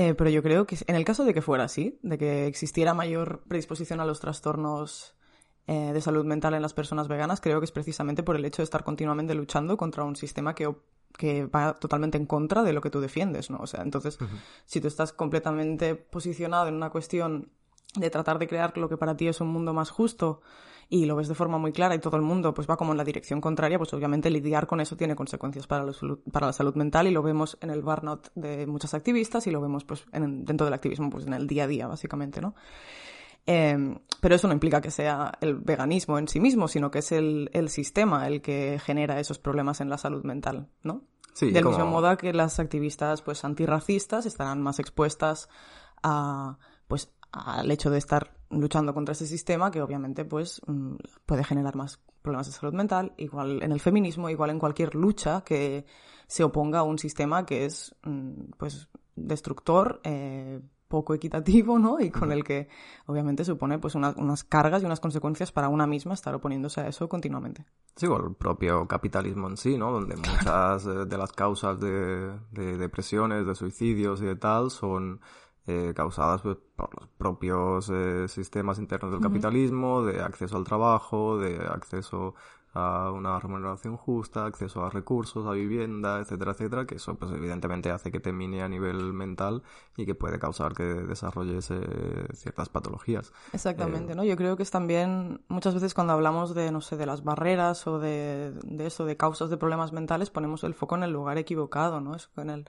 Eh, 0.00 0.14
pero 0.14 0.30
yo 0.30 0.44
creo 0.44 0.64
que 0.64 0.78
en 0.86 0.94
el 0.94 1.04
caso 1.04 1.24
de 1.24 1.34
que 1.34 1.42
fuera 1.42 1.64
así, 1.64 1.98
de 2.04 2.18
que 2.18 2.46
existiera 2.46 2.94
mayor 2.94 3.42
predisposición 3.48 3.98
a 3.98 4.04
los 4.04 4.20
trastornos 4.20 5.16
eh, 5.66 5.90
de 5.92 6.00
salud 6.00 6.24
mental 6.24 6.54
en 6.54 6.62
las 6.62 6.72
personas 6.72 7.08
veganas, 7.08 7.40
creo 7.40 7.58
que 7.58 7.64
es 7.64 7.72
precisamente 7.72 8.22
por 8.22 8.36
el 8.36 8.44
hecho 8.44 8.62
de 8.62 8.64
estar 8.64 8.84
continuamente 8.84 9.34
luchando 9.34 9.76
contra 9.76 10.04
un 10.04 10.14
sistema 10.14 10.54
que, 10.54 10.72
que 11.16 11.46
va 11.46 11.74
totalmente 11.74 12.16
en 12.16 12.26
contra 12.26 12.62
de 12.62 12.72
lo 12.72 12.80
que 12.80 12.90
tú 12.90 13.00
defiendes, 13.00 13.50
¿no? 13.50 13.58
O 13.58 13.66
sea, 13.66 13.82
entonces, 13.82 14.20
si 14.66 14.80
tú 14.80 14.86
estás 14.86 15.12
completamente 15.12 15.96
posicionado 15.96 16.68
en 16.68 16.74
una 16.74 16.90
cuestión 16.90 17.50
de 17.94 18.10
tratar 18.10 18.38
de 18.38 18.46
crear 18.46 18.76
lo 18.76 18.88
que 18.88 18.96
para 18.96 19.16
ti 19.16 19.28
es 19.28 19.40
un 19.40 19.48
mundo 19.48 19.72
más 19.72 19.90
justo, 19.90 20.40
y 20.90 21.04
lo 21.04 21.16
ves 21.16 21.28
de 21.28 21.34
forma 21.34 21.58
muy 21.58 21.72
clara 21.72 21.94
y 21.94 21.98
todo 21.98 22.16
el 22.16 22.22
mundo 22.22 22.54
pues 22.54 22.68
va 22.68 22.76
como 22.76 22.92
en 22.92 22.98
la 22.98 23.04
dirección 23.04 23.40
contraria, 23.40 23.78
pues 23.78 23.92
obviamente 23.92 24.30
lidiar 24.30 24.66
con 24.66 24.80
eso 24.80 24.96
tiene 24.96 25.14
consecuencias 25.14 25.66
para 25.66 25.84
la 25.84 25.92
salud, 25.92 26.18
para 26.32 26.46
la 26.46 26.52
salud 26.52 26.74
mental 26.76 27.06
y 27.06 27.10
lo 27.10 27.22
vemos 27.22 27.58
en 27.60 27.70
el 27.70 27.82
burnout 27.82 28.30
de 28.34 28.66
muchas 28.66 28.94
activistas 28.94 29.46
y 29.46 29.50
lo 29.50 29.60
vemos 29.60 29.84
pues 29.84 30.06
en, 30.12 30.44
dentro 30.44 30.64
del 30.64 30.74
activismo 30.74 31.10
pues 31.10 31.26
en 31.26 31.34
el 31.34 31.46
día 31.46 31.64
a 31.64 31.66
día 31.66 31.86
básicamente, 31.86 32.40
¿no? 32.40 32.54
Em, 33.44 33.98
pero 34.20 34.34
eso 34.34 34.46
no 34.46 34.54
implica 34.54 34.80
que 34.80 34.90
sea 34.90 35.32
el 35.40 35.56
veganismo 35.56 36.18
en 36.18 36.28
sí 36.28 36.40
mismo, 36.40 36.68
sino 36.68 36.90
que 36.90 36.98
es 36.98 37.12
el, 37.12 37.50
el 37.52 37.68
sistema 37.70 38.26
el 38.26 38.40
que 38.42 38.78
genera 38.82 39.20
esos 39.20 39.38
problemas 39.38 39.80
en 39.80 39.90
la 39.90 39.98
salud 39.98 40.24
mental, 40.24 40.68
¿no? 40.82 41.02
Sí, 41.34 41.50
Del 41.50 41.66
mismo 41.66 41.86
modo 41.86 42.16
que 42.16 42.32
las 42.32 42.58
activistas 42.58 43.22
pues 43.22 43.44
antirracistas 43.44 44.26
estarán 44.26 44.60
más 44.60 44.80
expuestas 44.80 45.48
a 46.02 46.58
pues 46.88 47.12
al 47.32 47.70
hecho 47.70 47.90
de 47.90 47.98
estar 47.98 48.34
luchando 48.50 48.94
contra 48.94 49.12
ese 49.12 49.26
sistema 49.26 49.70
que 49.70 49.82
obviamente 49.82 50.24
pues 50.24 50.60
mm, 50.66 50.94
puede 51.26 51.44
generar 51.44 51.76
más 51.76 52.00
problemas 52.22 52.46
de 52.46 52.52
salud 52.52 52.74
mental, 52.74 53.12
igual 53.16 53.62
en 53.62 53.72
el 53.72 53.80
feminismo, 53.80 54.30
igual 54.30 54.50
en 54.50 54.58
cualquier 54.58 54.94
lucha 54.94 55.42
que 55.42 55.84
se 56.26 56.44
oponga 56.44 56.80
a 56.80 56.82
un 56.82 56.98
sistema 56.98 57.44
que 57.46 57.64
es 57.64 57.94
mm, 58.02 58.52
pues 58.56 58.88
destructor, 59.16 60.00
eh, 60.04 60.60
poco 60.88 61.14
equitativo, 61.14 61.78
¿no? 61.78 62.00
Y 62.00 62.10
con 62.10 62.32
el 62.32 62.42
que 62.42 62.68
obviamente 63.06 63.44
supone 63.44 63.78
pues 63.78 63.94
unas 63.94 64.44
cargas 64.44 64.82
y 64.82 64.86
unas 64.86 65.00
consecuencias 65.00 65.52
para 65.52 65.68
una 65.68 65.86
misma 65.86 66.14
estar 66.14 66.34
oponiéndose 66.34 66.80
a 66.80 66.88
eso 66.88 67.08
continuamente. 67.08 67.66
Sí, 67.94 68.06
o 68.06 68.16
el 68.16 68.34
propio 68.34 68.86
capitalismo 68.88 69.48
en 69.48 69.56
sí, 69.56 69.76
¿no? 69.76 69.92
Donde 69.92 70.16
muchas 70.16 70.84
de 70.84 71.18
las 71.18 71.32
causas 71.32 71.78
de, 71.78 72.38
de 72.52 72.78
depresiones, 72.78 73.46
de 73.46 73.54
suicidios 73.54 74.22
y 74.22 74.26
de 74.26 74.36
tal 74.36 74.70
son 74.70 75.20
eh, 75.68 75.92
causadas 75.94 76.40
pues, 76.40 76.56
por 76.76 76.88
los 76.98 77.10
propios 77.18 77.90
eh, 77.90 78.26
sistemas 78.26 78.78
internos 78.78 79.12
del 79.12 79.20
capitalismo, 79.20 80.02
de 80.02 80.22
acceso 80.22 80.56
al 80.56 80.64
trabajo, 80.64 81.38
de 81.38 81.58
acceso 81.58 82.34
a 82.72 83.10
una 83.12 83.38
remuneración 83.38 83.96
justa, 83.96 84.46
acceso 84.46 84.84
a 84.84 84.90
recursos, 84.90 85.46
a 85.46 85.52
vivienda, 85.52 86.20
etcétera, 86.20 86.52
etcétera, 86.52 86.86
que 86.86 86.94
eso 86.94 87.16
pues 87.16 87.32
evidentemente 87.32 87.90
hace 87.90 88.10
que 88.10 88.20
te 88.20 88.32
mine 88.32 88.62
a 88.62 88.68
nivel 88.68 89.12
mental 89.12 89.62
y 89.96 90.06
que 90.06 90.14
puede 90.14 90.38
causar 90.38 90.74
que 90.74 90.84
desarrolles 90.84 91.70
eh, 91.70 92.28
ciertas 92.34 92.70
patologías. 92.70 93.32
Exactamente, 93.52 94.14
¿no? 94.14 94.24
Yo 94.24 94.36
creo 94.36 94.56
que 94.56 94.62
es 94.62 94.70
también 94.70 95.42
muchas 95.48 95.74
veces 95.74 95.92
cuando 95.92 96.14
hablamos 96.14 96.54
de, 96.54 96.70
no 96.70 96.80
sé, 96.80 96.96
de 96.96 97.04
las 97.04 97.24
barreras 97.24 97.86
o 97.86 97.98
de, 97.98 98.52
de 98.64 98.86
eso, 98.86 99.04
de 99.04 99.16
causas 99.16 99.50
de 99.50 99.58
problemas 99.58 99.92
mentales, 99.92 100.30
ponemos 100.30 100.64
el 100.64 100.72
foco 100.72 100.96
en 100.96 101.02
el 101.02 101.12
lugar 101.12 101.36
equivocado, 101.36 102.00
¿no? 102.00 102.14
Es 102.14 102.30
en 102.36 102.50
el, 102.50 102.68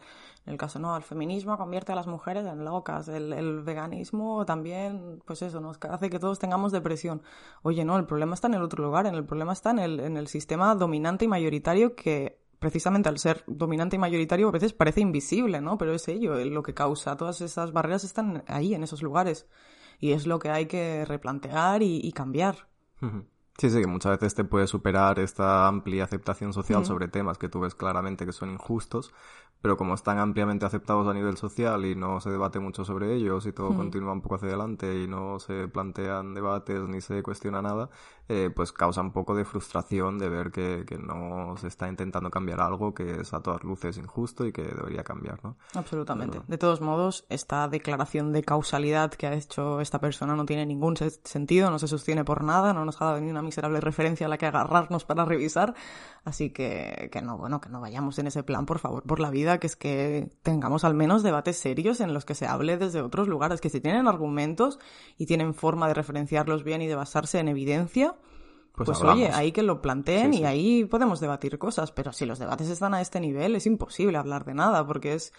el 0.49 0.57
caso, 0.57 0.79
no, 0.79 0.95
el 0.95 1.03
feminismo 1.03 1.57
convierte 1.57 1.91
a 1.91 1.95
las 1.95 2.07
mujeres 2.07 2.45
en 2.45 2.65
locas, 2.65 3.07
el, 3.07 3.61
veganismo 3.63 4.45
también, 4.45 5.21
pues 5.25 5.41
eso, 5.41 5.59
nos 5.59 5.77
hace 5.89 6.09
que 6.09 6.19
todos 6.19 6.39
tengamos 6.39 6.71
depresión. 6.71 7.21
Oye, 7.61 7.85
no, 7.85 7.97
el 7.97 8.05
problema 8.05 8.33
está 8.33 8.47
en 8.47 8.55
el 8.55 8.63
otro 8.63 8.83
lugar, 8.83 9.05
el 9.05 9.25
problema 9.25 9.53
está 9.53 9.71
en 9.71 9.79
el, 9.79 9.99
en 9.99 10.17
el 10.17 10.27
sistema 10.27 10.75
dominante 10.75 11.25
y 11.25 11.27
mayoritario 11.27 11.95
que 11.95 12.39
precisamente 12.59 13.09
al 13.09 13.17
ser 13.17 13.43
dominante 13.47 13.95
y 13.95 13.99
mayoritario 13.99 14.49
a 14.49 14.51
veces 14.51 14.73
parece 14.73 15.01
invisible, 15.01 15.61
¿no? 15.61 15.77
Pero 15.77 15.93
es 15.93 16.07
ello 16.07 16.35
lo 16.35 16.61
que 16.61 16.73
causa. 16.73 17.15
Todas 17.15 17.41
esas 17.41 17.71
barreras 17.71 18.03
están 18.03 18.43
ahí, 18.47 18.75
en 18.75 18.83
esos 18.83 19.01
lugares. 19.01 19.47
Y 19.99 20.11
es 20.11 20.27
lo 20.27 20.39
que 20.39 20.49
hay 20.49 20.65
que 20.65 21.05
replantear 21.05 21.81
y, 21.81 22.11
cambiar. 22.11 22.67
Sí, 23.59 23.69
sí, 23.69 23.81
que 23.81 23.87
muchas 23.87 24.13
veces 24.13 24.35
te 24.35 24.45
puede 24.45 24.67
superar 24.67 25.19
esta 25.19 25.67
amplia 25.67 26.05
aceptación 26.05 26.53
social 26.53 26.85
sobre 26.85 27.09
temas 27.09 27.37
que 27.37 27.49
tú 27.49 27.59
ves 27.59 27.75
claramente 27.75 28.25
que 28.25 28.31
son 28.31 28.51
injustos, 28.51 29.13
pero 29.61 29.75
como 29.75 29.93
están 29.93 30.17
ampliamente 30.17 30.65
aceptados 30.65 31.07
a 31.07 31.13
nivel 31.13 31.35
social 31.35 31.85
y 31.85 31.93
no 31.93 32.21
se 32.21 32.29
debate 32.29 32.59
mucho 32.59 32.85
sobre 32.85 33.13
ellos 33.13 33.45
y 33.45 33.51
todo 33.51 33.75
continúa 33.75 34.13
un 34.13 34.21
poco 34.21 34.35
hacia 34.35 34.47
adelante 34.47 35.03
y 35.03 35.07
no 35.07 35.39
se 35.39 35.67
plantean 35.67 36.33
debates 36.33 36.87
ni 36.87 37.01
se 37.01 37.21
cuestiona 37.21 37.61
nada, 37.61 37.89
eh, 38.29 38.49
pues 38.55 38.71
causa 38.71 39.01
un 39.01 39.11
poco 39.11 39.35
de 39.35 39.43
frustración 39.43 40.17
de 40.17 40.29
ver 40.29 40.51
que, 40.51 40.85
que, 40.87 40.97
no 40.97 41.57
se 41.57 41.67
está 41.67 41.89
intentando 41.89 42.29
cambiar 42.29 42.61
algo 42.61 42.93
que 42.93 43.21
es 43.21 43.33
a 43.33 43.41
todas 43.41 43.63
luces 43.63 43.97
injusto 43.97 44.45
y 44.45 44.53
que 44.53 44.61
debería 44.61 45.03
cambiar, 45.03 45.43
¿no? 45.43 45.57
Absolutamente. 45.73 46.39
De 46.47 46.57
todos 46.57 46.79
modos, 46.79 47.25
esta 47.29 47.67
declaración 47.67 48.31
de 48.31 48.43
causalidad 48.43 49.11
que 49.11 49.27
ha 49.27 49.33
hecho 49.33 49.81
esta 49.81 49.99
persona 49.99 50.35
no 50.35 50.45
tiene 50.45 50.65
ningún 50.65 50.95
sentido, 50.95 51.69
no 51.69 51.79
se 51.79 51.87
sostiene 51.87 52.23
por 52.23 52.43
nada, 52.43 52.71
no 52.73 52.85
nos 52.85 53.01
ha 53.01 53.05
dado 53.05 53.19
ni 53.19 53.29
una 53.29 53.41
miserable 53.49 53.81
referencia 53.81 54.27
a 54.27 54.29
la 54.29 54.37
que 54.37 54.45
agarrarnos 54.45 55.05
para 55.05 55.25
revisar, 55.25 55.73
así 56.23 56.51
que, 56.51 57.09
que 57.11 57.21
no, 57.21 57.37
bueno, 57.37 57.59
que 57.59 57.69
no 57.69 57.81
vayamos 57.81 58.19
en 58.19 58.27
ese 58.27 58.43
plan, 58.43 58.65
por 58.65 58.79
favor, 58.79 59.03
por 59.03 59.19
la 59.19 59.29
vida 59.29 59.59
que 59.59 59.67
es 59.67 59.75
que 59.75 60.29
tengamos 60.43 60.83
al 60.83 60.93
menos 60.93 61.23
debates 61.23 61.57
serios 61.57 61.99
en 61.99 62.13
los 62.13 62.25
que 62.25 62.35
se 62.35 62.45
hable 62.45 62.77
desde 62.77 63.01
otros 63.01 63.27
lugares, 63.27 63.59
que 63.61 63.69
si 63.69 63.81
tienen 63.81 64.07
argumentos 64.07 64.79
y 65.17 65.25
tienen 65.25 65.53
forma 65.53 65.87
de 65.87 65.95
referenciarlos 65.95 66.63
bien 66.63 66.81
y 66.81 66.87
de 66.87 66.95
basarse 66.95 67.39
en 67.39 67.47
evidencia, 67.47 68.15
pues, 68.73 68.87
pues 68.87 69.01
oye, 69.01 69.29
ahí 69.33 69.51
que 69.51 69.63
lo 69.63 69.81
planteen 69.81 70.33
y 70.33 70.45
ahí 70.45 70.85
podemos 70.85 71.19
debatir 71.19 71.57
cosas, 71.57 71.91
pero 71.91 72.13
si 72.13 72.25
los 72.25 72.39
debates 72.39 72.69
están 72.69 72.93
a 72.93 73.01
este 73.01 73.19
nivel 73.19 73.55
es 73.55 73.65
imposible 73.65 74.17
hablar 74.17 74.45
de 74.45 74.53
nada, 74.53 74.85
porque 74.87 75.15
es 75.15 75.33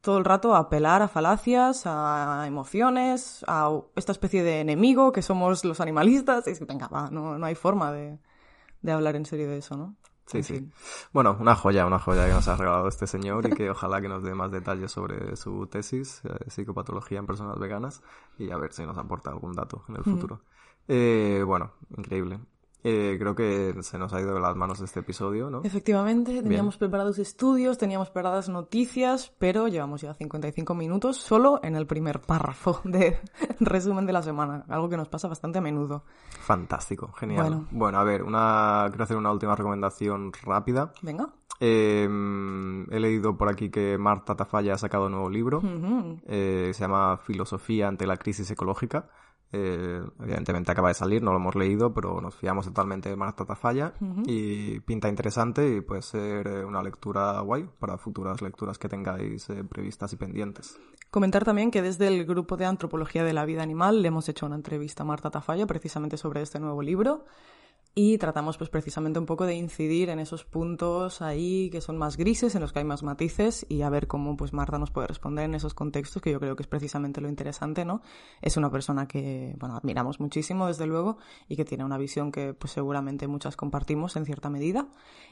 todo 0.00 0.18
el 0.18 0.24
rato 0.24 0.54
apelar 0.54 1.02
a 1.02 1.08
falacias, 1.08 1.82
a 1.86 2.44
emociones, 2.46 3.44
a 3.46 3.70
esta 3.96 4.12
especie 4.12 4.42
de 4.42 4.60
enemigo 4.60 5.12
que 5.12 5.22
somos 5.22 5.64
los 5.64 5.80
animalistas. 5.80 6.46
Y 6.46 6.50
es 6.50 6.58
que, 6.58 6.64
venga, 6.64 6.88
va, 6.88 7.10
no, 7.10 7.38
no 7.38 7.46
hay 7.46 7.54
forma 7.54 7.92
de, 7.92 8.18
de 8.82 8.92
hablar 8.92 9.16
en 9.16 9.26
serio 9.26 9.48
de 9.48 9.58
eso, 9.58 9.76
¿no? 9.76 9.96
Sí, 10.26 10.44
sí. 10.44 10.70
Bueno, 11.12 11.36
una 11.40 11.56
joya, 11.56 11.86
una 11.86 11.98
joya 11.98 12.26
que 12.26 12.32
nos 12.32 12.46
ha 12.46 12.56
regalado 12.56 12.86
este 12.86 13.08
señor 13.08 13.48
y 13.48 13.50
que 13.50 13.68
ojalá 13.68 14.00
que 14.00 14.08
nos 14.08 14.22
dé 14.22 14.32
más 14.32 14.52
detalles 14.52 14.92
sobre 14.92 15.36
su 15.36 15.66
tesis, 15.66 16.22
eh, 16.24 16.48
psicopatología 16.48 17.18
en 17.18 17.26
personas 17.26 17.58
veganas, 17.58 18.00
y 18.38 18.50
a 18.52 18.56
ver 18.56 18.72
si 18.72 18.86
nos 18.86 18.96
aporta 18.96 19.30
algún 19.30 19.54
dato 19.54 19.82
en 19.88 19.96
el 19.96 20.04
futuro. 20.04 20.42
Eh, 20.86 21.42
bueno, 21.44 21.72
increíble. 21.96 22.38
Eh, 22.82 23.16
creo 23.18 23.34
que 23.34 23.74
se 23.82 23.98
nos 23.98 24.12
ha 24.14 24.20
ido 24.20 24.34
de 24.34 24.40
las 24.40 24.56
manos 24.56 24.80
este 24.80 25.00
episodio, 25.00 25.50
¿no? 25.50 25.60
Efectivamente, 25.64 26.42
teníamos 26.42 26.78
preparados 26.78 27.18
estudios, 27.18 27.76
teníamos 27.76 28.10
preparadas 28.10 28.48
noticias, 28.48 29.32
pero 29.38 29.68
llevamos 29.68 30.00
ya 30.00 30.14
55 30.14 30.74
minutos 30.74 31.18
solo 31.18 31.60
en 31.62 31.76
el 31.76 31.86
primer 31.86 32.20
párrafo 32.20 32.80
de 32.84 33.18
resumen 33.60 34.06
de 34.06 34.12
la 34.12 34.22
semana, 34.22 34.64
algo 34.68 34.88
que 34.88 34.96
nos 34.96 35.08
pasa 35.08 35.28
bastante 35.28 35.58
a 35.58 35.60
menudo. 35.60 36.04
Fantástico, 36.40 37.12
genial. 37.12 37.42
Bueno. 37.42 37.68
Bueno. 37.70 37.98
a 37.98 38.04
ver, 38.04 38.22
una, 38.22 38.86
quiero 38.88 39.04
hacer 39.04 39.16
una 39.16 39.32
última 39.32 39.54
recomendación 39.54 40.32
rápida. 40.42 40.92
Venga. 41.02 41.28
Eh, 41.62 42.08
he 42.90 43.00
leído 43.00 43.36
por 43.36 43.50
aquí 43.50 43.68
que 43.68 43.98
Marta 43.98 44.34
Tafalla 44.34 44.74
ha 44.74 44.78
sacado 44.78 45.06
un 45.06 45.12
nuevo 45.12 45.28
libro. 45.28 45.62
Eh, 46.26 46.70
se 46.72 46.80
llama 46.80 47.18
Filosofía 47.18 47.88
ante 47.88 48.06
la 48.06 48.16
crisis 48.16 48.50
ecológica. 48.50 49.10
Eh, 49.52 50.00
evidentemente 50.20 50.70
acaba 50.70 50.88
de 50.88 50.94
salir, 50.94 51.22
no 51.22 51.32
lo 51.32 51.38
hemos 51.38 51.56
leído, 51.56 51.92
pero 51.92 52.20
nos 52.20 52.36
fiamos 52.36 52.66
totalmente 52.66 53.08
de 53.08 53.16
Marta 53.16 53.44
Tafalla 53.44 53.94
y 54.24 54.78
pinta 54.80 55.08
interesante 55.08 55.76
y 55.76 55.80
puede 55.80 56.02
ser 56.02 56.46
eh, 56.46 56.64
una 56.64 56.82
lectura 56.82 57.40
guay 57.40 57.68
para 57.80 57.98
futuras 57.98 58.42
lecturas 58.42 58.78
que 58.78 58.88
tengáis 58.88 59.50
eh, 59.50 59.64
previstas 59.64 60.12
y 60.12 60.16
pendientes. 60.16 60.78
Comentar 61.10 61.44
también 61.44 61.72
que 61.72 61.82
desde 61.82 62.06
el 62.06 62.24
grupo 62.24 62.56
de 62.56 62.66
antropología 62.66 63.24
de 63.24 63.32
la 63.32 63.44
vida 63.44 63.62
animal 63.62 64.02
le 64.02 64.08
hemos 64.08 64.28
hecho 64.28 64.46
una 64.46 64.54
entrevista 64.54 65.02
a 65.02 65.06
Marta 65.06 65.30
Tafalla 65.30 65.66
precisamente 65.66 66.16
sobre 66.16 66.42
este 66.42 66.60
nuevo 66.60 66.80
libro 66.80 67.24
y 67.94 68.18
tratamos 68.18 68.56
pues 68.56 68.70
precisamente 68.70 69.18
un 69.18 69.26
poco 69.26 69.46
de 69.46 69.54
incidir 69.54 70.10
en 70.10 70.20
esos 70.20 70.44
puntos 70.44 71.22
ahí 71.22 71.70
que 71.70 71.80
son 71.80 71.98
más 71.98 72.16
grises, 72.16 72.54
en 72.54 72.60
los 72.60 72.72
que 72.72 72.78
hay 72.78 72.84
más 72.84 73.02
matices 73.02 73.66
y 73.68 73.82
a 73.82 73.90
ver 73.90 74.06
cómo 74.06 74.36
pues 74.36 74.52
Marta 74.52 74.78
nos 74.78 74.90
puede 74.90 75.08
responder 75.08 75.44
en 75.46 75.54
esos 75.54 75.74
contextos 75.74 76.22
que 76.22 76.30
yo 76.30 76.38
creo 76.38 76.54
que 76.54 76.62
es 76.62 76.68
precisamente 76.68 77.20
lo 77.20 77.28
interesante, 77.28 77.84
¿no? 77.84 78.02
Es 78.42 78.56
una 78.56 78.70
persona 78.70 79.08
que, 79.08 79.56
bueno, 79.58 79.76
admiramos 79.76 80.20
muchísimo 80.20 80.68
desde 80.68 80.86
luego 80.86 81.18
y 81.48 81.56
que 81.56 81.64
tiene 81.64 81.84
una 81.84 81.98
visión 81.98 82.30
que 82.30 82.54
pues 82.54 82.72
seguramente 82.72 83.26
muchas 83.26 83.56
compartimos 83.56 84.16
en 84.16 84.24
cierta 84.24 84.50
medida 84.50 84.88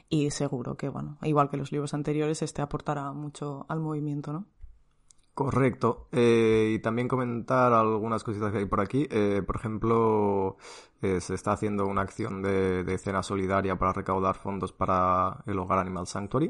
y 0.09 0.29
seguro 0.31 0.75
que, 0.75 0.89
bueno, 0.89 1.17
igual 1.23 1.49
que 1.49 1.57
los 1.57 1.71
libros 1.71 1.93
anteriores, 1.93 2.41
este 2.41 2.61
aportará 2.61 3.13
mucho 3.13 3.65
al 3.69 3.79
movimiento, 3.79 4.33
¿no? 4.33 4.45
Correcto. 5.39 6.09
Eh, 6.11 6.73
y 6.75 6.79
también 6.79 7.07
comentar 7.07 7.71
algunas 7.71 8.25
cositas 8.25 8.51
que 8.51 8.57
hay 8.57 8.65
por 8.65 8.81
aquí. 8.81 9.07
Eh, 9.09 9.41
por 9.47 9.55
ejemplo, 9.55 10.57
eh, 11.01 11.21
se 11.21 11.33
está 11.33 11.53
haciendo 11.53 11.87
una 11.87 12.01
acción 12.01 12.41
de, 12.41 12.83
de 12.83 12.97
cena 12.97 13.23
solidaria 13.23 13.79
para 13.79 13.93
recaudar 13.93 14.35
fondos 14.35 14.73
para 14.73 15.41
el 15.45 15.57
Hogar 15.57 15.79
Animal 15.79 16.07
Sanctuary, 16.07 16.49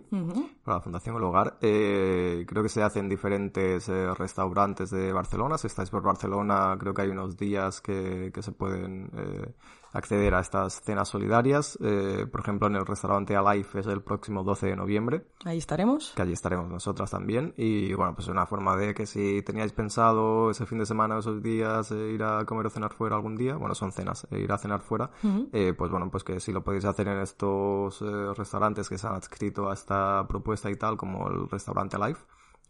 para 0.64 0.78
la 0.78 0.82
Fundación 0.82 1.18
El 1.18 1.24
Hogar. 1.24 1.60
Eh, 1.62 2.46
creo 2.48 2.64
que 2.64 2.70
se 2.70 2.82
hace 2.82 2.98
en 2.98 3.10
diferentes 3.10 3.88
eh, 3.90 4.12
restaurantes 4.16 4.90
de 4.90 5.14
Barcelona. 5.14 5.60
Si 5.60 5.68
estáis 5.68 5.92
por 5.92 6.02
Barcelona, 6.02 6.76
creo 6.80 6.92
que 6.92 7.04
hay 7.04 7.10
unos 7.10 7.38
días 7.38 7.82
que, 7.82 8.32
que 8.34 8.42
se 8.42 8.54
pueden 8.54 9.12
eh, 9.16 9.54
acceder 9.94 10.34
a 10.36 10.40
estas 10.40 10.82
cenas 10.82 11.10
solidarias. 11.10 11.78
Eh, 11.82 12.26
por 12.32 12.42
ejemplo, 12.42 12.68
en 12.68 12.76
el 12.76 12.86
restaurante 12.86 13.36
Alive 13.36 13.68
es 13.76 13.88
el 13.88 14.02
próximo 14.02 14.44
12 14.44 14.68
de 14.68 14.76
noviembre 14.76 15.26
Ahí 15.46 15.58
estaremos. 15.58 16.14
que 16.16 16.22
allí 16.22 16.34
estaremos 16.34 16.70
nosotras 16.70 17.12
también. 17.12 17.54
Y 17.58 17.94
bueno, 17.94 18.14
pues 18.16 18.28
es 18.28 18.32
una 18.32 18.46
forma 18.46 18.76
de 18.76 18.94
que 18.94 19.06
si 19.06 19.42
teníais 19.42 19.72
pensado 19.74 20.52
ese 20.52 20.66
fin 20.66 20.80
de 20.80 20.86
semana, 20.86 21.18
esos 21.20 21.42
días, 21.42 21.92
eh, 21.92 22.12
ir 22.12 22.24
a 22.24 22.46
comer 22.46 22.68
o 22.68 22.70
cenar 22.70 22.94
fuera 22.94 23.16
algún 23.16 23.36
día, 23.36 23.56
bueno, 23.56 23.76
son 23.76 23.92
cenas, 23.92 24.28
eh, 24.32 24.40
ir 24.40 24.52
a 24.52 24.58
cenar 24.58 24.82
fuera, 24.82 25.12
eh, 25.54 25.74
pues 25.78 25.90
bueno, 25.92 26.10
pues 26.12 26.24
que 26.24 26.40
si 26.40 26.52
lo 26.52 26.64
podéis 26.64 26.86
hacer 26.86 27.08
en 27.08 27.20
estos 27.20 28.02
eh, 28.02 28.34
restaurantes 28.36 28.90
que 28.90 28.98
se 28.98 29.08
han 29.08 29.16
adscrito 29.16 29.70
a 29.70 29.74
esta 29.74 30.26
propuesta 30.28 30.70
y 30.70 30.76
tal, 30.76 30.98
como 30.98 31.28
el 31.30 31.50
restaurante 31.50 31.98
Life, 31.98 32.22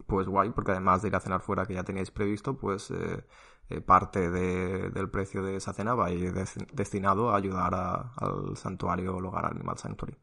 pues 0.07 0.27
guay, 0.27 0.51
porque 0.51 0.71
además 0.71 1.01
de 1.01 1.09
ir 1.09 1.15
a 1.15 1.19
cenar 1.19 1.41
fuera 1.41 1.65
que 1.65 1.73
ya 1.73 1.83
teníais 1.83 2.09
previsto, 2.09 2.55
pues 2.57 2.89
eh, 2.91 3.23
eh, 3.69 3.81
parte 3.81 4.29
de- 4.29 4.89
del 4.89 5.09
precio 5.09 5.43
de 5.43 5.55
esa 5.57 5.73
cena 5.73 5.93
va 5.95 6.07
a 6.07 6.11
ir 6.11 6.33
des- 6.33 6.57
destinado 6.73 7.29
a 7.31 7.35
ayudar 7.37 7.73
a- 7.75 8.13
al 8.17 8.55
santuario, 8.57 9.15
hogar 9.17 9.45
Animal 9.45 9.77
Sanctuary. 9.77 10.15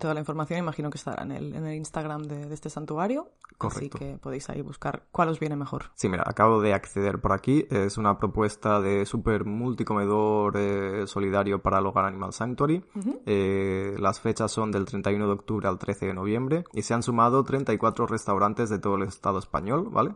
Toda 0.00 0.14
la 0.14 0.20
información 0.20 0.58
imagino 0.58 0.88
que 0.88 0.96
estará 0.96 1.22
en 1.24 1.30
el, 1.32 1.54
en 1.54 1.66
el 1.66 1.74
Instagram 1.76 2.22
de, 2.22 2.46
de 2.46 2.54
este 2.54 2.70
santuario. 2.70 3.32
Correcto. 3.58 3.98
Así 3.98 4.04
que 4.12 4.18
podéis 4.18 4.48
ahí 4.48 4.62
buscar 4.62 5.04
cuál 5.12 5.28
os 5.28 5.38
viene 5.38 5.56
mejor. 5.56 5.90
Sí, 5.94 6.08
mira, 6.08 6.24
acabo 6.26 6.62
de 6.62 6.72
acceder 6.72 7.20
por 7.20 7.32
aquí. 7.32 7.66
Es 7.70 7.98
una 7.98 8.18
propuesta 8.18 8.80
de 8.80 9.04
super 9.04 9.44
multicomedor 9.44 10.54
eh, 10.56 11.06
solidario 11.06 11.60
para 11.60 11.78
el 11.80 11.86
Hogar 11.86 12.06
Animal 12.06 12.32
Sanctuary. 12.32 12.82
Eh, 13.26 13.94
las 13.98 14.20
fechas 14.20 14.50
son 14.50 14.70
del 14.70 14.84
31 14.86 15.26
de 15.26 15.32
octubre 15.32 15.68
al 15.68 15.78
13 15.78 16.06
de 16.06 16.14
noviembre 16.14 16.64
y 16.72 16.82
se 16.82 16.94
han 16.94 17.02
sumado 17.02 17.44
34 17.44 18.06
restaurantes 18.06 18.70
de 18.70 18.78
todo 18.78 18.96
el 18.96 19.02
estado 19.02 19.38
español, 19.38 19.88
¿vale? 19.90 20.14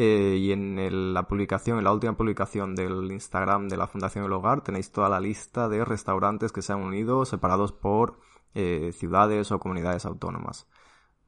Eh, 0.00 0.36
y 0.38 0.52
en 0.52 0.78
el- 0.78 1.12
la 1.12 1.26
publicación, 1.26 1.78
en 1.78 1.84
la 1.84 1.92
última 1.92 2.16
publicación 2.16 2.74
del 2.76 3.10
Instagram 3.10 3.68
de 3.68 3.76
la 3.76 3.88
Fundación 3.88 4.24
El 4.24 4.32
Hogar, 4.32 4.62
tenéis 4.62 4.92
toda 4.92 5.08
la 5.08 5.18
lista 5.20 5.68
de 5.68 5.84
restaurantes 5.84 6.52
que 6.52 6.62
se 6.62 6.72
han 6.72 6.82
unido 6.82 7.24
separados 7.24 7.72
por 7.72 8.18
eh, 8.54 8.92
ciudades 8.92 9.52
o 9.52 9.58
comunidades 9.58 10.06
autónomas. 10.06 10.68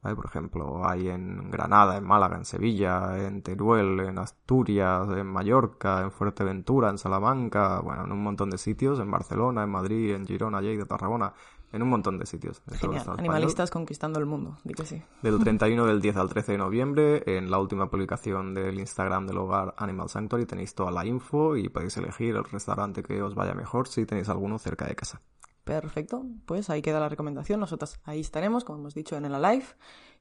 Por 0.01 0.25
ejemplo, 0.25 0.87
hay 0.87 1.09
en 1.09 1.51
Granada, 1.51 1.95
en 1.97 2.03
Málaga, 2.03 2.35
en 2.37 2.45
Sevilla, 2.45 3.19
en 3.27 3.43
Teruel, 3.43 3.99
en 3.99 4.17
Asturias, 4.17 5.07
en 5.15 5.27
Mallorca, 5.27 6.01
en 6.01 6.11
Fuerteventura, 6.11 6.89
en 6.89 6.97
Salamanca, 6.97 7.79
bueno, 7.81 8.05
en 8.05 8.11
un 8.11 8.23
montón 8.23 8.49
de 8.49 8.57
sitios, 8.57 8.99
en 8.99 9.11
Barcelona, 9.11 9.63
en 9.63 9.69
Madrid, 9.69 10.15
en 10.15 10.25
Girona, 10.25 10.59
Lleida, 10.61 10.85
Tarragona, 10.85 11.33
en 11.71 11.81
un 11.81 11.89
montón 11.89 12.17
de 12.17 12.25
sitios. 12.25 12.61
Genial. 12.67 13.01
Español. 13.01 13.19
Animalistas 13.19 13.69
conquistando 13.69 14.19
el 14.19 14.25
mundo. 14.25 14.57
Di 14.63 14.73
que 14.73 14.85
sí. 14.85 15.01
Del 15.21 15.39
31 15.43 15.85
del 15.85 16.01
10 16.01 16.17
al 16.17 16.29
13 16.29 16.53
de 16.53 16.57
noviembre, 16.57 17.23
en 17.25 17.49
la 17.49 17.59
última 17.59 17.89
publicación 17.89 18.53
del 18.53 18.79
Instagram 18.79 19.27
del 19.27 19.37
hogar 19.37 19.73
Animal 19.77 20.09
Sanctuary 20.09 20.45
tenéis 20.45 20.75
toda 20.75 20.91
la 20.91 21.05
info 21.05 21.55
y 21.55 21.69
podéis 21.69 21.97
elegir 21.97 22.35
el 22.35 22.43
restaurante 22.43 23.03
que 23.03 23.21
os 23.21 23.35
vaya 23.35 23.53
mejor 23.53 23.87
si 23.87 24.05
tenéis 24.05 24.29
alguno 24.29 24.59
cerca 24.59 24.85
de 24.85 24.95
casa. 24.95 25.21
Perfecto. 25.63 26.25
Pues 26.45 26.69
ahí 26.69 26.81
queda 26.81 26.99
la 26.99 27.09
recomendación. 27.09 27.59
Nosotras 27.59 27.99
ahí 28.03 28.19
estaremos, 28.19 28.63
como 28.63 28.79
hemos 28.79 28.93
dicho, 28.93 29.15
en 29.15 29.25
el 29.25 29.41
live. 29.41 29.65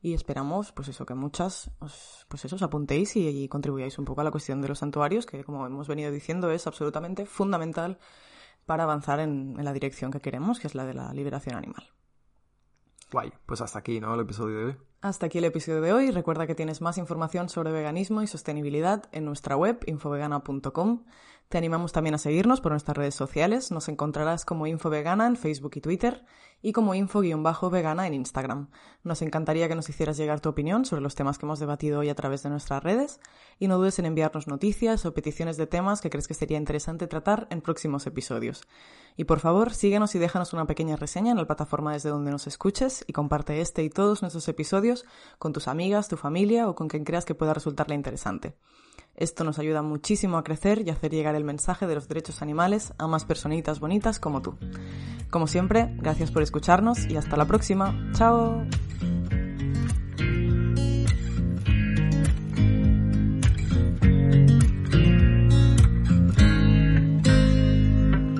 Y 0.02 0.14
esperamos, 0.14 0.72
pues 0.72 0.88
eso, 0.88 1.04
que 1.04 1.14
muchas, 1.14 1.70
os, 1.78 2.26
pues 2.28 2.44
eso, 2.44 2.56
os 2.56 2.62
apuntéis 2.62 3.16
y, 3.16 3.28
y 3.28 3.48
contribuyáis 3.48 3.98
un 3.98 4.04
poco 4.04 4.22
a 4.22 4.24
la 4.24 4.30
cuestión 4.30 4.62
de 4.62 4.68
los 4.68 4.78
santuarios, 4.78 5.26
que 5.26 5.44
como 5.44 5.66
hemos 5.66 5.88
venido 5.88 6.10
diciendo 6.10 6.50
es 6.50 6.66
absolutamente 6.66 7.26
fundamental 7.26 7.98
para 8.70 8.84
avanzar 8.84 9.18
en, 9.18 9.56
en 9.58 9.64
la 9.64 9.72
dirección 9.72 10.12
que 10.12 10.20
queremos, 10.20 10.60
que 10.60 10.68
es 10.68 10.76
la 10.76 10.84
de 10.84 10.94
la 10.94 11.12
liberación 11.12 11.56
animal. 11.56 11.90
Guay, 13.10 13.32
pues 13.44 13.60
hasta 13.62 13.80
aquí, 13.80 13.98
¿no? 13.98 14.14
El 14.14 14.20
episodio 14.20 14.58
de 14.58 14.64
hoy. 14.66 14.76
Hasta 15.00 15.26
aquí 15.26 15.38
el 15.38 15.44
episodio 15.44 15.80
de 15.80 15.92
hoy. 15.92 16.12
Recuerda 16.12 16.46
que 16.46 16.54
tienes 16.54 16.80
más 16.80 16.96
información 16.96 17.48
sobre 17.48 17.72
veganismo 17.72 18.22
y 18.22 18.28
sostenibilidad 18.28 19.08
en 19.10 19.24
nuestra 19.24 19.56
web 19.56 19.80
infovegana.com. 19.88 21.02
Te 21.50 21.58
animamos 21.58 21.90
también 21.90 22.14
a 22.14 22.18
seguirnos 22.18 22.60
por 22.60 22.70
nuestras 22.70 22.96
redes 22.96 23.16
sociales. 23.16 23.72
Nos 23.72 23.88
encontrarás 23.88 24.44
como 24.44 24.68
Infovegana 24.68 25.26
en 25.26 25.34
Facebook 25.34 25.72
y 25.74 25.80
Twitter 25.80 26.24
y 26.62 26.70
como 26.70 26.94
info-vegana 26.94 28.06
en 28.06 28.14
Instagram. 28.14 28.70
Nos 29.02 29.20
encantaría 29.20 29.66
que 29.66 29.74
nos 29.74 29.88
hicieras 29.88 30.16
llegar 30.16 30.38
tu 30.38 30.48
opinión 30.48 30.84
sobre 30.84 31.02
los 31.02 31.16
temas 31.16 31.38
que 31.38 31.46
hemos 31.46 31.58
debatido 31.58 31.98
hoy 31.98 32.08
a 32.08 32.14
través 32.14 32.44
de 32.44 32.50
nuestras 32.50 32.84
redes 32.84 33.18
y 33.58 33.66
no 33.66 33.78
dudes 33.78 33.98
en 33.98 34.06
enviarnos 34.06 34.46
noticias 34.46 35.04
o 35.04 35.12
peticiones 35.12 35.56
de 35.56 35.66
temas 35.66 36.00
que 36.00 36.08
crees 36.08 36.28
que 36.28 36.34
sería 36.34 36.56
interesante 36.56 37.08
tratar 37.08 37.48
en 37.50 37.62
próximos 37.62 38.06
episodios. 38.06 38.62
Y 39.16 39.24
por 39.24 39.40
favor, 39.40 39.74
síguenos 39.74 40.14
y 40.14 40.20
déjanos 40.20 40.52
una 40.52 40.68
pequeña 40.68 40.94
reseña 40.94 41.32
en 41.32 41.38
la 41.38 41.46
plataforma 41.48 41.94
desde 41.94 42.10
donde 42.10 42.30
nos 42.30 42.46
escuches 42.46 43.04
y 43.08 43.12
comparte 43.12 43.60
este 43.60 43.82
y 43.82 43.90
todos 43.90 44.22
nuestros 44.22 44.46
episodios 44.46 45.04
con 45.40 45.52
tus 45.52 45.66
amigas, 45.66 46.06
tu 46.06 46.16
familia 46.16 46.68
o 46.68 46.76
con 46.76 46.86
quien 46.86 47.02
creas 47.02 47.24
que 47.24 47.34
pueda 47.34 47.54
resultarle 47.54 47.96
interesante. 47.96 48.54
Esto 49.16 49.44
nos 49.44 49.58
ayuda 49.58 49.82
muchísimo 49.82 50.38
a 50.38 50.44
crecer 50.44 50.82
y 50.86 50.90
hacer 50.90 51.10
llegar 51.10 51.34
el 51.34 51.44
mensaje 51.44 51.86
de 51.86 51.94
los 51.94 52.08
derechos 52.08 52.42
animales 52.42 52.94
a 52.98 53.06
más 53.06 53.24
personitas 53.24 53.80
bonitas 53.80 54.18
como 54.18 54.42
tú. 54.42 54.56
Como 55.30 55.46
siempre, 55.46 55.94
gracias 55.98 56.30
por 56.30 56.42
escucharnos 56.42 57.06
y 57.06 57.16
hasta 57.16 57.36
la 57.36 57.44
próxima. 57.44 58.10
¡Chao! 58.14 58.64